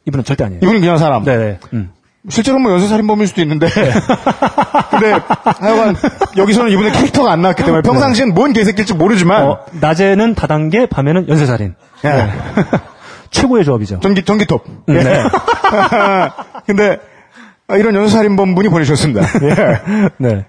[0.06, 0.60] 이분은 절대 아니에요.
[0.62, 1.24] 이분은 그냥 사람.
[1.24, 1.58] 네, 네.
[1.72, 1.90] 음.
[2.28, 3.68] 실제로 뭐 연쇄살인범일 수도 있는데.
[4.90, 5.12] 근데
[5.44, 5.96] 하여간
[6.36, 11.74] 여기서는 이분의 캐릭터가 안 나왔기 때문에 평상시엔 뭔 개새끼일지 모르지만 어, 낮에는 다단계, 밤에는 연쇄살인.
[12.04, 12.08] 예.
[12.08, 12.30] 네.
[13.30, 14.00] 최고의 조합이죠.
[14.00, 14.64] 전기 전기톱.
[14.66, 15.02] 음, 예.
[15.02, 15.22] 네.
[16.66, 16.98] 근데
[17.66, 19.22] 아, 이런 연쇄살인범 분이 보내주셨습니다.
[19.42, 20.10] 예.
[20.18, 20.46] 네.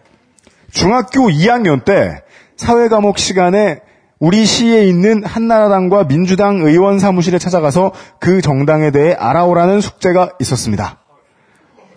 [0.71, 2.21] 중학교 2학년 때
[2.57, 3.81] 사회 과목 시간에
[4.19, 10.97] 우리 시에 있는 한나라당과 민주당 의원 사무실에 찾아가서 그 정당에 대해 알아오라는 숙제가 있었습니다.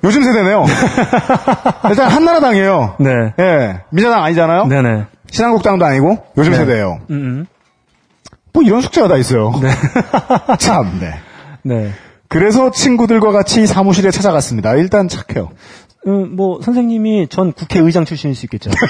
[0.04, 0.64] 요즘 세대네요.
[1.90, 2.96] 일단 한나라당이에요.
[3.00, 3.10] 네.
[3.38, 4.66] 예, 민주당 아니잖아요.
[4.66, 5.04] 네네.
[5.30, 6.58] 신한국당도 아니고 요즘 네.
[6.58, 7.00] 세대예요.
[7.10, 7.46] 음, 음.
[8.52, 9.52] 뭐 이런 숙제가 다 있어요.
[10.58, 10.98] 참.
[11.00, 11.14] 네.
[11.62, 11.90] 네.
[12.28, 14.74] 그래서 친구들과 같이 사무실에 찾아갔습니다.
[14.74, 15.50] 일단 착해요.
[16.06, 18.70] 음, 뭐, 선생님이 전 국회의장 출신일 수 있겠죠.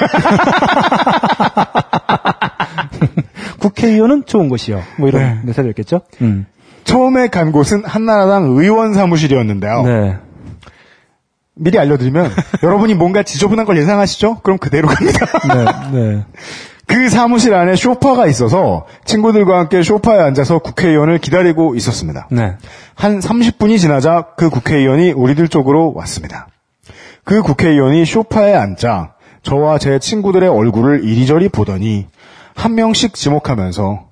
[3.60, 4.82] 국회의원은 좋은 곳이요.
[4.98, 5.40] 뭐 이런 네.
[5.44, 6.00] 메시지였겠죠?
[6.22, 6.46] 음.
[6.84, 9.82] 처음에 간 곳은 한나라당 의원 사무실이었는데요.
[9.82, 10.16] 네.
[11.54, 12.30] 미리 알려드리면
[12.62, 14.40] 여러분이 뭔가 지저분한 걸 예상하시죠?
[14.42, 15.26] 그럼 그대로 갑니다.
[15.92, 15.98] 네.
[15.98, 16.24] 네.
[16.86, 22.28] 그 사무실 안에 쇼파가 있어서 친구들과 함께 쇼파에 앉아서 국회의원을 기다리고 있었습니다.
[22.30, 22.56] 네.
[22.94, 26.48] 한 30분이 지나자 그 국회의원이 우리들 쪽으로 왔습니다.
[27.24, 32.08] 그 국회의원이 쇼파에 앉자 저와 제 친구들의 얼굴을 이리저리 보더니
[32.54, 34.04] 한 명씩 지목하면서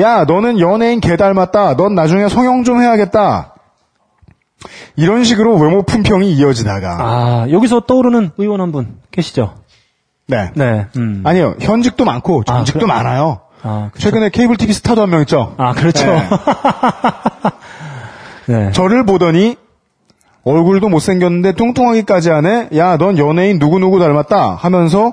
[0.00, 1.76] 야 너는 연예인 개 닮았다.
[1.76, 3.54] 넌 나중에 성형 좀 해야겠다.
[4.96, 9.54] 이런 식으로 외모 품평이 이어지다가 아, 여기서 떠오르는 의원 한 분 계시죠?
[10.28, 10.50] 네.
[10.54, 10.86] 네.
[10.96, 11.22] 음.
[11.24, 12.88] 아니요 현직도 많고 전직도 그래?
[12.92, 13.40] 많아요.
[13.62, 14.04] 아, 그쵸.
[14.10, 15.54] 최근에 케이블 TV 스타도 한 명 있죠.
[15.58, 16.04] 아, 그렇죠.
[18.48, 18.70] 네.
[18.72, 19.56] 저를 보더니
[20.44, 22.68] 얼굴도 못생겼는데 뚱뚱하기까지 하네.
[22.76, 25.12] 야, 넌 연예인 누구누구 닮았다 하면서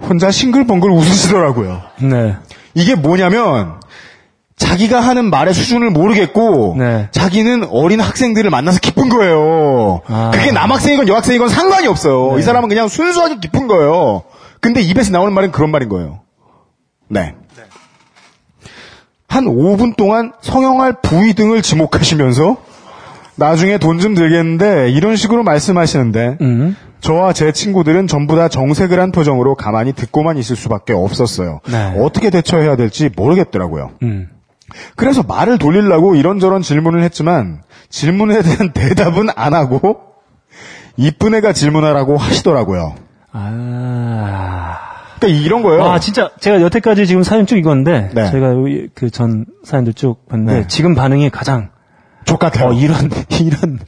[0.00, 1.82] 혼자 싱글벙글 웃으시더라고요.
[2.00, 2.36] 네.
[2.74, 3.80] 이게 뭐냐면
[4.56, 7.08] 자기가 하는 말의 수준을 모르겠고 네.
[7.10, 10.00] 자기는 어린 학생들을 만나서 기쁜 거예요.
[10.06, 10.30] 아.
[10.32, 12.34] 그게 남학생이건 여학생이건 상관이 없어요.
[12.34, 12.40] 네.
[12.40, 14.22] 이 사람은 그냥 순수하게 기쁜 거예요.
[14.60, 16.20] 근데 입에서 나오는 말은 그런 말인 거예요.
[17.08, 17.34] 네.
[19.28, 22.56] 한 5분 동안 성형할 부위 등을 지목하시면서
[23.36, 26.76] 나중에 돈 좀 들겠는데 이런 식으로 말씀하시는데 음.
[27.02, 31.60] 저와 제 친구들은 전부 다 정색을 한 표정으로 가만히 듣고만 있을 수밖에 없었어요.
[31.70, 31.94] 네.
[31.98, 33.90] 어떻게 대처해야 될지 모르겠더라고요.
[34.02, 34.28] 음.
[34.96, 40.00] 그래서 말을 돌리려고 이런저런 질문을 했지만 질문에 대한 대답은 안 하고
[40.96, 42.94] 이쁜 애가 질문하라고 하시더라고요.
[43.32, 44.78] 아.
[45.18, 45.84] 그러니까 이런 거예요.
[45.84, 48.30] 아, 진짜 제가 여태까지 지금 사연 쭉 읽었는데 네.
[48.30, 48.54] 제가
[48.94, 50.64] 그 전 사연들 쭉 봤는데 네.
[50.68, 51.70] 지금 반응이 가장
[52.24, 52.68] 족같아요.
[52.68, 53.78] 어, 이런 이런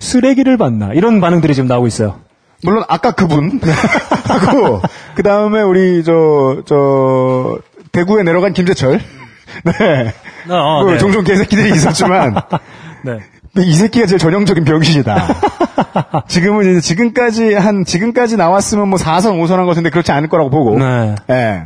[0.00, 2.16] 쓰레기를 봤나 이런 반응들이 지금 나오고 있어요.
[2.64, 3.60] 물론 아까 그분
[4.26, 4.80] 하고
[5.14, 7.58] 그 다음에 우리 저 저
[7.92, 9.00] 대구에 내려간 김재철
[9.64, 10.14] 네.
[10.48, 10.98] 어, 그 네.
[10.98, 12.34] 종종 개새끼들이 있었지만
[13.04, 13.18] 네.
[13.58, 15.28] 이 새끼가 제일 전형적인 병신이다.
[16.26, 20.76] 지금은 이제 지금까지 한 지금까지 나왔으면 뭐 4선 5선 한것 같은데 그렇지 않을 거라고 보고
[20.76, 21.14] 네.
[21.30, 21.64] 예.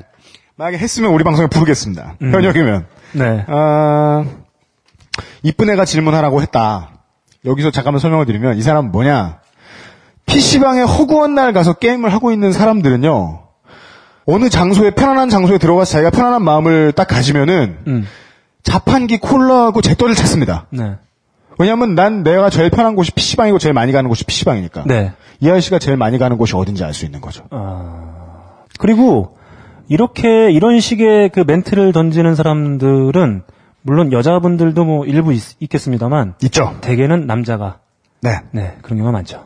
[0.56, 2.16] 만약에 했으면 우리 방송에 부르겠습니다.
[2.20, 2.86] 현역이면.
[3.12, 3.44] 네.
[3.46, 4.24] 아,
[5.42, 6.90] 이쁜 애가 질문하라고 했다.
[7.46, 9.38] 여기서 잠깐만 설명을 드리면 이 사람은 뭐냐.
[10.28, 13.40] PC방에 허구한 날 가서 게임을 하고 있는 사람들은요.
[14.26, 18.06] 어느 장소에 편안한 장소에 들어가서 자기가 편안한 마음을 딱 가지면은 음.
[18.62, 20.66] 자판기 콜라하고 잿더를 찾습니다.
[20.70, 20.96] 네.
[21.58, 24.84] 왜냐면 난 내가 제일 편한 곳이 PC방이고 제일 많이 가는 곳이 PC방이니까.
[24.86, 25.12] 네.
[25.40, 27.44] 이 아저씨가 제일 많이 가는 곳이 어딘지 알 수 있는 거죠.
[28.78, 29.36] 그리고
[29.88, 33.42] 이렇게 이런 식의 그 멘트를 던지는 사람들은
[33.82, 36.76] 물론 여자분들도 뭐 일부 있, 겠습니다만 있죠?
[36.82, 37.78] 대개는 남자가
[38.20, 38.40] 네.
[38.52, 39.44] 네 그런 경우가 많죠.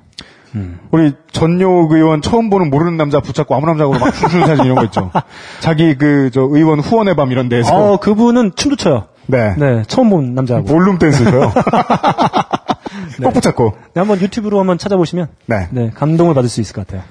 [0.90, 4.84] 우리 전욕 의원 처음 보는 모르는 남자 붙잡고 아무 남자고 막 춤추는 사진 이런 거
[4.84, 5.10] 있죠.
[5.60, 9.06] 자기 그 저 의원 후원의 밤 이런 데에서 어 그분은 춤도 춰요.
[9.26, 9.54] 네.
[9.56, 10.66] 네 처음 본 남자하고.
[10.66, 11.52] 볼룸 댄스 줘요.
[13.22, 13.74] 꼭 붙잡고.
[13.94, 15.68] 네, 한번 유튜브로 한번 찾아보시면 네.
[15.70, 17.02] 네 감동을 받을 수 있을 것 같아요.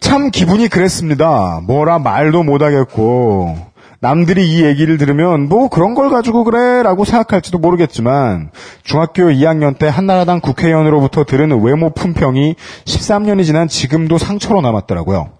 [0.00, 1.60] 참 기분이 그랬습니다.
[1.66, 3.56] 뭐라 말도 못하겠고
[4.00, 8.50] 남들이 이 얘기를 들으면 뭐 그런 걸 가지고 그래라고 생각할지도 모르겠지만
[8.82, 15.30] 중학교 2학년 때 한나라당 국회의원으로부터 들은 외모 품평이 13년이 지난 지금도 상처로 남았더라고요.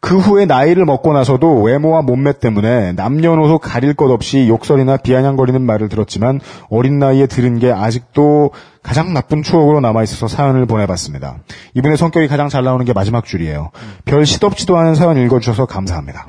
[0.00, 5.88] 그 후에 나이를 먹고 나서도 외모와 몸매 때문에 남녀노소 가릴 것 없이 욕설이나 비아냥거리는 말을
[5.88, 6.40] 들었지만
[6.70, 8.52] 어린 나이에 들은 게 아직도
[8.82, 11.38] 가장 나쁜 추억으로 남아있어서 사연을 보내봤습니다.
[11.74, 13.70] 이분의 성격이 가장 잘 나오는 게 마지막 줄이에요.
[14.04, 16.26] 별 시덥지도 않은 사연 읽어주셔서 감사합니다.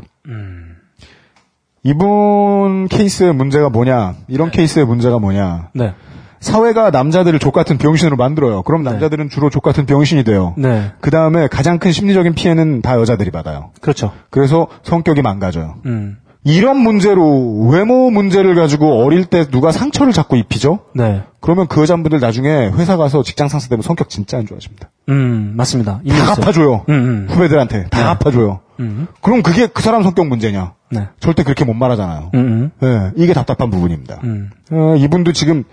[1.83, 5.69] 이분 케이스의 문제가 뭐냐, 이런 케이스의 문제가 뭐냐.
[5.73, 5.93] 네.
[6.39, 8.61] 사회가 남자들을 족 같은 병신으로 만들어요.
[8.63, 10.53] 그럼 남자들은 주로 족 같은 병신이 돼요.
[10.57, 10.91] 네.
[11.01, 13.71] 그 다음에 가장 큰 심리적인 피해는 다 여자들이 받아요.
[13.81, 14.13] 그렇죠.
[14.29, 15.75] 그래서 성격이 망가져요.
[15.85, 16.17] 음.
[16.45, 20.79] 이런 문제로 외모 문제를 가지고 어릴 때 누가 상처를 자꾸 입히죠?
[20.95, 21.23] 네.
[21.41, 24.89] 그러면 그 여자분들 나중에 회사 가서 직장 상사 되면 성격 진짜 안 좋아집니다.
[25.09, 25.93] 음 맞습니다.
[25.93, 26.25] 다 있어요.
[26.25, 26.85] 갚아줘요.
[26.89, 27.27] 음, 음.
[27.29, 28.03] 후배들한테 다 네.
[28.03, 28.59] 갚아줘요.
[28.79, 29.07] 음.
[29.21, 30.73] 그럼 그게 그 사람 성격 문제냐?
[30.91, 31.07] 네.
[31.19, 32.31] 절대 그렇게 못 말하잖아요.
[32.33, 32.87] 음, 음.
[32.87, 34.19] 예, 이게 답답한 부분입니다.
[34.23, 34.49] 음.
[34.71, 35.63] 어, 이분도 지금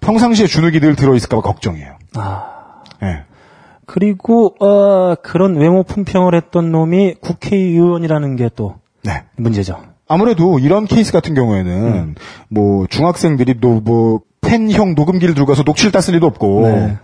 [0.00, 1.92] 평상시에 주눅이 늘 들어있을까봐 걱정이에요.
[2.16, 2.44] 아.
[3.02, 3.22] 예.
[3.86, 9.24] 그리고 어 그런 외모 품평을 했던 놈이 국회의원이라는 게 또 네.
[9.36, 9.78] 문제죠.
[10.08, 12.14] 아무래도 이런 케이스 같은 경우에는 음.
[12.48, 16.98] 뭐 중학생들이 또뭐 펜형 녹음기를 들고 가서 녹취를 땄을 리도 없고 네.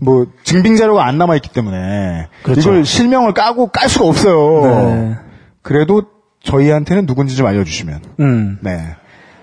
[0.00, 2.60] 뭐 증빙 자료가 안 남아 있기 때문에 그렇죠.
[2.60, 4.62] 이걸 실명을 까고 깔 수가 없어요.
[4.66, 5.16] 네.
[5.62, 6.02] 그래도
[6.42, 8.00] 저희한테는 누군지 좀 알려주시면.
[8.20, 8.58] 음.
[8.60, 8.94] 네.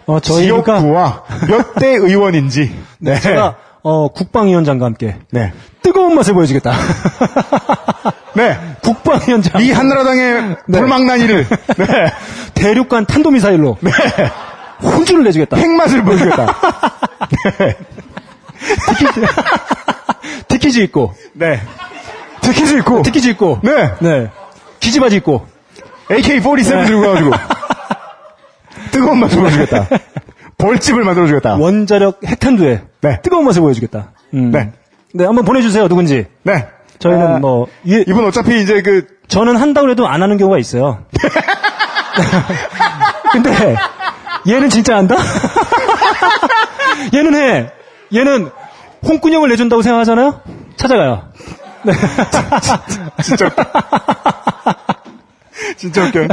[0.06, 0.42] 어 저희가
[0.76, 2.74] 지역구와 몇 대 의원인지.
[3.00, 3.20] 네.
[3.20, 5.52] 제가 어 국방위원장과 함께 네.
[5.82, 6.72] 뜨거운 맛을 보여주겠다.
[8.36, 8.58] 네.
[8.84, 10.80] 국방위원장 이 한나라당의 네.
[10.80, 11.48] 불망난이를
[11.78, 12.14] 네.
[12.54, 13.78] 대륙간 탄도미사일로
[14.82, 15.58] 혼쭐을 내주겠다.
[15.58, 16.46] 핵맛을 보여주겠다.
[17.60, 17.76] 네.
[20.48, 21.60] 티키즈 입고 네.
[22.42, 23.02] 특히즈 있고.
[23.04, 23.92] 티키즈 입고 네.
[24.00, 24.30] 네
[24.80, 25.46] 기지바지 입고
[26.10, 26.86] AK-47 네.
[26.86, 27.32] 들고 가가지고.
[28.92, 29.88] 뜨거운 맛을 보여주겠다.
[30.58, 31.56] 벌집을 만들어주겠다.
[31.56, 33.22] 원자력 핵탄두에 네.
[33.22, 34.12] 뜨거운 맛을 보여주겠다.
[34.34, 34.52] 음.
[34.52, 34.72] 네.
[35.14, 35.88] 네, 한번 보내주세요.
[35.88, 36.26] 누군지.
[36.44, 36.68] 네.
[37.00, 41.04] 저희는 아, 뭐 예, 이분 어차피 이제 그, 저는 한다고 해도 안 하는 경우가 있어요.
[43.32, 43.76] 근데
[44.48, 45.16] 얘는 진짜 한다?
[47.14, 47.72] 얘는 해.
[48.14, 48.50] 얘는
[49.06, 50.42] 홍군형을 내준다고 생각하잖아요?
[50.78, 51.30] 찾아가요.
[51.84, 51.94] 네.
[53.24, 53.50] 진짜.
[55.78, 56.28] 진짜 웃겨.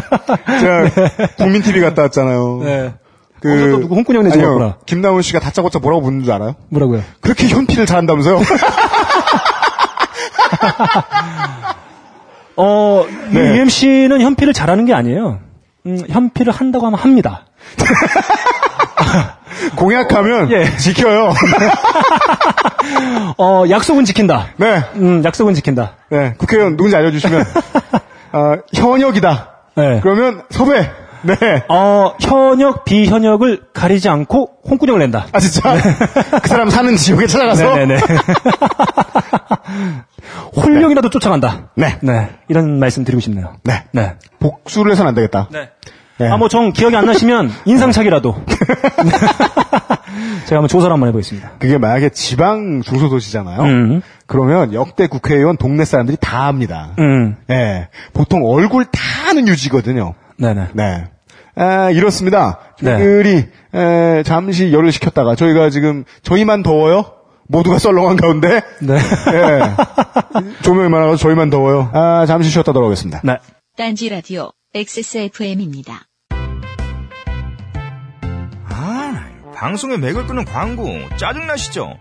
[0.60, 0.90] 제가
[1.38, 2.60] 국민TV 갔다 왔잖아요.
[2.64, 2.94] 네.
[3.40, 4.24] 그, 또 누구 홍군형.
[4.26, 4.76] 왔구나.
[4.86, 6.54] 김나훈 씨가 다짜고짜 뭐라고 묻는 줄 알아요?
[6.68, 7.02] 뭐라고요?
[7.20, 8.40] 그렇게 현피를 잘한다면서요?
[12.56, 13.56] 어, 네.
[13.58, 15.40] UMC는 현피를 잘하는 게 아니에요.
[15.86, 17.46] 음, 현피를 한다고 하면 합니다.
[19.76, 20.76] 공약하면 예.
[20.76, 21.32] 지켜요.
[23.38, 24.48] 어, 약속은 지킨다.
[24.56, 24.82] 네.
[24.96, 25.92] 음, 약속은 지킨다.
[26.10, 26.34] 네.
[26.38, 27.44] 국회의원 누군지 알려주시면
[28.32, 29.48] 아, 현역이다.
[29.76, 30.00] 네.
[30.02, 30.90] 그러면 섭외.
[31.22, 31.36] 네.
[31.68, 35.26] 어, 현역, 비현역을 가리지 않고 홍군형을 낸다.
[35.32, 35.76] 아 진짜
[36.42, 38.00] 그 사람 사는 지역에 찾아가서 네네네.
[40.56, 41.70] 홀령이라도 쫓아간다.
[41.74, 41.98] 네.
[42.02, 42.30] 네.
[42.48, 43.56] 이런 말씀 드리고 싶네요.
[43.64, 43.84] 네.
[43.92, 44.14] 네.
[44.38, 45.48] 복수를 해서는 안 되겠다.
[45.50, 45.70] 네.
[46.20, 46.28] 네.
[46.28, 48.44] 아, 뭐, 정 기억이 안 나시면, 인상착이라도.
[50.44, 51.52] 제가 한번 조사를 한번 해보겠습니다.
[51.58, 53.62] 그게 만약에 지방 중소도시잖아요.
[53.62, 54.02] 음.
[54.26, 56.90] 그러면 역대 국회의원 동네 사람들이 다 압니다.
[56.98, 57.36] 음.
[57.50, 57.88] 예.
[58.12, 59.00] 보통 얼굴 다
[59.30, 60.12] 아는 유지거든요.
[60.36, 60.68] 네네.
[60.74, 61.04] 네.
[61.56, 62.58] 아, 이렇습니다.
[62.82, 62.98] 네.
[62.98, 63.44] 저희들이
[63.74, 67.04] 에, 잠시 열을 식혔다가 저희가 지금 저희만 더워요.
[67.48, 68.94] 모두가 썰렁한 가운데 네.
[68.94, 69.60] 예.
[70.62, 71.90] 조명이 많아서 저희만 더워요.
[71.92, 73.22] 아, 잠시 쉬었다 돌아오겠습니다.
[73.24, 73.38] 네.
[73.76, 76.09] 딴지 라디오 XSFM입니다.
[79.60, 80.86] 방송에 맥을 끄는 광고
[81.18, 81.98] 짜증나시죠?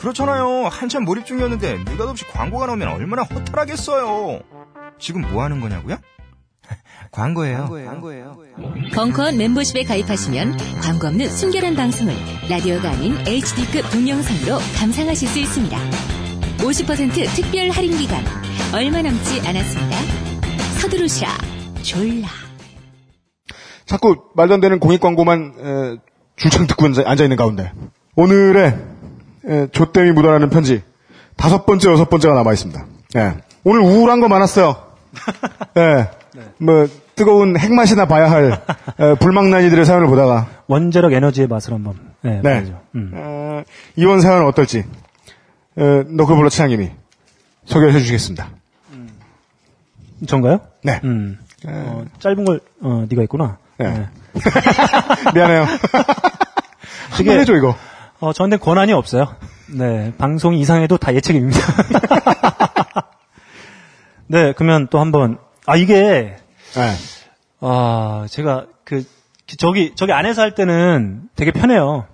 [0.00, 0.66] 그렇잖아요.
[0.66, 4.40] 한참 몰입 중이었는데 느닷없이 광고가 나오면 얼마나 허탈하겠어요.
[4.98, 5.98] 지금 뭐 하는 거냐고요?
[7.12, 7.68] 광고예요.
[8.94, 12.12] 벙커원 멤버십에 가입하시면 광고 없는 순결한 방송을
[12.50, 15.78] 라디오가 아닌 HD급 동영상으로 감상하실 수 있습니다.
[16.58, 18.24] 50% 특별 할인 기간
[18.74, 19.96] 얼마 남지 않았습니다.
[20.80, 21.28] 서두르시라
[21.82, 22.26] 졸라.
[23.86, 26.07] 자꾸 말도 안 되는 공익 광고만 에,
[26.38, 27.72] 줄창 듣고 앉아 있는 가운데
[28.16, 28.78] 오늘의
[29.46, 30.82] 에, 조땜이 묻어나는 편지
[31.36, 32.84] 다섯 번째 여섯 번째가 남아 있습니다.
[33.16, 33.34] 예.
[33.64, 34.76] 오늘 우울한 거 많았어요.
[35.76, 36.08] 예.
[36.58, 38.52] 뭐 뜨거운 핵맛이나 봐야 할
[38.98, 41.94] 에, 불망난이들의 사연을 보다가 원자력 에너지의 맛을 한번.
[42.22, 42.40] 네.
[42.42, 42.60] 네.
[42.62, 42.80] 보죠.
[42.94, 43.12] 음.
[43.14, 43.62] 어,
[43.96, 46.90] 이번 사연은 어떨지 에, 너클볼러 차장님이
[47.64, 48.48] 소개해 주시겠습니다.
[50.26, 50.60] 전가요?
[50.82, 51.00] 네.
[51.04, 51.38] 음.
[51.66, 53.58] 어, 짧은 걸, 어, 네가 있구나.
[53.78, 54.08] 네.
[55.34, 55.66] 미안해요.
[57.16, 57.76] 되게- 한번 해줘 이거.
[58.20, 59.36] 어, 저한테 권한이 없어요.
[59.68, 60.12] 네.
[60.18, 61.58] 방송이 이상해도 다 예책입니다.
[64.26, 66.36] 네, 그러면 또 한번, 아, 이게,
[66.74, 66.92] 네.
[67.60, 69.04] 아, 제가 그,
[69.58, 72.06] 저기, 저기 안에서 할 때는 되게 편해요.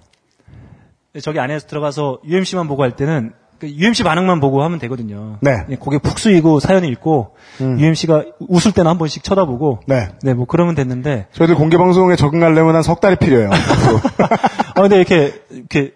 [1.22, 3.32] 저기 안에서 들어가서 UMC만 보고 할 때는
[3.64, 5.38] 그 UMC 반응만 보고 하면 되거든요.
[5.40, 5.62] 네.
[5.64, 10.08] 그냥 고개 푹 숙이고 사연 읽고 UMC가 웃을 때는 한 번씩 쳐다보고 네.
[10.22, 13.48] 네, 뭐 그러면 됐는데 저희들 공개 방송에 적응하려면 한 석 달이 필요해요.
[14.76, 15.92] 아 근데 이렇게 이렇게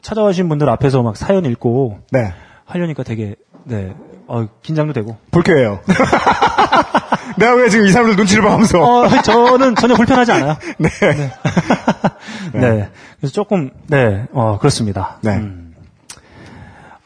[0.00, 2.32] 찾아와 주신 분들 앞에서 막 사연 읽고 네.
[2.64, 3.34] 하려니까 되게
[3.64, 3.92] 네.
[4.26, 5.16] 어, 긴장도 되고.
[5.30, 5.80] 불쾌해요.
[7.36, 8.78] 내가 왜 지금 이 사람들 눈치를 봐면서.
[8.80, 10.56] 어, 저는 전혀 불편하지 않아요.
[10.78, 10.88] 네.
[12.54, 12.88] 네.
[13.20, 14.24] 그래서 조금 네.
[14.32, 15.18] 어, 그렇습니다.
[15.20, 15.36] 네.
[15.36, 15.63] 음.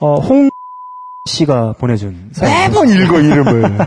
[0.01, 0.51] 어, 홍
[1.24, 2.70] 씨가 보내준 사연.
[2.70, 3.78] 매번 읽어, 이름을.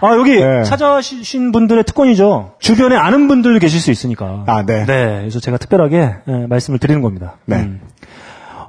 [0.00, 0.64] 아, 여기 네.
[0.64, 2.52] 찾아주신 분들의 특권이죠.
[2.58, 4.44] 주변에 아는 분들도 계실 수 있으니까.
[4.46, 4.84] 아, 네.
[4.84, 5.18] 네.
[5.20, 7.36] 그래서 제가 특별하게 예, 말씀을 드리는 겁니다.
[7.46, 7.56] 네.
[7.56, 7.80] 음.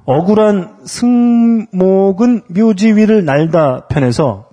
[0.05, 4.45] 억울한 승목은 묘지 위를 날다 편에서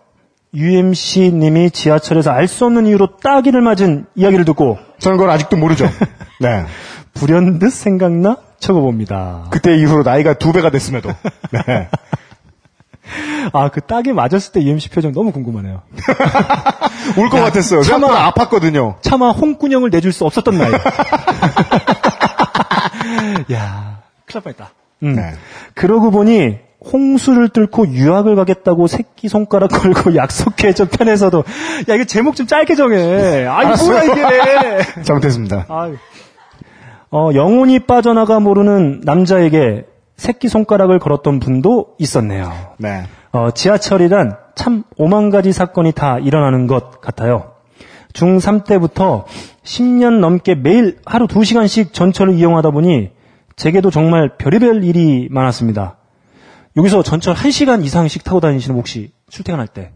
[0.55, 5.89] UMC님이 지하철에서 알 수 없는 이유로 따기를 맞은 이야기를 듣고 저는 그걸 아직도 모르죠.
[6.41, 6.65] 네.
[7.15, 9.47] 불현듯 생각나 적어봅니다.
[9.51, 11.11] 그때 이후로 나이가 두 배가 됐음에도.
[11.53, 11.89] 네.
[13.53, 15.83] 아, 그 따기 맞았을 때 UMC 표정 너무 궁금하네요.
[17.19, 17.83] 울 것 같았어요.
[17.83, 18.07] 참아.
[18.07, 19.03] 생각보다 아팠거든요.
[19.03, 20.71] 차마 홍군형을 내줄 수 없었던 나이.
[23.53, 24.71] 야, 큰일 날 뻔했다.
[25.03, 25.17] 음.
[25.17, 25.33] 네.
[25.75, 31.45] 그러고 보니 홍수를 뚫고 유학을 가겠다고 새끼 손가락 걸고 약속해 저 편에서도
[31.89, 33.47] 야 이거 제목 좀 짧게 정해.
[33.47, 34.23] 아이 뭐야 이게.
[35.03, 35.67] 잘못했습니다.
[35.69, 35.97] 아유.
[37.11, 39.85] 어 영혼이 빠져나가 모르는 남자에게
[40.17, 42.53] 새끼 손가락을 걸었던 분도 있었네요.
[42.79, 43.05] 네.
[43.33, 47.53] 어, 지하철이란 참 오만 가지 사건이 다 일어나는 것 같아요.
[48.13, 49.25] 중3 때부터
[49.65, 53.11] 10년 넘게 매일 하루 2시간씩 전철을 이용하다 보니
[53.57, 55.97] 제게도 정말 별의별 일이 많았습니다.
[56.77, 59.93] 여기서 전철 1시간 이상씩 타고 다니시는 분 혹시 출퇴근할 때.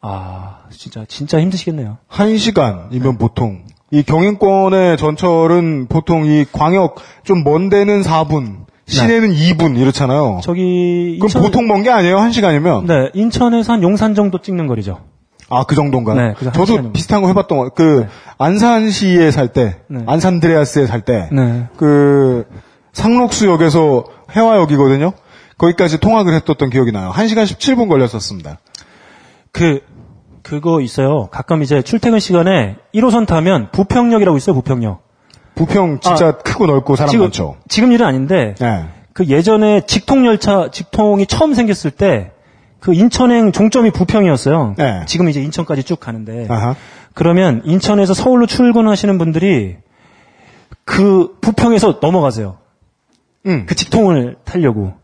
[0.00, 1.98] 아, 진짜, 진짜 힘드시겠네요.
[2.08, 9.78] 한 시간이면 보통 이 경인권의 전철은 보통 이 광역 좀 먼 데는 4분, 시내는 2분
[9.78, 10.40] 이렇잖아요.
[10.42, 12.18] 저기, 그럼 인천- 보통 먼 게 아니에요?
[12.18, 12.86] 한 시간이면?
[12.86, 15.00] 네, 인천에서 한 용산 정도 찍는 거리죠.
[15.48, 16.14] 아, 그 정도인가?
[16.14, 16.92] 네, 저도 시간이면.
[16.92, 18.06] 비슷한 거 해봤던 거, 그,
[18.38, 20.00] 안산시에 살 때, 네.
[20.06, 21.66] 안산드레아스에 살 때, 네.
[21.76, 22.46] 그,
[22.92, 24.04] 상록수역에서
[24.34, 25.12] 해화역이거든요?
[25.60, 27.12] 거기까지 통학을 했었던 기억이 나요.
[27.14, 28.58] 1시간 17분 걸렸었습니다.
[29.52, 29.80] 그,
[30.42, 31.28] 그거 있어요.
[31.30, 35.02] 가끔 이제 출퇴근 시간에 1호선 타면 부평역이라고 있어요, 부평역.
[35.54, 37.10] 부평 진짜 크고 넓고 사람 아.
[37.10, 37.56] 지금, 많죠.
[37.68, 38.86] 지금 일은 아닌데, 네.
[39.12, 42.32] 그 예전에 직통 열차, 직통이 처음 생겼을 때,
[42.78, 44.76] 그 인천행 종점이 부평이었어요.
[44.78, 45.02] 네.
[45.04, 46.74] 지금 이제 인천까지 쭉 가는데, 아하.
[47.12, 49.76] 그러면 인천에서 서울로 출근하시는 분들이
[50.86, 52.56] 그 부평에서 넘어가세요.
[53.44, 53.66] 음.
[53.66, 54.99] 그 직통을 타려고.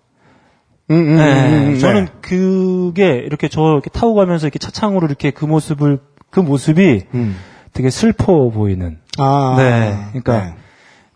[0.90, 2.12] 음, 음, 네, 음, 음, 저는 네.
[2.20, 5.98] 그게 이렇게 저 이렇게 타고 가면서 이렇게 차창으로 이렇게 그 모습을
[6.30, 7.36] 그 모습이 음.
[7.72, 8.98] 되게 슬퍼 보이는.
[9.18, 9.54] 아.
[9.58, 9.96] 네.
[10.10, 10.54] 그러니까 네.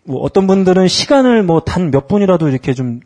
[0.03, 2.99] 뭐 어떤 분들은 시간을 뭐 단 몇 분이라도 이렇게 좀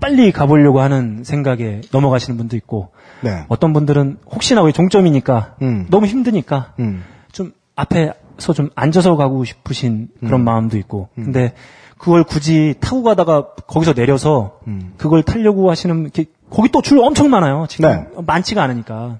[0.00, 2.90] 빨리 가보려고 하는 생각에 넘어가시는 분도 있고
[3.20, 3.44] 네.
[3.48, 5.86] 어떤 분들은 혹시나 왜 종점이니까 음.
[5.90, 7.04] 너무 힘드니까 음.
[7.30, 11.52] 좀 앞에서 좀 앉아서 가고 싶으신 그런 마음도 있고 근데
[11.98, 14.92] 그걸 굳이 타고 가다가 거기서 내려서 음.
[14.98, 18.06] 그걸 타려고 하시는 이렇게 거기 또 줄 엄청 많아요 지금 네.
[18.24, 19.18] 많지가 않으니까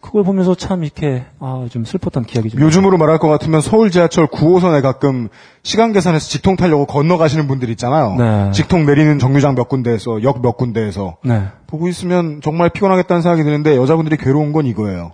[0.00, 4.26] 그걸 보면서 참 이렇게 아 좀 슬펐던 기억이 좀 요즘으로 말할 것 같으면 서울 지하철
[4.28, 5.28] 9호선에 가끔
[5.64, 8.14] 시간 계산해서 직통 타려고 건너가시는 분들 있잖아요.
[8.16, 8.50] 네.
[8.52, 13.76] 직통 내리는 정류장 몇 군데에서 역 몇 군데에서 네 보고 있으면 정말 피곤하겠다는 생각이 드는데
[13.76, 15.12] 여자분들이 괴로운 건 이거예요.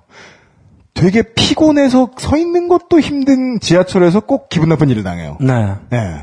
[0.94, 5.38] 되게 피곤해서 서 있는 것도 힘든 지하철에서 꼭 기분 나쁜 일을 당해요.
[5.40, 5.74] 네.
[5.88, 6.22] 네.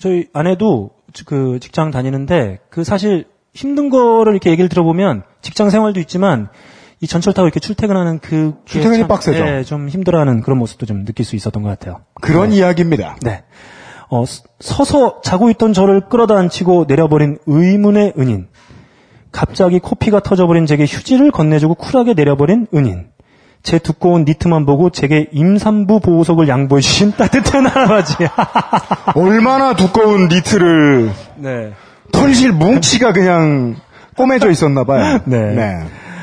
[0.00, 0.90] 저희 아내도
[1.26, 6.48] 그 직장 다니는데 그 사실 힘든 거를 이렇게 얘기를 들어보면 직장 생활도 있지만
[7.00, 9.38] 이 전철 타고 이렇게 출퇴근하는 그 출퇴근이 빡세죠.
[9.58, 12.00] 예, 좀 힘들어하는 그런 모습도 좀 느낄 수 있었던 것 같아요.
[12.20, 13.16] 그런 이야기입니다.
[13.22, 13.44] 네.
[14.08, 18.48] 어, 서- 서서 자고 있던 저를 끌어다 앉히고 내려버린 의문의 은인.
[19.32, 23.06] 갑자기 코피가 터져버린 제게 휴지를 건네주고 쿨하게 내려버린 은인.
[23.62, 28.14] 제 두꺼운 니트만 보고 제게 임산부 보호석을 양보해 주신 따뜻한 할아버지.
[29.14, 31.72] 얼마나 두꺼운 니트를 네.
[32.12, 33.76] 털실 뭉치가 그냥
[34.16, 35.20] 꼬매져 있었나 봐요.
[35.26, 35.80] 네.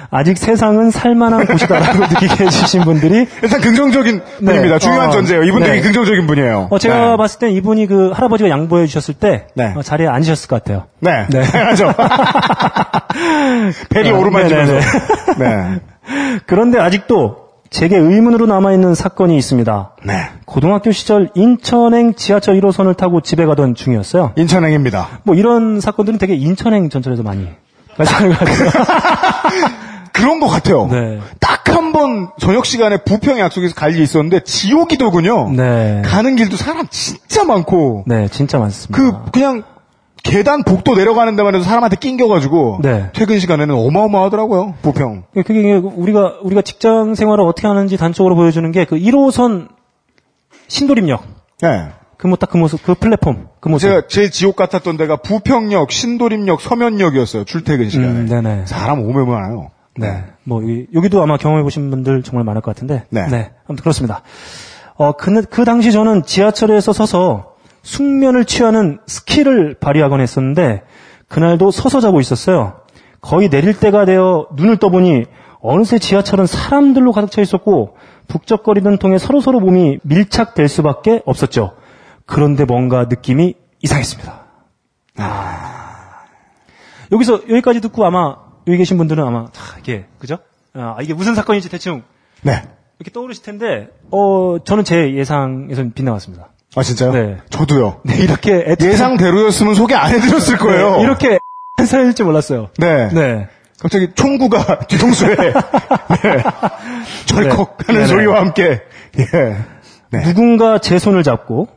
[0.09, 4.45] 아직 세상은 살만한 곳이다라고 느끼게 해주신 분들이 일단 긍정적인 네.
[4.45, 4.79] 분입니다.
[4.79, 5.43] 중요한 어, 전제예요.
[5.43, 5.81] 이분 되게 네.
[5.81, 6.69] 긍정적인 분이에요.
[6.71, 7.17] 어, 제가 네.
[7.17, 9.73] 봤을 땐 이분이 그 할아버지가 양보해 주셨을 때 네.
[9.75, 10.85] 어, 자리에 앉으셨을 것 같아요.
[11.01, 11.27] 네.
[11.29, 11.43] 네.
[13.89, 14.73] 벨이 어, 오르만지면서.
[15.37, 15.73] 네네네.
[15.73, 15.79] 네.
[16.45, 19.91] 그런데 아직도 제게 의문으로 남아있는 사건이 있습니다.
[20.05, 20.29] 네.
[20.45, 24.31] 고등학교 시절 인천행 지하철 1호선을 타고 집에 가던 중이었어요.
[24.37, 25.19] 인천행입니다.
[25.23, 27.47] 뭐 이런 사건들은 되게 인천행 전철에서 많이
[27.97, 28.69] 발생하는 것 같아요.
[30.13, 30.87] 그런 것 같아요.
[30.89, 31.19] 네.
[31.39, 35.51] 딱 한 번 저녁 시간에 부평 약속에서 갈 일이 있었는데 지옥이더군요.
[35.51, 36.01] 네.
[36.05, 38.97] 가는 길도 사람 진짜 많고 네, 진짜 많습니다.
[38.97, 39.63] 그 그냥
[40.27, 43.09] 계단 복도 내려가는 데만 해도 사람한테 낑겨가지고 네.
[43.13, 44.75] 퇴근 시간에는 어마어마하더라고요.
[44.81, 45.23] 부평.
[45.33, 49.69] 그게 우리가 우리가 직장 생활을 어떻게 하는지 단적으로 보여주는 게 그 1호선
[50.67, 51.23] 신도림역
[51.61, 51.87] 네.
[52.17, 55.91] 그 뭐 딱 그 모습 그 플랫폼 그 모습 제가 제 지옥 같았던 데가 부평역,
[55.91, 57.43] 신도림역, 서면역이었어요.
[57.45, 58.07] 출퇴근 시간에.
[58.09, 58.65] 음, 네네.
[58.65, 59.69] 사람 오면 많아요.
[59.99, 60.25] 네.
[60.43, 63.03] 뭐, 여기, 여기도 아마 경험해 보신 분들 정말 많을 것 같은데.
[63.09, 63.21] 네.
[63.67, 64.21] 아무튼 그렇습니다.
[64.95, 67.53] 어, 그, 그 당시 저는 지하철에서 서서
[67.87, 70.83] 숙면을 취하는 스킬을 발휘하곤 했었는데,
[71.29, 72.81] 그날도 서서 자고 있었어요.
[73.21, 75.23] 거의 내릴 때가 되어 눈을 떠보니,
[75.61, 77.95] 어느새 지하철은 사람들로 가득 차 있었고,
[78.27, 81.77] 북적거리던 통에 서로서로 몸이 밀착될 수밖에 없었죠.
[82.25, 84.45] 그런데 뭔가 느낌이 이상했습니다.
[85.19, 86.25] 아.
[87.13, 88.35] 여기서, 여기까지 듣고 아마,
[88.67, 90.39] 여기 계신 분들은 아마, 다 이게, 그죠?
[90.73, 92.03] 아, 이게 무슨 사건인지 대충
[92.41, 92.63] 네.
[92.99, 96.49] 이렇게 떠오르실 텐데, 어, 저는 제 예상에서는 빗나갔습니다.
[96.77, 97.11] 아 진짜요?
[97.11, 97.37] 네.
[97.49, 98.01] 저도요.
[98.03, 100.97] 네, 이렇게 애틋한- 예상대로였으면 소개 안 해드렸을 거예요.
[100.97, 101.39] 네, 이렇게
[101.85, 102.69] 사연일 줄 몰랐어요.
[102.77, 103.09] 네.
[103.11, 103.47] 네.
[103.79, 106.43] 갑자기 총구가 뒤통수에 네.
[107.25, 107.83] 절컥 네.
[107.87, 108.05] 하는 네네.
[108.07, 108.81] 소리와 함께
[109.19, 109.55] 예.
[110.11, 110.23] 네.
[110.23, 111.67] 누군가 제 손을 잡고,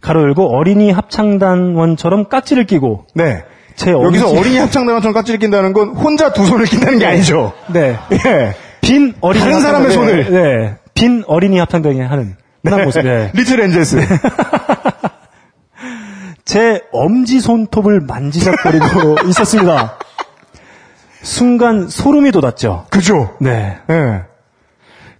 [0.00, 3.42] 가로 열고 어린이 합창단원처럼 깍지를 끼고, 네.
[3.74, 7.52] 제 여기서 엄지- 어린이 합창단원처럼 깍지를 낀다는 건 혼자 두 손을 낀다는 게 아니죠.
[7.72, 7.96] 네.
[8.12, 8.54] 예.
[8.80, 10.30] 빈 어린이 다른 사람의 손을.
[10.30, 10.40] 네.
[10.42, 10.74] 네.
[10.94, 12.36] 빈 어린이 합창단이 하는
[12.66, 13.02] 그런 모습.
[13.02, 13.30] 네.
[13.34, 13.98] 리틀 엔젤스.
[16.44, 19.98] 제 엄지 손톱을 만지작거리고 있었습니다.
[21.22, 22.86] 순간 소름이 돋았죠.
[22.90, 23.36] 그죠?
[23.40, 23.78] 네.
[23.90, 24.22] 예.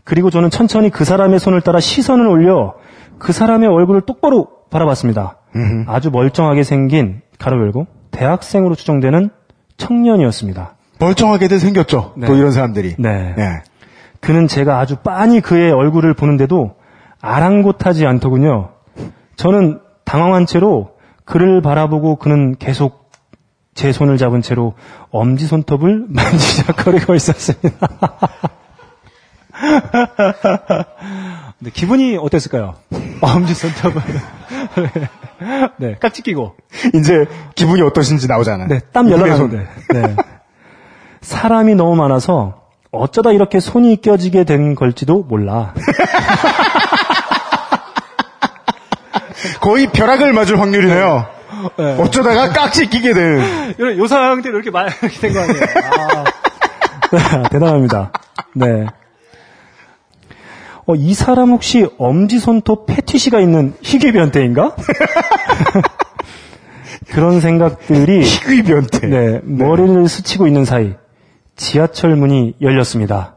[0.05, 2.75] 그리고 저는 천천히 그 사람의 손을 따라 시선을 올려
[3.19, 5.39] 그 사람의 얼굴을 똑바로 바라봤습니다.
[5.87, 9.31] 아주 멀쩡하게 생긴 가로 열고 대학생으로 추정되는
[9.79, 10.77] 청년이었습니다.
[11.01, 12.13] 멀쩡하게들 생겼죠.
[12.19, 12.27] 네.
[12.27, 12.97] 또 이런 사람들이.
[12.99, 13.35] 네.
[13.37, 13.63] 예.
[14.21, 16.75] 그는 제가 아주 빤히 그의 얼굴을 보는데도
[17.21, 18.71] 아랑곳하지 않더군요.
[19.37, 23.11] 저는 당황한 채로 그를 바라보고 그는 계속
[23.75, 24.75] 제 손을 잡은 채로
[25.11, 27.89] 엄지 손톱을 만지작거리고 있었습니다.
[31.59, 32.75] 네, 기분이 어땠을까요?
[33.21, 34.03] 엄지 손톱을.
[35.79, 36.55] 네, 깍지 끼고.
[36.95, 38.69] 이제 기분이 어떠신지 나오잖아요.
[38.69, 39.67] 네, 땀 열나는데.
[39.93, 40.17] 네.
[41.23, 45.75] 사람이 너무 많아서 어쩌다 이렇게 손이 껴지게 된 걸지도 몰라.
[49.61, 51.27] 거의 벼락을 맞을 확률이네요.
[51.79, 51.97] 네.
[51.99, 53.39] 어쩌다가 깍지 끼게 된.
[53.81, 55.63] 요, 요 상태로 이렇게 말, 이렇게 된 거 아니에요?
[57.43, 57.49] 아.
[57.51, 58.13] 대단합니다.
[58.55, 58.87] 네.
[60.87, 64.77] 어, 이 사람 혹시 엄지손톱 패티시가 있는 희귀 변태인가?
[67.13, 69.07] 그런 생각들이 희귀 변태.
[69.07, 70.95] 네, 머리를 스치고 있는 사이
[71.57, 73.37] 지하철 문이 열렸습니다.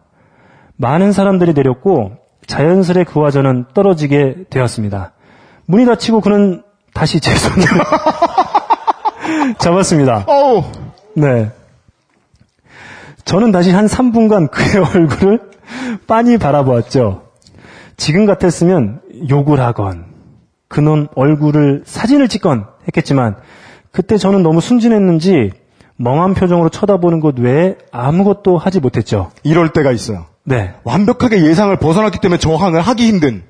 [0.77, 2.11] 많은 사람들이 내렸고
[2.47, 5.13] 자연스레 그와 저는 떨어지게 되었습니다.
[5.69, 6.63] 문이 닫히고 그는
[6.95, 7.63] 다시 제 손을
[9.59, 10.25] 잡았습니다.
[10.25, 10.63] 어우.
[11.15, 11.51] 네.
[13.23, 15.39] 저는 다시 한 3분간 그의 얼굴을
[16.07, 17.21] 빤히 바라보았죠.
[17.97, 20.05] 지금 같았으면 욕을 하건,
[20.69, 23.35] 그놈 얼굴을 사진을 찍건 했겠지만,
[23.91, 25.51] 그때 저는 너무 순진했는지
[25.97, 29.29] 멍한 표정으로 쳐다보는 것 외에 아무것도 하지 못했죠.
[29.43, 30.25] 이럴 때가 있어요.
[30.45, 30.73] 네.
[30.83, 33.43] 완벽하게 예상을 벗어났기 때문에 저항을 하기 힘든.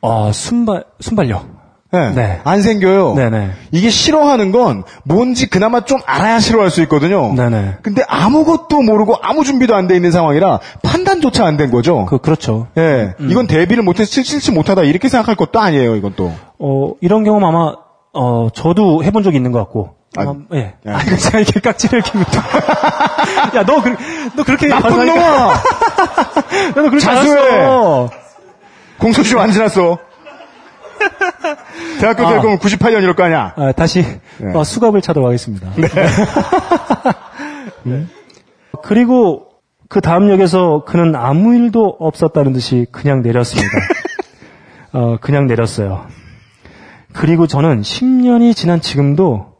[0.00, 1.57] 어, 순발, 순발력.
[1.90, 2.10] 네.
[2.14, 2.40] 네.
[2.44, 3.14] 안 생겨요.
[3.14, 3.50] 네네.
[3.70, 7.32] 이게 싫어하는 건 뭔지 그나마 좀 알아야 싫어할 수 있거든요.
[7.34, 7.76] 네네.
[7.82, 12.04] 근데 아무것도 모르고 아무 준비도 안 돼 있는 상황이라 판단조차 안 된 거죠.
[12.04, 12.66] 그, 그렇죠.
[12.76, 13.14] 예.
[13.20, 16.30] 이건 대비를 못해서 칠- 칠지 못하다 이렇게 생각할 것도 아니에요, 이건 또.
[16.58, 17.72] 어, 이런 경험 아마,
[18.12, 19.94] 어, 저도 해본 적이 있는 것 같고.
[20.16, 20.74] 아, 예.
[20.86, 20.90] 예.
[20.90, 22.18] 아, 이거 제가 이렇게 깍지를 끼고.
[23.56, 23.96] 야, 너, 그,
[24.36, 24.66] 너 그렇게.
[24.68, 25.16] 나쁜 놈아!
[25.54, 25.62] 야,
[26.74, 28.08] 너 그렇게 자수해!
[28.98, 29.98] 공소시효 안 지났어.
[32.00, 32.32] 대학교 아.
[32.32, 33.54] 때 그럼 98년 이럴 거 아니야.
[33.56, 34.02] 아, 다시,
[34.38, 34.52] 네.
[34.54, 35.68] 어, 수갑을 차도록 하겠습니다.
[37.86, 38.08] 음.
[38.82, 39.48] 그리고
[39.88, 43.70] 그 다음 역에서 그는 아무 일도 없었다는 듯이 그냥 내렸습니다.
[44.92, 46.06] 어, 그냥 내렸어요.
[47.12, 49.54] 그리고 저는 10년이 지난 지금도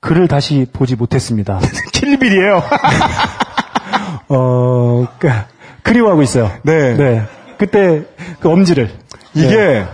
[0.00, 1.60] 그를 다시 보지 못했습니다.
[1.92, 2.62] 킬빌이에요.
[4.28, 5.28] 어, 그,
[5.82, 6.50] 그리워하고 있어요.
[6.62, 6.94] 네.
[6.94, 7.22] 네.
[7.58, 8.02] 그때
[8.40, 8.90] 그 엄지를.
[9.34, 9.84] 이게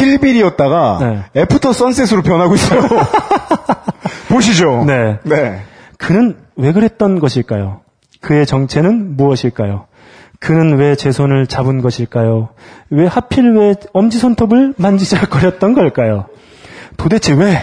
[0.00, 0.98] 킬빌이었다가
[1.34, 1.40] 네.
[1.42, 2.82] After Sunset으로 변하고 있어요.
[4.28, 4.84] 보시죠.
[4.86, 5.18] 네.
[5.24, 5.62] 네.
[5.98, 7.80] 그는 왜 그랬던 것일까요?
[8.20, 9.86] 그의 정체는 무엇일까요?
[10.38, 12.50] 그는 왜 제 손을 잡은 것일까요?
[12.90, 16.26] 왜 하필 왜 엄지손톱을 만지작거렸던 걸까요?
[16.96, 17.58] 도대체 왜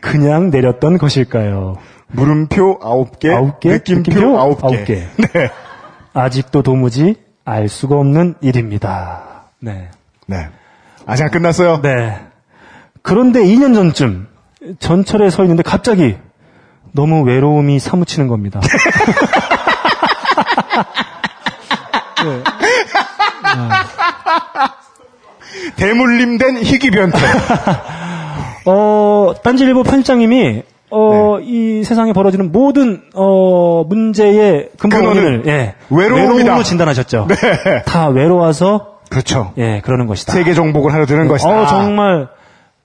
[0.00, 1.76] 그냥 내렸던 것일까요?
[2.08, 4.64] 물음표 9개, 아홉 개, 느낌표, 느낌표 9개.
[4.64, 4.94] 아홉 개.
[5.16, 5.50] 네.
[6.14, 9.50] 아직도 도무지 알 수가 없는 일입니다.
[9.60, 9.88] 네.
[10.26, 10.48] 네.
[11.08, 11.80] 아직 안 끝났어요.
[11.80, 12.20] 네.
[13.00, 14.28] 그런데 2년 전쯤
[14.78, 16.16] 전철에 서 있는데 갑자기
[16.92, 18.60] 너무 외로움이 사무치는 겁니다.
[25.76, 27.16] 대물림된 희귀변태.
[28.66, 36.34] 어, 딴지일보 편집장님이 어, 이 세상에 벌어지는 모든 어, 문제의 근본 근원은 원인을 예, 외로움이다.
[36.34, 37.28] 외로움으로 진단하셨죠.
[37.28, 37.82] 네.
[37.86, 39.52] 다 외로워서 그렇죠.
[39.58, 40.32] 예, 그러는 것이다.
[40.32, 41.48] 세계 정복을 하려 드는 것이다.
[41.62, 42.28] 어, 정말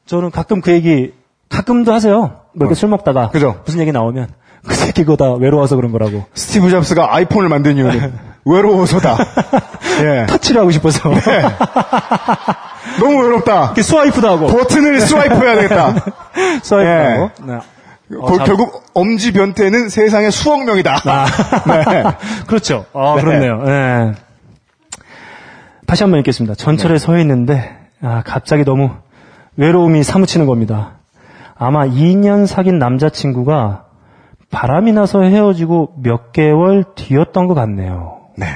[0.05, 1.13] 저는 가끔 그 얘기
[1.49, 2.19] 가끔도 하세요.
[2.53, 3.61] 뭐 이렇게 술 먹다가 그죠.
[3.65, 4.27] 무슨 얘기 나오면
[4.67, 6.25] 그 새끼 그거 다 외로워서 그런 거라고.
[6.33, 8.13] 스티브 잡스가 아이폰을 만든 이유는
[8.45, 9.17] 외로워서다.
[10.01, 10.25] 예.
[10.31, 11.09] 터치를 하고 싶어서.
[12.99, 13.65] 너무 외롭다.
[13.65, 14.47] 이렇게 스와이프도 하고.
[14.47, 15.95] 버튼을 스와이프해야 되겠다.
[16.63, 17.13] 스와이프도 예.
[17.13, 17.31] 하고.
[17.45, 17.53] 네.
[18.17, 21.01] 어, 거- 자- 결국 엄지 변태는 세상의 수억 명이다.
[21.05, 21.25] 아.
[21.67, 22.03] 네.
[22.47, 22.85] 그렇죠.
[22.93, 23.21] 아, 네.
[23.23, 23.63] 그렇네요.
[23.65, 24.11] 예.
[25.94, 26.56] 다시 한 번 읽겠습니다.
[26.56, 27.72] 전철에 서 있는데,
[28.02, 28.90] 아, 갑자기 너무
[29.57, 30.94] 외로움이 사무치는 겁니다.
[31.56, 33.86] 아마 2년 사귄 남자친구가
[34.49, 38.22] 바람이 나서 헤어지고 몇 개월 뒤였던 것 같네요.
[38.36, 38.48] 네.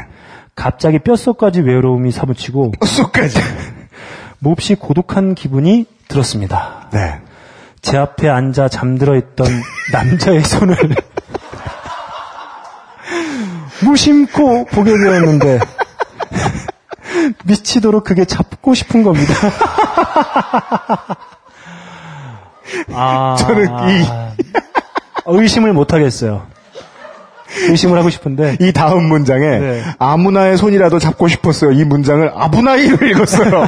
[0.55, 3.37] 갑자기 뼛속까지 외로움이 사무치고 뼛속까지.
[4.39, 6.89] 몹시 고독한 기분이 들었습니다.
[6.91, 7.19] 네.
[7.83, 9.45] 제 앞에 앉아 잠들어 있던
[9.93, 10.75] 남자의 손을
[13.85, 15.59] 무심코 보게 되었는데
[17.45, 19.33] 미치도록 그게 잡고 싶은 겁니다.
[22.93, 24.05] 아, 저는 이-
[25.25, 26.47] 의심을 못 하겠어요.
[27.69, 29.83] 의심을 하고 싶은데 이 다음 문장에 네.
[29.99, 31.71] 아무나의 손이라도 잡고 싶었어요.
[31.71, 33.67] 이 문장을 아부나이로 읽었어요.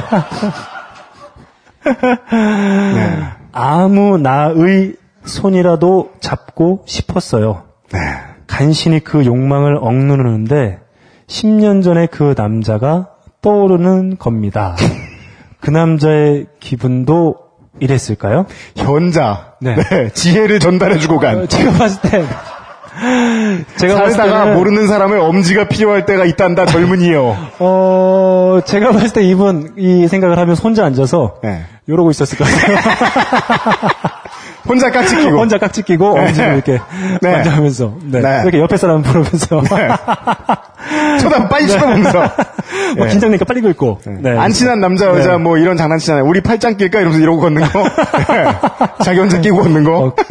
[2.32, 3.18] 네.
[3.52, 7.64] 아무 나의 손이라도 잡고 싶었어요.
[7.92, 7.98] 네.
[8.46, 10.78] 간신히 그 욕망을 억누르는데
[11.26, 13.09] 10년 전에 그 남자가
[13.42, 14.76] 떠오르는 겁니다.
[15.60, 17.36] 그 남자의 기분도
[17.78, 18.46] 이랬을까요?
[18.76, 19.54] 현자.
[19.60, 19.76] 네.
[19.76, 20.10] 네.
[20.12, 21.38] 지혜를 전달해주고 간.
[21.40, 22.24] 어, 제가 봤을 때
[23.76, 27.36] 제가 살다가 때는 모르는 사람의 엄지가 필요할 때가 있단다 젊은이요.
[27.60, 31.64] 어 제가 봤을 때 이분 이 생각을 하면서 혼자 앉아서 네.
[31.86, 32.76] 이러고 있었을 것 같아요.
[34.70, 35.38] 혼자 깍지 끼고.
[35.38, 36.20] 혼자 깍지 끼고 네.
[36.20, 36.78] 엄지를 이렇게
[37.20, 37.32] 네.
[37.32, 38.20] 만져하면서 네.
[38.20, 38.40] 네.
[38.42, 39.62] 이렇게 옆에 사람 보면서
[41.20, 42.20] 쳐다 빨리 쳐다보면서.
[42.96, 43.10] 뭐 네.
[43.10, 44.38] 긴장되니까 빨리 긁고 네.
[44.38, 45.38] 안 친한 남자 여자 네.
[45.38, 46.24] 뭐 이런 장난치잖아요.
[46.24, 47.82] 우리 팔짱 낄까 이러면서 이러고 걷는 거.
[48.32, 48.46] 네.
[49.04, 50.14] 자기 혼자 끼고 걷는 거.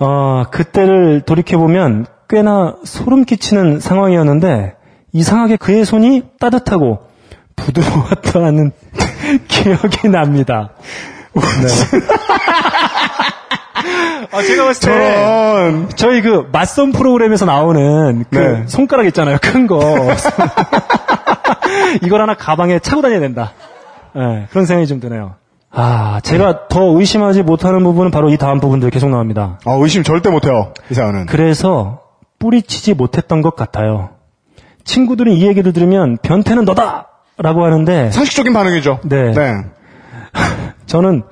[0.00, 4.74] 어, 그때를 돌이켜보면 꽤나 소름 끼치는 상황이었는데
[5.12, 6.98] 이상하게 그의 손이 따뜻하고
[7.56, 8.72] 부드러웠다는
[9.46, 10.70] 기억이 납니다.
[11.34, 11.42] 네.
[14.32, 18.64] 아, 제가 봤을 때 저런 저희 그 맞선 프로그램에서 나오는 그 네.
[18.66, 19.38] 손가락 있잖아요.
[19.40, 19.80] 큰 거.
[22.02, 23.52] 이걸 하나 가방에 차고 다녀야 된다.
[24.16, 25.34] 예, 그런 생각이 좀 드네요.
[25.70, 29.58] 아, 제가 더 의심하지 못하는 부분은 바로 이 다음 부분들 계속 나옵니다.
[29.64, 30.72] 아, 의심 절대 못해요.
[30.90, 31.26] 이 사연은.
[31.26, 32.00] 그래서
[32.38, 34.10] 뿌리치지 못했던 것 같아요.
[34.84, 37.08] 친구들은 이 얘기를 들으면 변태는 너다!
[37.36, 39.00] 라고 하는데 상식적인 반응이죠.
[39.04, 39.32] 네.
[39.32, 39.54] 네.
[40.94, 41.24] 저는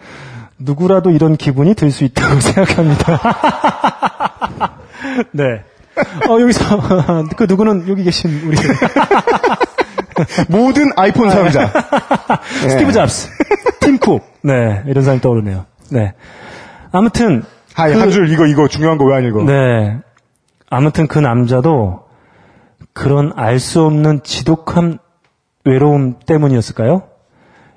[0.59, 3.21] 누구라도 이런 기분이 들 수 있다고 생각합니다.
[5.31, 5.45] 네.
[6.29, 8.57] 어, 여기서 그 누구는 여기 계신 우리
[10.49, 11.71] 모든 아이폰 사용자.
[12.69, 13.29] 스티브 잡스,
[13.81, 15.67] 팀 쿡, 네 이런 사람이 떠오르네요.
[15.91, 16.15] 네.
[16.91, 17.45] 아무튼
[17.75, 19.45] 하이, 한줄 이거, 이거 중요한 거 왜 안 읽어?
[19.45, 19.99] 네.
[20.71, 22.01] 아무튼 그 남자도
[22.95, 24.99] 그런 알 수 없는 지독한
[25.65, 27.05] 외로움 때문이었을까요?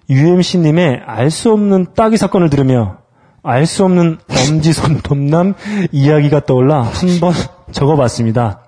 [0.10, 2.98] UMC님의 알 수 없는 따기 사건을 들으며
[3.44, 5.53] 알 수 없는 엄지손 돔남
[5.91, 7.34] 이야기가 떠올라 한번
[7.72, 8.61] 적어봤습니다.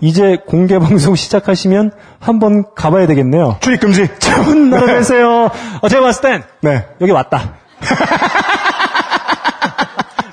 [0.00, 1.90] 이제 공개 방송 시작하시면
[2.20, 3.56] 한번 가봐야 되겠네요.
[3.60, 4.08] 출입 금지.
[4.18, 5.50] 좋은 날을 되세요.
[5.82, 6.86] 어, 제가 봤을 땐 네.
[7.00, 7.54] 여기 왔다.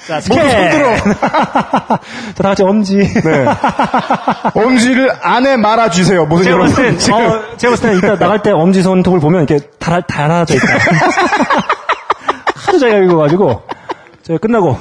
[0.07, 0.37] 자, 스캔.
[0.37, 0.95] 모두 손들어.
[1.15, 1.99] 자,
[2.35, 2.97] 다 같이 엄지.
[2.97, 3.45] 네.
[4.53, 6.25] 엄지를 안에 말아주세요.
[6.25, 6.57] 무슨 제가.
[6.59, 7.19] 봤을 땐, 지금.
[7.19, 10.65] 어, 제가 봤을 땐 이따 나갈 때 엄지 손톱을 보면 이렇게 달, 달아져 있다.
[12.55, 13.61] 하도 자기가 읽어가지고,
[14.23, 14.77] 제가 끝나고,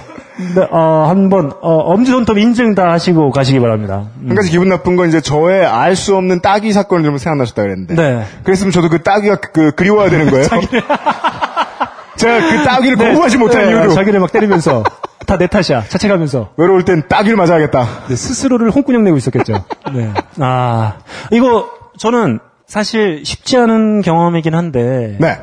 [0.54, 4.04] 네, 어, 한 번, 어, 엄지 손톱 인증 다 하시고 가시기 바랍니다.
[4.20, 4.28] 음.
[4.30, 7.94] 한 가지 기분 나쁜 건 이제 저의 알 수 없는 따기 사건을 들으면 생각나셨다 그랬는데.
[7.94, 8.24] 네.
[8.42, 10.46] 그랬으면 저도 그 따기가 그, 그리워야 되는 거예요.
[12.16, 13.92] 제가 그 따기를 거부하지 못한 네, 이유로.
[13.94, 14.82] 자기를 막 때리면서,
[15.26, 15.84] 다 내 탓이야.
[15.88, 16.50] 자책하면서.
[16.56, 17.86] 외로울 땐 따기를 맞아야겠다.
[18.08, 19.64] 네, 스스로를 홍군형 내고 있었겠죠.
[19.94, 20.12] 네.
[20.38, 20.98] 아,
[21.32, 21.68] 이거,
[21.98, 25.38] 저는 사실 쉽지 않은 경험이긴 한데, 네.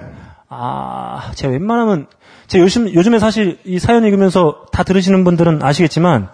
[0.49, 2.07] 아, 제가 웬만하면,
[2.47, 6.29] 제가 요즘, 요즘에 사실 이 사연 읽으면서 다 들으시는 분들은 아시겠지만,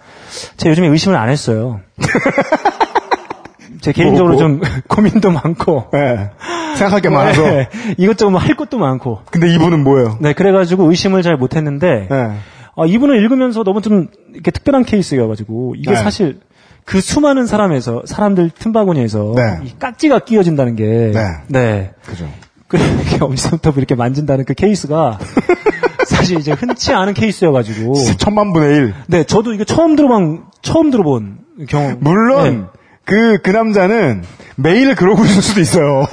[0.56, 1.80] 제가 요즘에 의심을 안 했어요.
[3.80, 6.30] 제 개인적으로 뭐, 좀 고민도 많고, 네.
[6.76, 7.42] 생각할 게 많아서.
[7.42, 10.16] 네, 이것저것 할 것도 많고, 근데 이분은 뭐예요?
[10.20, 12.30] 네, 그래가지고 의심을 잘 못했는데, 네.
[12.78, 15.96] 아, 이분을 읽으면서 너무 좀 이렇게 특별한 케이스여가지고 이게 네.
[15.96, 16.40] 사실
[16.84, 19.58] 그 수많은 사람에서 사람들 틈바구니에서 네.
[19.64, 21.24] 이 깍지가 끼어진다는 게 네.
[21.48, 21.90] 네.
[22.06, 22.28] 그죠.
[22.68, 25.18] 그 이렇게 엄지손톱을 이렇게 만진다는 그 케이스가
[26.06, 28.94] 사실 이제 흔치 않은 케이스여가지고 천만 분의 일.
[29.08, 31.38] 네 저도 이거 처음 들어본 처음 들어본
[31.68, 32.80] 경험 물론, 네.
[33.04, 34.22] 그, 그 남자는
[34.56, 36.06] 매일 그러고 있을 수도 있어요.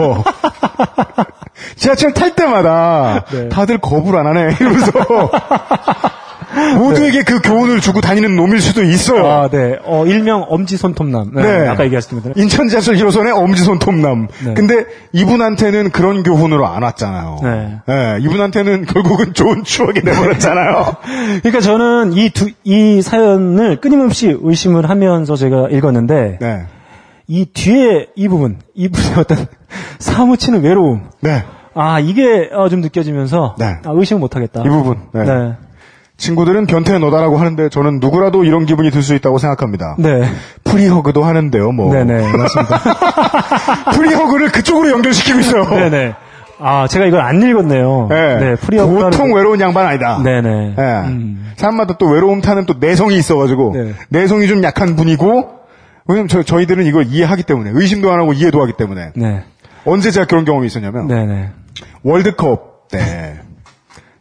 [1.76, 3.50] 지하철 탈 때마다 네.
[3.50, 4.56] 다들 거부를 안 하네.
[4.60, 4.92] 이러면서.
[6.78, 9.26] 모두에게 그 교훈을 주고 다니는 놈일 수도 있어요.
[9.28, 9.78] 아, 네.
[9.84, 11.32] 어, 일명 엄지손톱남.
[11.34, 11.42] 네.
[11.42, 11.68] 네.
[11.68, 12.34] 아까 얘기하셨던 분.
[12.36, 14.28] 인천 지하철 1호선의 엄지손톱남.
[14.46, 14.54] 네.
[14.54, 17.40] 근데 이분한테는 그런 교훈으로 안 왔잖아요.
[17.44, 17.78] 네.
[17.88, 20.96] 네, 이분한테는 결국은 좋은 추억이 돼버렸잖아요.
[21.44, 26.66] 그러니까 저는 이 두, 이 사연을 끊임없이 의심을 하면서 제가 읽었는데, 네.
[27.28, 29.48] 이 뒤에 이 부분, 이 부분의 어떤
[30.00, 31.10] 사무치는 외로움.
[31.22, 31.44] 네.
[31.74, 33.66] 아, 이게 어, 좀 느껴지면서, 네.
[33.84, 34.62] 아, 의심을 못하겠다.
[34.62, 34.98] 이 부분.
[35.12, 35.24] 네.
[35.26, 35.54] 네.
[36.18, 39.96] 친구들은 변태는 너다라고 하는데 저는 누구라도 이런 기분이 들 수 있다고 생각합니다.
[40.00, 40.24] 네.
[40.64, 41.94] free hug도 하는데요, 뭐.
[41.94, 42.80] 네네, 맞습니다.
[43.94, 45.66] free hug를 그쪽으로 연결시키고 있어요.
[45.70, 46.14] 네네.
[46.60, 48.08] 아, 제가 이걸 안 읽었네요.
[48.10, 48.38] 네.
[48.40, 50.22] 네, free hug 보통 외로운 양반 아니다.
[50.24, 50.76] 네네.
[50.78, 50.82] 예.
[51.08, 51.52] 음.
[51.58, 53.94] 사람마다 또 외로움 타는 또 내성이 있어가지고 네.
[54.10, 55.50] 내성이 좀 약한 분이고
[56.08, 59.44] 왜냐면 저, 저희들은 이걸 이해하기 때문에 의심도 안 하고 이해도 하기 때문에 네.
[59.86, 61.50] 언제 제가 그런 경험이 있었냐면 네네.
[62.04, 63.40] 월드컵 때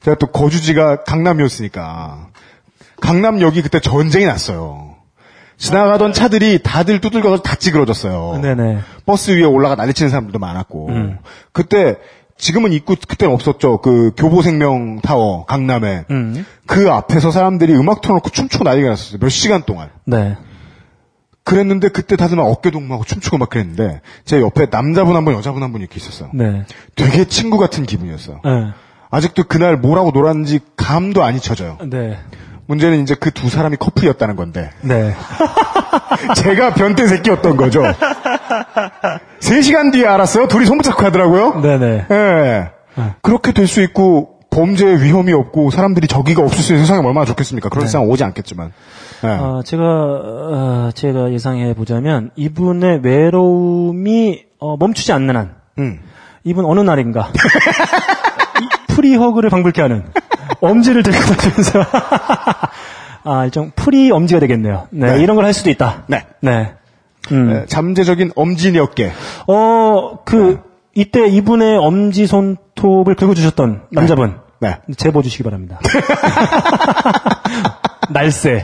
[0.04, 2.28] 제가 또 거주지가 강남이었으니까
[3.00, 4.94] 강남역이 그때 전쟁이 났어요.
[5.56, 8.40] 지나가던 차들이 다들 두들겨서 다 찌그러졌어요.
[8.42, 8.80] 네네.
[9.06, 11.18] 버스 위에 올라가 난리치는 사람들도 많았고 음.
[11.52, 11.96] 그때
[12.36, 13.78] 지금은 입구 그때는 없었죠.
[13.78, 16.44] 그 교보생명 타워 강남에 음.
[16.66, 19.18] 그 앞에서 사람들이 음악 틀어놓고 춤추고 난리가 났었어요.
[19.20, 19.90] 몇 시간 동안.
[20.04, 20.36] 네.
[21.44, 25.62] 그랬는데 그때 다들 막 어깨 동무하고 춤추고 막 그랬는데 제 옆에 남자분 한 분, 여자분
[25.62, 26.30] 한 분 이렇게 있었어요.
[26.34, 26.64] 네.
[26.96, 28.40] 되게 친구 같은 기분이었어요.
[28.44, 28.72] 네.
[29.14, 31.78] 아직도 그날 뭐라고 놀았는지 감도 안 잊혀져요.
[31.84, 32.18] 네.
[32.66, 35.14] 문제는 이제 그 두 사람이 커플이었다는 건데 네.
[36.36, 37.82] 제가 변태 새끼였던 거죠.
[39.40, 40.48] 3시간 뒤에 알았어요.
[40.48, 41.60] 둘이 손붙잡고 하더라고요.
[41.60, 42.06] 네네.
[42.10, 42.70] 예.
[43.22, 47.68] 그렇게 될 수 있고 범죄 위험이 없고 사람들이 저기가 없을 수 있는 세상이 얼마나 좋겠습니까?
[47.68, 48.72] 그런 세상 오지 않겠지만.
[49.24, 49.28] 예.
[49.28, 55.98] 아, 제가, 어, 제가 예상해 보자면, 이분의 외로움이, 어, 멈추지 않는 한, 음.
[56.44, 57.38] 이분 어느 날인가, 이
[58.94, 60.04] free hug를 방불케 하는,
[60.60, 61.84] 엄지를 들고 다니면서,
[63.24, 64.88] 아, 일종 free 엄지가 되겠네요.
[64.90, 65.22] 네, 네.
[65.22, 66.04] 이런 걸 할 수도 있다.
[66.08, 66.24] 네.
[66.40, 66.72] 네.
[67.32, 67.50] 음.
[67.50, 69.12] 예, 잠재적인 엄진이었게.
[69.48, 70.60] 어, 그,
[70.94, 74.76] 이때 이분의 엄지 손톱을 긁어주셨던 남자분, 네.
[74.96, 75.80] 제보 주시기 바랍니다.
[78.10, 78.62] 날쌔.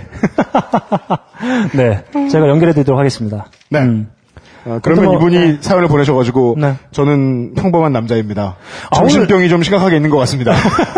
[1.74, 2.04] 네.
[2.30, 3.46] 제가 연결해 드리도록 하겠습니다.
[3.70, 3.80] 네.
[3.80, 4.10] 음.
[4.66, 5.58] 어, 그러면 뭐, 이분이 네.
[5.60, 6.74] 사연을 보내셔가지고 네.
[6.90, 8.56] 저는 평범한 남자입니다.
[8.90, 10.52] 아, 정신병이 좀 심각하게 있는 것 같습니다.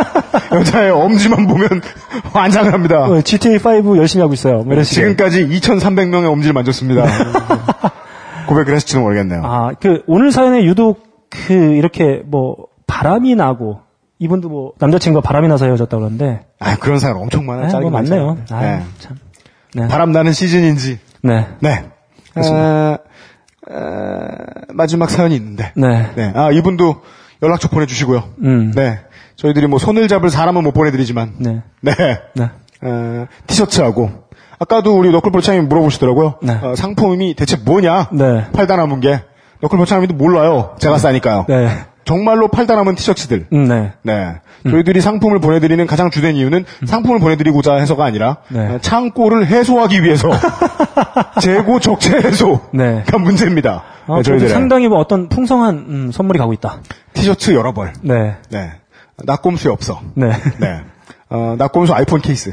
[0.53, 1.69] 여자의 엄지만 보면
[2.33, 3.05] 환장을 합니다.
[3.05, 4.65] 어, GTA5 열심히 하고 있어요.
[4.83, 7.05] 지금까지 2,300명의 엄지를 만졌습니다.
[8.47, 9.43] 고백을 했을지는 모르겠네요.
[9.45, 12.57] 아, 그, 오늘 사연에 유독, 그, 이렇게, 뭐,
[12.87, 13.81] 바람이 나고,
[14.19, 17.67] 이분도 뭐, 남자친구가 바람이 나서 헤어졌다고 그러는데, 아, 그런 사연 엄청 많아요.
[17.67, 18.39] 아, 짜증이 뭐, 많네요.
[18.51, 18.83] 아, 네.
[18.99, 19.17] 참.
[19.75, 19.89] 네.
[19.89, 20.99] 바람 나는 시즌인지.
[21.23, 21.47] 네.
[21.61, 21.85] 네.
[22.35, 22.99] 아, 아,
[24.69, 25.73] 마지막 사연이 있는데.
[25.77, 26.11] 네.
[26.15, 26.33] 네.
[26.35, 27.03] 아, 이분도
[27.43, 28.25] 연락처 보내주시고요.
[28.43, 28.73] 음.
[28.73, 29.01] 네.
[29.37, 31.35] 저희들이 뭐 손을 잡을 사람은 못 보내드리지만.
[31.39, 31.63] 네.
[31.81, 31.95] 네.
[32.35, 32.51] 네.
[32.83, 34.11] 어, 티셔츠하고.
[34.59, 36.39] 아까도 우리 너클볼창님이 물어보시더라고요.
[36.43, 36.59] 네.
[36.63, 38.11] 어, 상품이 대체 뭐냐?
[38.13, 38.47] 네.
[38.53, 39.23] 팔다 남은 게.
[39.61, 40.77] 너클볼창님도 몰라요.
[40.79, 41.47] 제가 싸니까요.
[41.49, 41.69] 네.
[42.05, 43.47] 정말로 팔다 남은 티셔츠들.
[43.53, 43.93] 음, 네.
[44.03, 44.35] 네.
[44.69, 48.61] 저희들이 상품을 보내드리는 가장 주된 이유는 상품을 보내드리고자 해서가 아니라 네.
[48.75, 50.29] 어, 창고를 해소하기 위해서
[51.41, 53.05] 재고 적재 해소가 네.
[53.19, 53.83] 문제입니다.
[54.07, 56.81] 아, 네, 저희들 상당히 뭐 어떤 풍성한, 음, 선물이 가고 있다.
[57.15, 57.93] 티셔츠 여러 벌.
[58.03, 58.37] 네.
[58.51, 58.73] 네.
[59.25, 60.01] 낙곰수에 없어.
[60.15, 60.31] 네.
[60.59, 60.81] 네.
[61.31, 62.53] 어, 낙곰수 아이폰 케이스.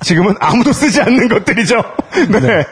[0.00, 1.82] 지금은 아무도 쓰지 않는 것들이죠.
[2.30, 2.64] 네.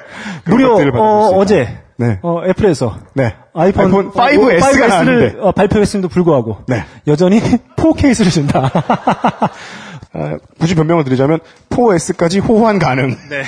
[0.44, 1.36] 그런 무려, 어.
[1.36, 2.18] 어제, 네.
[2.22, 3.34] 어, 애플에서, 네.
[3.54, 5.36] 아이폰, 아이폰 5S가 를 나왔는데.
[5.40, 6.84] 어, 발표했음에도 불구하고, 네.
[7.08, 7.40] 여전히
[7.76, 8.70] 4케이스를 준다.
[10.14, 13.16] 아, 굳이 변명을 드리자면 4S까지 호환 가능.
[13.30, 13.42] 네.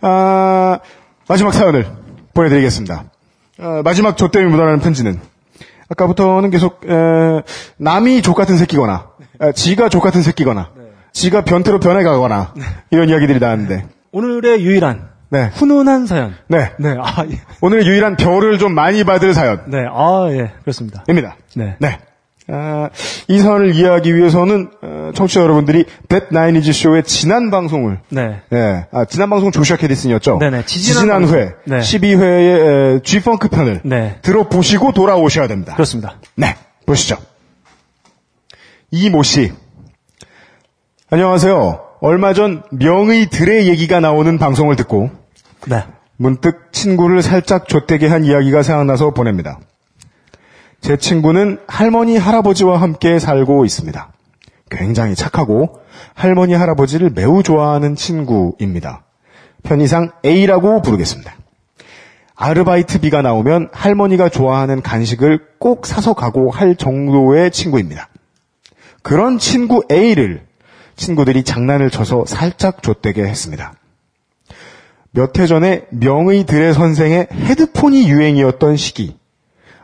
[0.00, 0.78] 아,
[1.28, 1.86] 마지막 사연을
[2.34, 3.04] 보내드리겠습니다.
[3.60, 5.20] 아, 마지막 조 때문에 묻어나는 편지는
[5.90, 7.42] 아까부터는 계속 에,
[7.76, 9.08] 남이 족 같은 새끼거나
[9.38, 10.70] 아, 지가 족 같은 새끼거나
[11.12, 12.54] 지가 변태로 변해가거나
[12.90, 15.50] 이런 이야기들이 나왔는데 오늘의 유일한, 네.
[15.54, 16.34] 훈훈한 사연.
[16.48, 16.72] 네.
[16.78, 17.40] 네, 아, 예.
[17.60, 19.66] 오늘 유일한 별을 좀 많이 받을 사연입니다.
[19.68, 21.04] 네, 아, 예, 그렇습니다.
[21.54, 21.76] 네.
[21.78, 21.98] 네.
[22.48, 22.90] 아,
[23.26, 28.40] 이 사연을 이해하기 위해서는 어, 청취자 여러분들이 뱃 나인이즈 쇼의 지난 방송을 네.
[28.50, 28.86] 네.
[28.92, 30.38] 아, 지난 방송 조슈아 캐디슨이었죠.
[30.38, 30.64] 네네.
[30.64, 31.38] 지지난, 지지난 방송.
[31.38, 31.78] 회, 네.
[31.78, 34.18] 12회의 G펑크 편을 네.
[34.22, 35.74] 들어보시고 돌아오셔야 됩니다.
[35.74, 36.20] 그렇습니다.
[36.36, 36.54] 네,
[36.86, 37.16] 보시죠.
[38.92, 39.52] 이모 씨.
[41.10, 41.85] 안녕하세요.
[42.00, 45.10] 얼마 전 명의 들의 얘기가 나오는 방송을 듣고
[45.66, 45.84] 네.
[46.16, 49.58] 문득 친구를 살짝 좆되게 한 이야기가 생각나서 보냅니다.
[50.80, 54.12] 제 친구는 할머니, 할아버지와 함께 살고 있습니다.
[54.70, 55.80] 굉장히 착하고
[56.14, 59.04] 할머니, 할아버지를 매우 좋아하는 친구입니다.
[59.62, 61.34] 편의상 A라고 부르겠습니다.
[62.34, 68.08] 아르바이트비가 나오면 할머니가 좋아하는 간식을 꼭 사서 가고 할 정도의 친구입니다.
[69.02, 70.44] 그런 친구 A를
[70.96, 73.74] 친구들이 장난을 쳐서 살짝 좆되게 했습니다.
[75.12, 79.16] 몇 해 전에 명의 드레 선생의 헤드폰이 유행이었던 시기.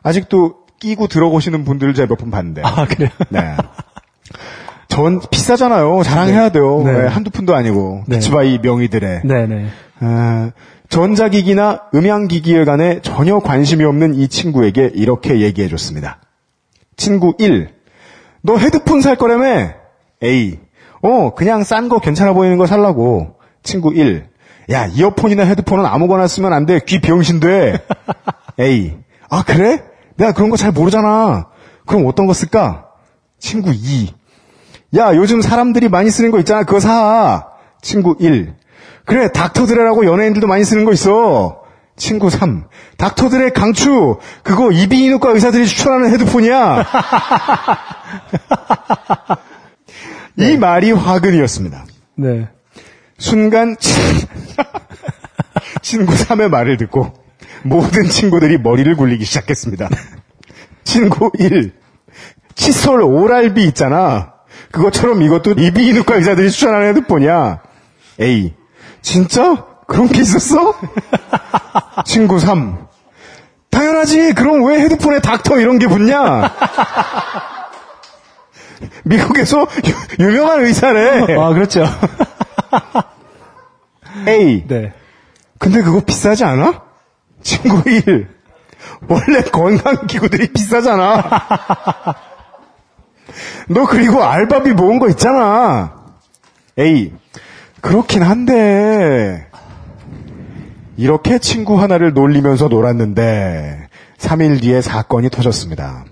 [0.03, 2.63] 아직도 끼고 들어보시는 분들을 제가 몇 번 봤는데.
[2.65, 3.09] 아, 그래요?
[3.31, 3.57] 네.
[4.89, 6.03] 전 비싸잖아요.
[6.03, 6.83] 자랑해야 돼요.
[6.85, 6.93] 네.
[6.93, 8.05] 네, 한두 푼도 아니고.
[8.07, 8.17] 네.
[8.17, 9.23] 비츠바이 명의들의.
[9.25, 9.69] 네네.
[10.01, 10.51] 아,
[10.91, 16.21] 전자기기나 음향기기에 관해 전혀 관심이 없는 이 친구에게 이렇게 얘기해 줬습니다.
[16.97, 17.71] 친구 1.
[18.43, 19.71] 너 헤드폰 살 거라며?
[20.23, 20.59] A.
[21.03, 23.37] 어, 그냥 싼 거 괜찮아 보이는 거 살라고.
[23.63, 24.27] 친구 1.
[24.71, 26.81] 야, 이어폰이나 헤드폰은 아무거나 쓰면 안 돼.
[26.87, 27.81] 귀 병신 돼.
[28.61, 28.97] A.
[29.29, 29.83] 아, 그래?
[30.17, 31.49] 내가 그런 거 잘 모르잖아.
[31.87, 32.87] 그럼 어떤 거 쓸까?
[33.39, 34.15] 친구 2.
[34.97, 36.63] 야, 요즘 사람들이 많이 쓰는 거 있잖아.
[36.65, 37.47] 그거 사.
[37.81, 38.55] 친구 1.
[39.05, 41.63] 그래, 닥터드레라고 연예인들도 많이 쓰는 거 있어.
[41.97, 42.65] 친구 3.
[42.99, 44.19] 닥터드레 강추.
[44.45, 46.87] 그거 이비인후과 의사들이 추천하는 헤드폰이야.
[50.39, 51.85] 이 말이 화근이었습니다.
[52.17, 52.49] 네.
[53.19, 53.95] 순간 친-
[55.83, 57.13] 친구 3의 말을 듣고
[57.63, 59.89] 모든 친구들이 머리를 굴리기 시작했습니다.
[60.85, 61.73] 친구 1.
[62.55, 64.33] 칫솔 오랄비 있잖아.
[64.71, 67.61] 그것처럼 이것도 이비인후과 의사들이 추천하는 헤드폰이야.
[68.21, 68.55] A.
[69.01, 69.67] 진짜?
[69.87, 70.75] 그런 게 있었어?
[72.05, 72.87] 친구 3.
[73.71, 74.33] 당연하지.
[74.35, 76.53] 그럼 왜 헤드폰에 닥터 이런 게 붙냐?
[79.05, 79.67] 미국에서
[80.19, 81.37] 유, 유명한 의사래.
[81.37, 81.85] 아, 그렇죠.
[84.29, 84.65] A.
[84.67, 84.93] 네.
[85.59, 86.83] 근데 그거 비싸지 않아?
[87.43, 88.29] 친구 1.
[89.09, 91.23] 원래 건강기구들이 비싸잖아.
[93.69, 96.03] 너 그리고 알바비 모은 거 있잖아.
[96.79, 97.13] A.
[97.81, 99.47] 그렇긴 한데.
[100.97, 103.89] 이렇게 친구 하나를 놀리면서 놀았는데
[104.19, 106.05] 3일 뒤에 사건이 터졌습니다.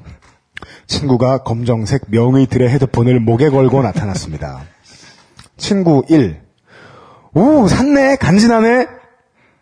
[0.94, 4.62] 친구가 검정색 명의들의 헤드폰을 목에 걸고 나타났습니다.
[5.56, 6.40] 친구 1.
[7.34, 8.16] 오, 샀네.
[8.16, 8.86] 간지나네.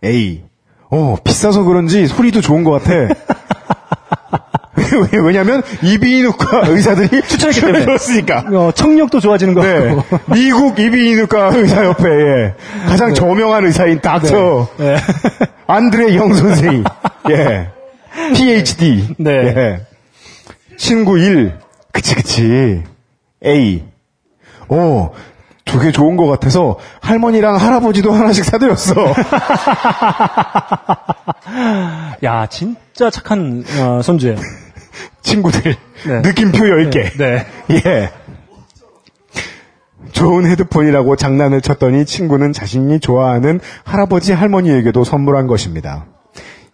[0.05, 0.45] A.
[0.91, 2.95] 어, 비싸서 그런지 소리도 좋은 것 같아.
[5.13, 7.85] 왜- 왜냐면 이비인후과 의사들이 추천했기 때문에.
[7.85, 8.45] 줬으니까.
[8.51, 9.95] 어, 청력도 좋아지는 거 네.
[10.33, 12.55] 미국 이비인후과 의사협회의
[12.87, 14.97] 가장 저명한 의사인 닥터 네.
[15.67, 16.85] 안드레 영 선생이
[17.31, 17.69] 예.
[18.35, 19.15] PhD.
[19.19, 19.31] 네.
[19.31, 19.81] 예.
[20.79, 21.59] 친구 1.
[21.93, 22.83] 그치 그치.
[23.45, 23.85] A.
[24.69, 25.11] 오.
[25.65, 28.95] 두 개 좋은 것 같아서 할머니랑 할아버지도 하나씩 사드렸어.
[32.25, 34.37] 야, 진짜 착한 어, 손주예요.
[35.23, 35.77] 친구들.
[36.07, 36.21] 네.
[36.23, 37.19] 느낌표 10개.
[37.19, 37.47] 네.
[37.71, 38.11] 예.
[40.13, 46.07] 좋은 헤드폰이라고 장난을 쳤더니 친구는 자신이 좋아하는 할아버지 할머니에게도 선물한 것입니다.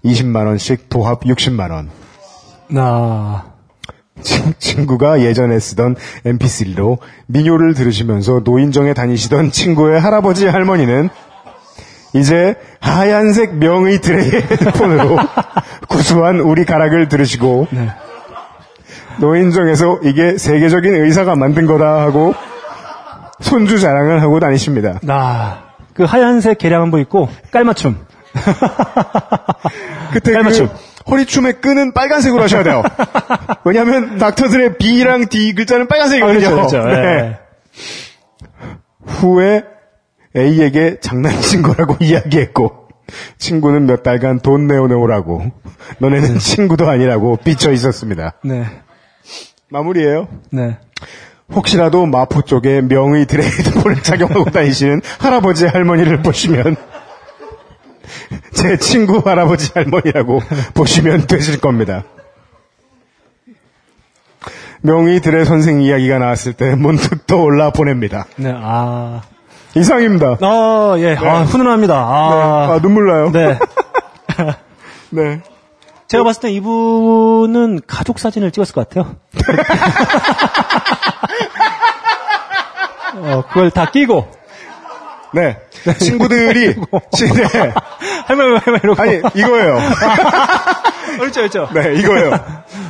[0.05, 1.89] 20만원씩 도합 60만원.
[2.69, 3.54] 나 친,
[4.59, 11.09] 친구가 예전에 쓰던 mp3로 민요를 들으시면서 노인정에 다니시던 친구의 할아버지 할머니는
[12.15, 15.19] 이제 하얀색 명의 드레이 헤드폰으로
[15.89, 17.67] 구수한 우리 가락을 들으시고
[19.19, 22.35] 노인정에서 이게 세계적인 의사가 만든 거다 하고
[23.41, 25.01] 손주 자랑을 하고 다니십니다.
[25.03, 27.99] 나, 그 하얀색 개량한복 입고 깔맞춤.
[30.13, 30.69] 그때 깔맞춤.
[30.69, 32.83] 그 허리춤에 끈은 빨간색으로 하셔야 돼요.
[33.65, 36.47] 왜냐하면 닥터들의 B랑 D 글자는 빨간색이거든요.
[36.47, 36.89] 아, 그렇죠, 그렇죠.
[36.89, 37.03] 네.
[37.03, 37.39] 예.
[39.07, 39.65] 후에
[40.37, 42.89] A에게 장난친 거라고 이야기했고
[43.39, 45.53] 친구는 몇 달간 돈 내어내오라고
[45.99, 48.35] 너네는 친구도 아니라고 삐쳐 있었습니다.
[48.43, 48.65] 네.
[49.71, 50.29] 마무리예요.
[50.51, 50.79] 네.
[51.53, 56.77] 혹시라도 마포 쪽에 명의 드레이드폰을 착용하고 다니시는 할아버지 할머니를 보시면
[58.53, 60.41] 제 친구 할아버지 할머니라고
[60.75, 62.05] 보시면 되실 겁니다.
[64.81, 68.27] 명의 드레 선생 이야기가 나왔을 때 문득 떠올라 보냅니다.
[68.37, 69.23] 네, 아.
[69.75, 70.37] 이상입니다.
[70.41, 71.17] 어, 예.
[71.17, 71.95] 아, 훈훈합니다.
[71.95, 72.75] 아.
[72.75, 73.33] 아, 눈물 나요.
[73.33, 73.59] 네.
[75.11, 75.41] 네.
[76.07, 79.17] 제가 봤을 때 이분은 가족 사진을 찍었을 것 같아요.
[83.17, 84.29] 어, 그걸 다 끼고.
[85.35, 85.59] 네.
[85.99, 86.75] 친구들이
[87.13, 87.43] 치- 네.
[88.27, 89.03] 할머니, 할머니, 이러고.
[89.03, 89.79] 아니 이거예요.
[91.19, 91.69] 그렇죠, 그렇죠.
[91.75, 92.33] 네, 이거예요.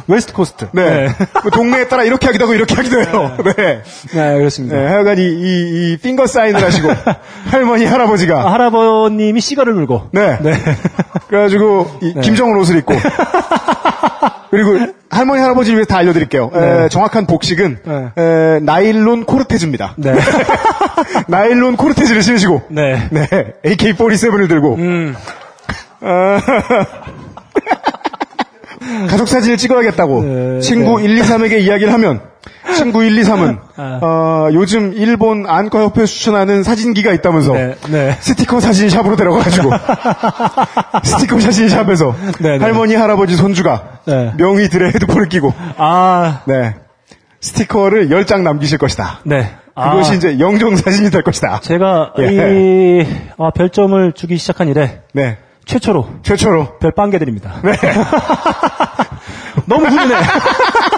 [0.06, 0.68] West Coast.
[0.72, 1.08] 네.
[1.42, 3.36] 그 동네에 따라 이렇게 하기도 하고 이렇게 하기도 해요.
[3.56, 3.82] 네.
[4.14, 4.76] 네, 그렇습니다.
[4.76, 6.88] 네, 하여간 이, 이, 이 finger sign을 하시고
[7.50, 10.08] 할머니 할아버지가 아, 할아버님이 시가를 물고.
[10.12, 10.38] 네.
[10.40, 10.52] 네.
[11.28, 12.94] 그래가지고 이 김정은 옷을 입고
[14.54, 14.78] 그리고
[15.10, 16.50] 할머니 할아버지를 위해서 다 알려드릴게요.
[16.54, 18.12] 에, 정확한 복식은 네.
[18.22, 19.94] 에, 나일론 코르테즈입니다.
[19.96, 20.14] 네.
[21.26, 23.08] 나일론 코르테즈를 신으시고 네.
[23.10, 23.26] 네,
[23.64, 25.16] AK-47을 들고 음.
[26.00, 26.40] 아,
[29.08, 32.20] 가족 사진을 찍어야겠다고 네, 친구 1, 2, 3에게 이야기를 하면
[32.74, 33.98] 친구 1, 2, 3은 아.
[34.02, 38.16] 어, 요즘 일본 안과협회 추천하는 사진기가 있다면서 네, 네.
[38.20, 39.70] 스티커 사진샵으로 데려가가지고
[41.04, 42.58] 스티커 사진샵에서 네, 네.
[42.58, 44.32] 할머니 할아버지 손주가 네.
[44.36, 46.74] 명의 들의 헤드폰을 끼고 아, 네
[47.40, 49.20] 스티커를 10장 남기실 것이다.
[49.24, 49.54] 네.
[49.74, 51.60] 그것이 아, 이제 영정 사진이 될 것이다.
[51.60, 53.00] 제가 예.
[53.02, 53.06] 이
[53.38, 55.36] 아, 별점을 주기 시작한 이래 네
[55.66, 57.54] 최초로 최초로 별 빵 개 드립니다.
[57.64, 57.72] 네.
[59.66, 60.14] 너무 훈훈해.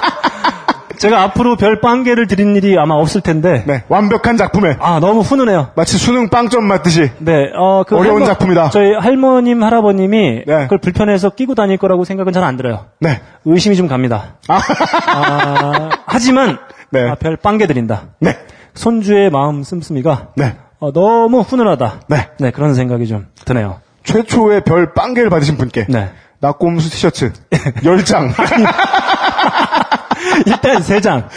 [0.99, 3.65] 제가 앞으로 별 빵개를 드린 일이 아마 없을 텐데.
[3.67, 5.71] 네, 완벽한 작품에 아, 너무 훈훈해요.
[5.77, 8.71] 마치 수능 빵점 맞듯이 네, 어, 그 어려운 작품이다.
[8.71, 10.63] 저희 할머님, 할아버님이 네.
[10.65, 12.87] 그걸 불편해서 끼고 다닐 거라고 생각은 잘 안 들어요.
[13.01, 13.21] 네.
[13.45, 14.37] 의심이 좀 갑니다.
[14.49, 14.61] 아,
[15.09, 16.59] 아, 하지만
[16.91, 17.09] 네.
[17.11, 18.03] 아, 별 빵개 드린다.
[18.21, 18.37] 네.
[18.75, 20.55] 손주의 마음 씀씀이가 네.
[20.79, 22.01] 어, 너무 훈훈하다.
[22.09, 22.51] 네.
[22.53, 23.81] 그런 생각이 좀 드네요.
[24.05, 26.11] 최초의 별 빵개를 받으신 분께 네.
[26.41, 28.31] 낙곰수 티셔츠 10장
[30.47, 31.29] 일단 세 장.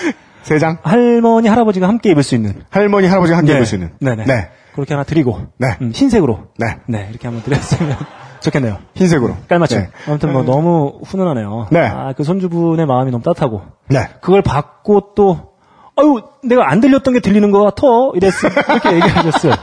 [0.44, 2.64] 3장 할머니, 할아버지가 함께 입을 수 있는.
[2.70, 3.58] 할머니 할아버지가 함께 네.
[3.58, 4.26] 입을 수 있는 네네.
[4.26, 4.50] 네.
[4.74, 5.40] 그렇게 하나 드리고.
[5.58, 5.76] 네.
[5.82, 6.48] 음, 흰색으로.
[6.58, 6.78] 네.
[7.10, 7.96] 이렇게 한번 드렸으면
[8.40, 8.78] 좋겠네요.
[8.96, 9.80] 흰색으로 깔맞춤.
[9.80, 9.90] 네.
[10.08, 11.68] 아무튼 뭐 너무 훈훈하네요.
[11.72, 11.82] 네.
[11.82, 13.62] 아, 그 손주분의 마음이 너무 따뜻하고.
[13.90, 14.08] 네.
[14.22, 15.50] 그걸 받고 또,
[15.98, 17.84] 아유, 내가 안 들렸던 게 들리는 거 같아.
[18.16, 18.48] 이랬어.
[18.48, 19.54] 이렇게 얘기하셨어요.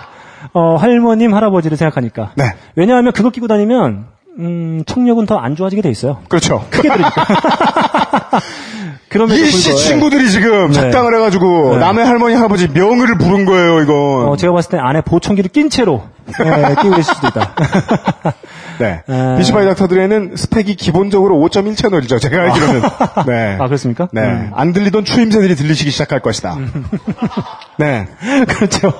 [0.53, 2.33] 어, 할머님, 할아버지를 생각하니까.
[2.37, 2.45] 네.
[2.77, 4.09] 왜냐하면 그거 끼고 다니면,
[4.39, 6.19] 음, 청력은 더 안 좋아지게 돼 있어요.
[6.29, 6.65] 그렇죠.
[6.71, 7.11] 크게 들으니까.
[9.35, 10.75] 이씨 친구들이 지금 네.
[10.75, 11.79] 작당을 해가지고 네.
[11.79, 14.29] 남의 할머니 할아버지 명의를 부른 거예요 이건.
[14.29, 17.55] 어, 제가 봤을 때 안에 보청기를 낀 채로, 예, 끼고 계실 수도 있다.
[18.79, 19.03] 네.
[19.09, 19.37] 아.
[19.39, 22.19] 비시바이 닥터들에는 스펙이 기본적으로 5.1 채널이죠.
[22.19, 22.83] 제가 알기로는.
[23.27, 23.57] 네.
[23.59, 24.09] 아, 그렇습니까?
[24.13, 24.21] 네.
[24.23, 24.51] 음.
[24.55, 26.59] 안 들리던 추임새들이 들리시기 시작할 것이다.
[27.79, 28.07] 네.
[28.49, 28.93] 그렇죠.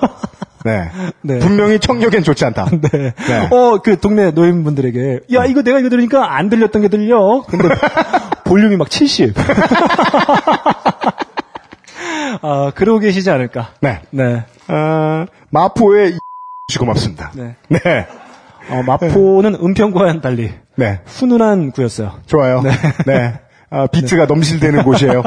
[0.67, 0.91] 네.
[1.23, 1.39] 네.
[1.39, 2.67] 분명히 청력엔 좋지 않다.
[2.93, 3.13] 네.
[3.15, 3.49] 네.
[3.51, 7.45] 어, 그 동네 노인분들에게, 야, 이거 내가 이거 들으니까 안 들렸던 게 들려.
[7.49, 7.69] 근데
[8.45, 9.35] 볼륨이 막 70.
[12.43, 13.71] 아, 그러고 계시지 않을까.
[13.81, 14.01] 네.
[14.11, 14.45] 네.
[14.67, 16.19] 아, 마포의
[16.69, 17.33] 씨 고맙습니다.
[17.35, 17.55] 네.
[17.69, 17.81] 네.
[18.69, 21.01] 어, 마포는 은평과와는 달리 네.
[21.07, 22.21] 훈훈한 구였어요.
[22.27, 22.61] 좋아요.
[22.63, 22.71] 네.
[23.07, 23.35] 네.
[23.71, 25.23] 아, 비트가 넘실대는 곳이에요.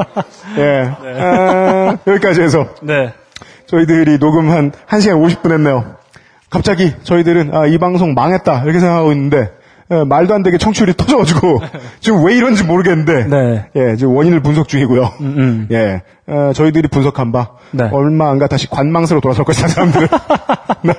[0.58, 0.92] 예.
[1.22, 3.14] 아, 여기까지 해서 네.
[3.70, 5.96] 저희들이 녹음 한 1시간 50분 했네요.
[6.50, 9.52] 갑자기 저희들은 아, 이 방송 망했다 이렇게 생각하고 있는데
[9.92, 11.62] 예, 말도 안 되게 청취율이 터져가지고
[12.00, 13.66] 지금 왜 이런지 모르겠는데 네.
[13.76, 15.14] 예, 지금 원인을 분석 중이고요.
[15.22, 15.68] 음.
[15.72, 17.88] 예, 어, 저희들이 분석한 바 네.
[17.92, 20.08] 얼마 안가 다시 관망스로 돌아설 것이다 사람들은.
[20.84, 20.94] 네.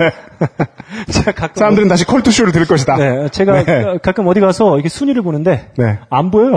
[1.54, 2.96] 사람들은 다시 컬투 쇼를 들을 것이다.
[2.96, 3.98] 네, 제가 네.
[4.02, 5.98] 가끔 어디 가서 이렇게 순위를 보는데 네.
[6.08, 6.56] 안 보여요.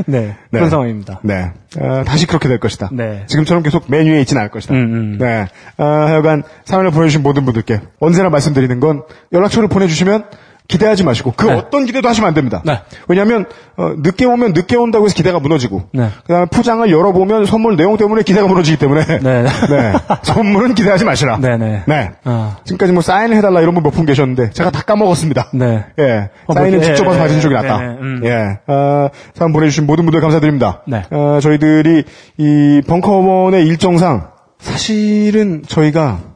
[0.06, 0.70] 네, 그런 네.
[0.70, 1.20] 상황입니다.
[1.22, 1.52] 네.
[1.78, 2.90] 어, 다시 그렇게 될 것이다.
[2.92, 3.24] 네.
[3.26, 4.74] 지금처럼 계속 맨 위에 있지는 않을 것이다.
[4.74, 5.18] 음, 음.
[5.18, 5.46] 네.
[5.78, 9.02] 어, 하여간 사연을 보내주신 모든 분들께 언제나 말씀드리는 건
[9.32, 10.24] 연락처를 보내주시면
[10.72, 11.52] 기대하지 마시고 그 네.
[11.54, 12.62] 어떤 기대도 하시면 안 됩니다.
[12.64, 12.80] 네.
[13.08, 13.44] 왜냐하면
[13.76, 16.08] 어, 늦게 오면 늦게 온다고 해서 기대가 무너지고 네.
[16.26, 19.42] 그다음에 포장을 열어보면 선물 내용 때문에 기대가 무너지기 때문에 네.
[19.44, 19.92] 네.
[20.22, 21.38] 선물은 기대하지 마시라.
[21.38, 21.82] 네, 네.
[21.86, 22.10] 네.
[22.24, 22.56] 아.
[22.64, 25.48] 지금까지 뭐 사인을 해달라 이런 분 몇 분 계셨는데 제가 다 까먹었습니다.
[25.54, 25.84] 네.
[25.98, 26.30] 예.
[26.46, 27.78] 어, 사인은 뭐, 직접 예, 와서 예, 받으신 쪽이 예, 낫다.
[27.80, 28.20] 음.
[28.24, 28.58] 예.
[28.66, 30.82] 어, 사연 보내주신 모든 분들 감사드립니다.
[30.86, 31.02] 네.
[31.10, 32.04] 어, 저희들이
[32.38, 34.28] 이 벙커원의 일정상
[34.58, 36.31] 사실은 저희가 에,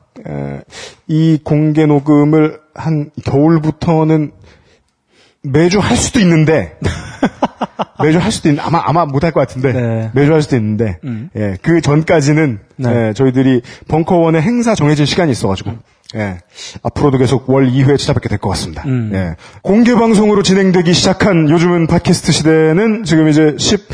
[1.09, 4.33] 이 공개 녹음을 한 겨울부터는
[5.43, 6.77] 매주 할 수도 있는데
[8.03, 10.11] 매주 할 수도 있는 아마 아마 못 할 것 같은데 네.
[10.13, 11.31] 매주 할 수도 있는데 음.
[11.37, 13.09] 예, 그 전까지는 네.
[13.09, 15.73] 예, 저희들이 벙커원의 행사 정해진 시간이 있어가지고
[16.17, 16.39] 예,
[16.83, 18.83] 앞으로도 계속 월 2회 찾아뵙게 될 것 같습니다.
[18.87, 19.11] 음.
[19.15, 23.89] 예, 공개 방송으로 진행되기 시작한 요즘은 팟캐스트 시대는 지금 이제 10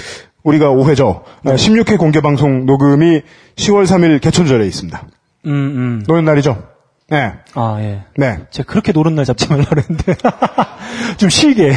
[0.44, 1.22] 우리가 5회죠.
[1.44, 1.54] 네.
[1.54, 3.22] 16회 공개 방송 녹음이
[3.56, 5.02] 10월 3일 개천절에 있습니다.
[5.46, 6.04] 음, 음.
[6.06, 6.62] 노는 날이죠.
[7.10, 8.04] 네, 아, 예.
[8.16, 8.38] 네.
[8.50, 10.14] 제가 그렇게 노는 날 잡지 말라 그랬는데.
[11.18, 11.72] 좀 쉬게.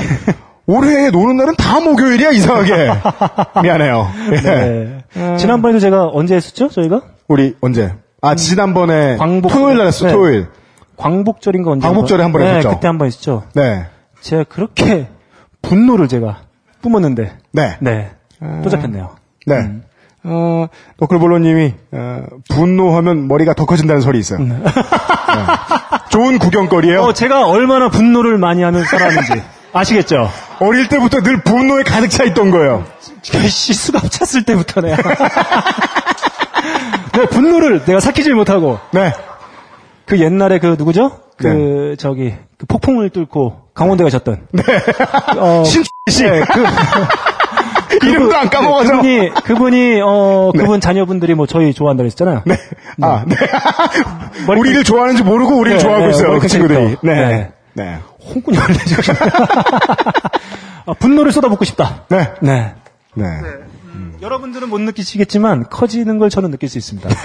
[0.68, 2.90] 올해 노는 날은 다 목요일이야 이상하게.
[3.64, 4.08] 미안해요.
[4.32, 4.36] 예.
[5.14, 5.38] 네.
[5.38, 7.02] 지난번에도 제가 언제 했었죠, 저희가?
[7.28, 7.94] 우리 언제?
[8.22, 10.08] 아 지난번에 광복- 토요일 날 했어.
[10.08, 10.14] 네.
[10.14, 10.48] 토요일.
[10.98, 11.86] 광복절인가 언제?
[11.88, 12.70] 광복절에 한번 네, 했었죠.
[12.76, 13.44] 그때 한 번 했었죠.
[13.54, 13.86] 네,
[14.22, 15.10] 제가 그렇게
[15.62, 16.44] 분노를 제가
[16.82, 17.38] 뿜었는데.
[17.52, 18.12] 네, 네.
[18.64, 19.16] 또 잡혔네요.
[19.48, 19.56] 네.
[20.26, 20.28] 음.
[20.28, 24.40] 어, 너클볼로님이 어, 분노하면 머리가 더 커진다는 설이 있어요.
[24.40, 24.56] 네.
[26.10, 27.02] 좋은 구경거리예요.
[27.02, 29.44] 어, 제가 얼마나 분노를 많이 하는 사람인지
[29.74, 30.30] 아시겠죠?
[30.60, 32.86] 어릴 때부터 늘 분노에 가득 차 있던 거예요.
[33.22, 34.98] 씨, 수갑 찼을 때부터 내가.
[37.14, 38.80] 내 분노를 내가 삭히질 못하고.
[38.92, 39.12] 네,
[40.06, 41.20] 그 옛날에 그 누구죠?
[41.38, 44.48] 그 저기 그 폭풍을 뚫고 강원대 가셨던.
[44.52, 44.64] 네.
[45.38, 46.24] 어, 신 씨.
[46.24, 46.64] 네, 그
[48.04, 48.92] 이름도 안 까먹어져.
[48.98, 52.42] 그분이 그분이 어 그분 자녀분들이 뭐 저희 좋아한다고 했잖아요.
[52.46, 52.58] 네.
[53.02, 53.36] 아, 네.
[54.48, 56.28] 머리- 우리를 좋아하는지 모르고 우리를 네, 좋아하고 네, 있어요.
[56.30, 56.98] 머리 그 친구들이.
[57.02, 57.14] 네.
[57.14, 57.52] 네.
[57.74, 57.98] 네.
[58.34, 59.26] 홍군형을 내주고 싶다.
[60.88, 62.04] 아, 분노를 쏟아붓고 싶다.
[62.10, 62.30] 네.
[62.42, 62.74] 네.
[63.16, 63.26] 네.
[64.22, 67.10] 여러분들은 못 느끼시겠지만 커지는 걸 저는 느낄 수 있습니다.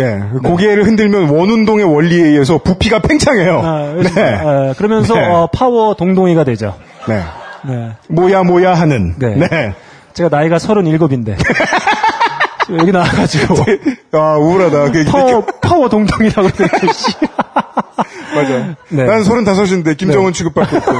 [0.00, 0.20] 예.
[0.42, 3.60] 고개를 흔들면 원운동의 원리에 의해서 부피가 팽창해요.
[3.62, 4.34] 아, 네.
[4.34, 5.26] 아, 그러면서 네.
[5.26, 6.76] 어, 파워 동동이가 되죠.
[7.08, 7.22] 네.
[7.66, 7.92] 네.
[8.08, 9.14] 뭐야 뭐야 하는.
[9.18, 9.36] 네.
[9.36, 9.74] 네.
[10.12, 11.36] 제가 나이가 37인데
[12.78, 13.54] 여기 나와가지고
[14.12, 14.92] 아, 우울하다.
[14.92, 16.92] 그, 파워 파워 동동이라고 그랬죠.
[16.92, 17.12] 씨.
[18.34, 18.74] 맞아.
[18.88, 19.04] 네.
[19.04, 20.92] 난 서른다섯인데 김정은 취급받고 있고.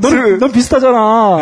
[0.00, 1.38] 넌, 넌 비슷하잖아.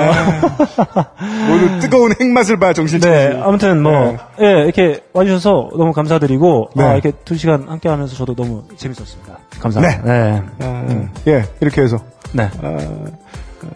[1.49, 3.35] 모두 뜨거운 핵맛을 봐 정신 차리지.
[3.35, 6.85] 네, 아무튼 뭐, 예, 이렇게 와주셔서 너무 감사드리고, 네.
[6.85, 9.39] 아, 이렇게 두 시간 함께 하면서 저도 너무 재밌었습니다.
[9.61, 10.03] 감사합니다.
[10.03, 10.43] 네.
[10.61, 11.99] 아, 예, 이렇게 해서
[12.33, 12.51] 네.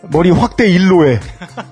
[0.02, 1.18] 머리 확대 일로에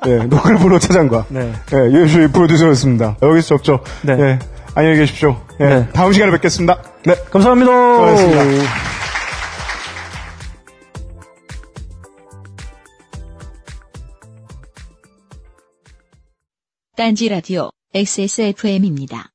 [0.07, 1.53] 예, 노클브로 차장과 네.
[1.73, 3.17] 예, 유쇼의 프로듀서였습니다.
[3.23, 3.81] 여기서 접죠.
[4.03, 4.17] 네.
[4.19, 4.39] 예,
[4.75, 5.41] 안녕히 계십시오.
[5.61, 5.89] 예, 네.
[5.93, 6.83] 다음 시간에 뵙겠습니다.
[7.05, 7.15] 네.
[7.31, 7.71] 감사합니다.
[7.71, 8.45] 고맙습니다.
[16.97, 19.31] 딴지 라디오 XSFM입니다.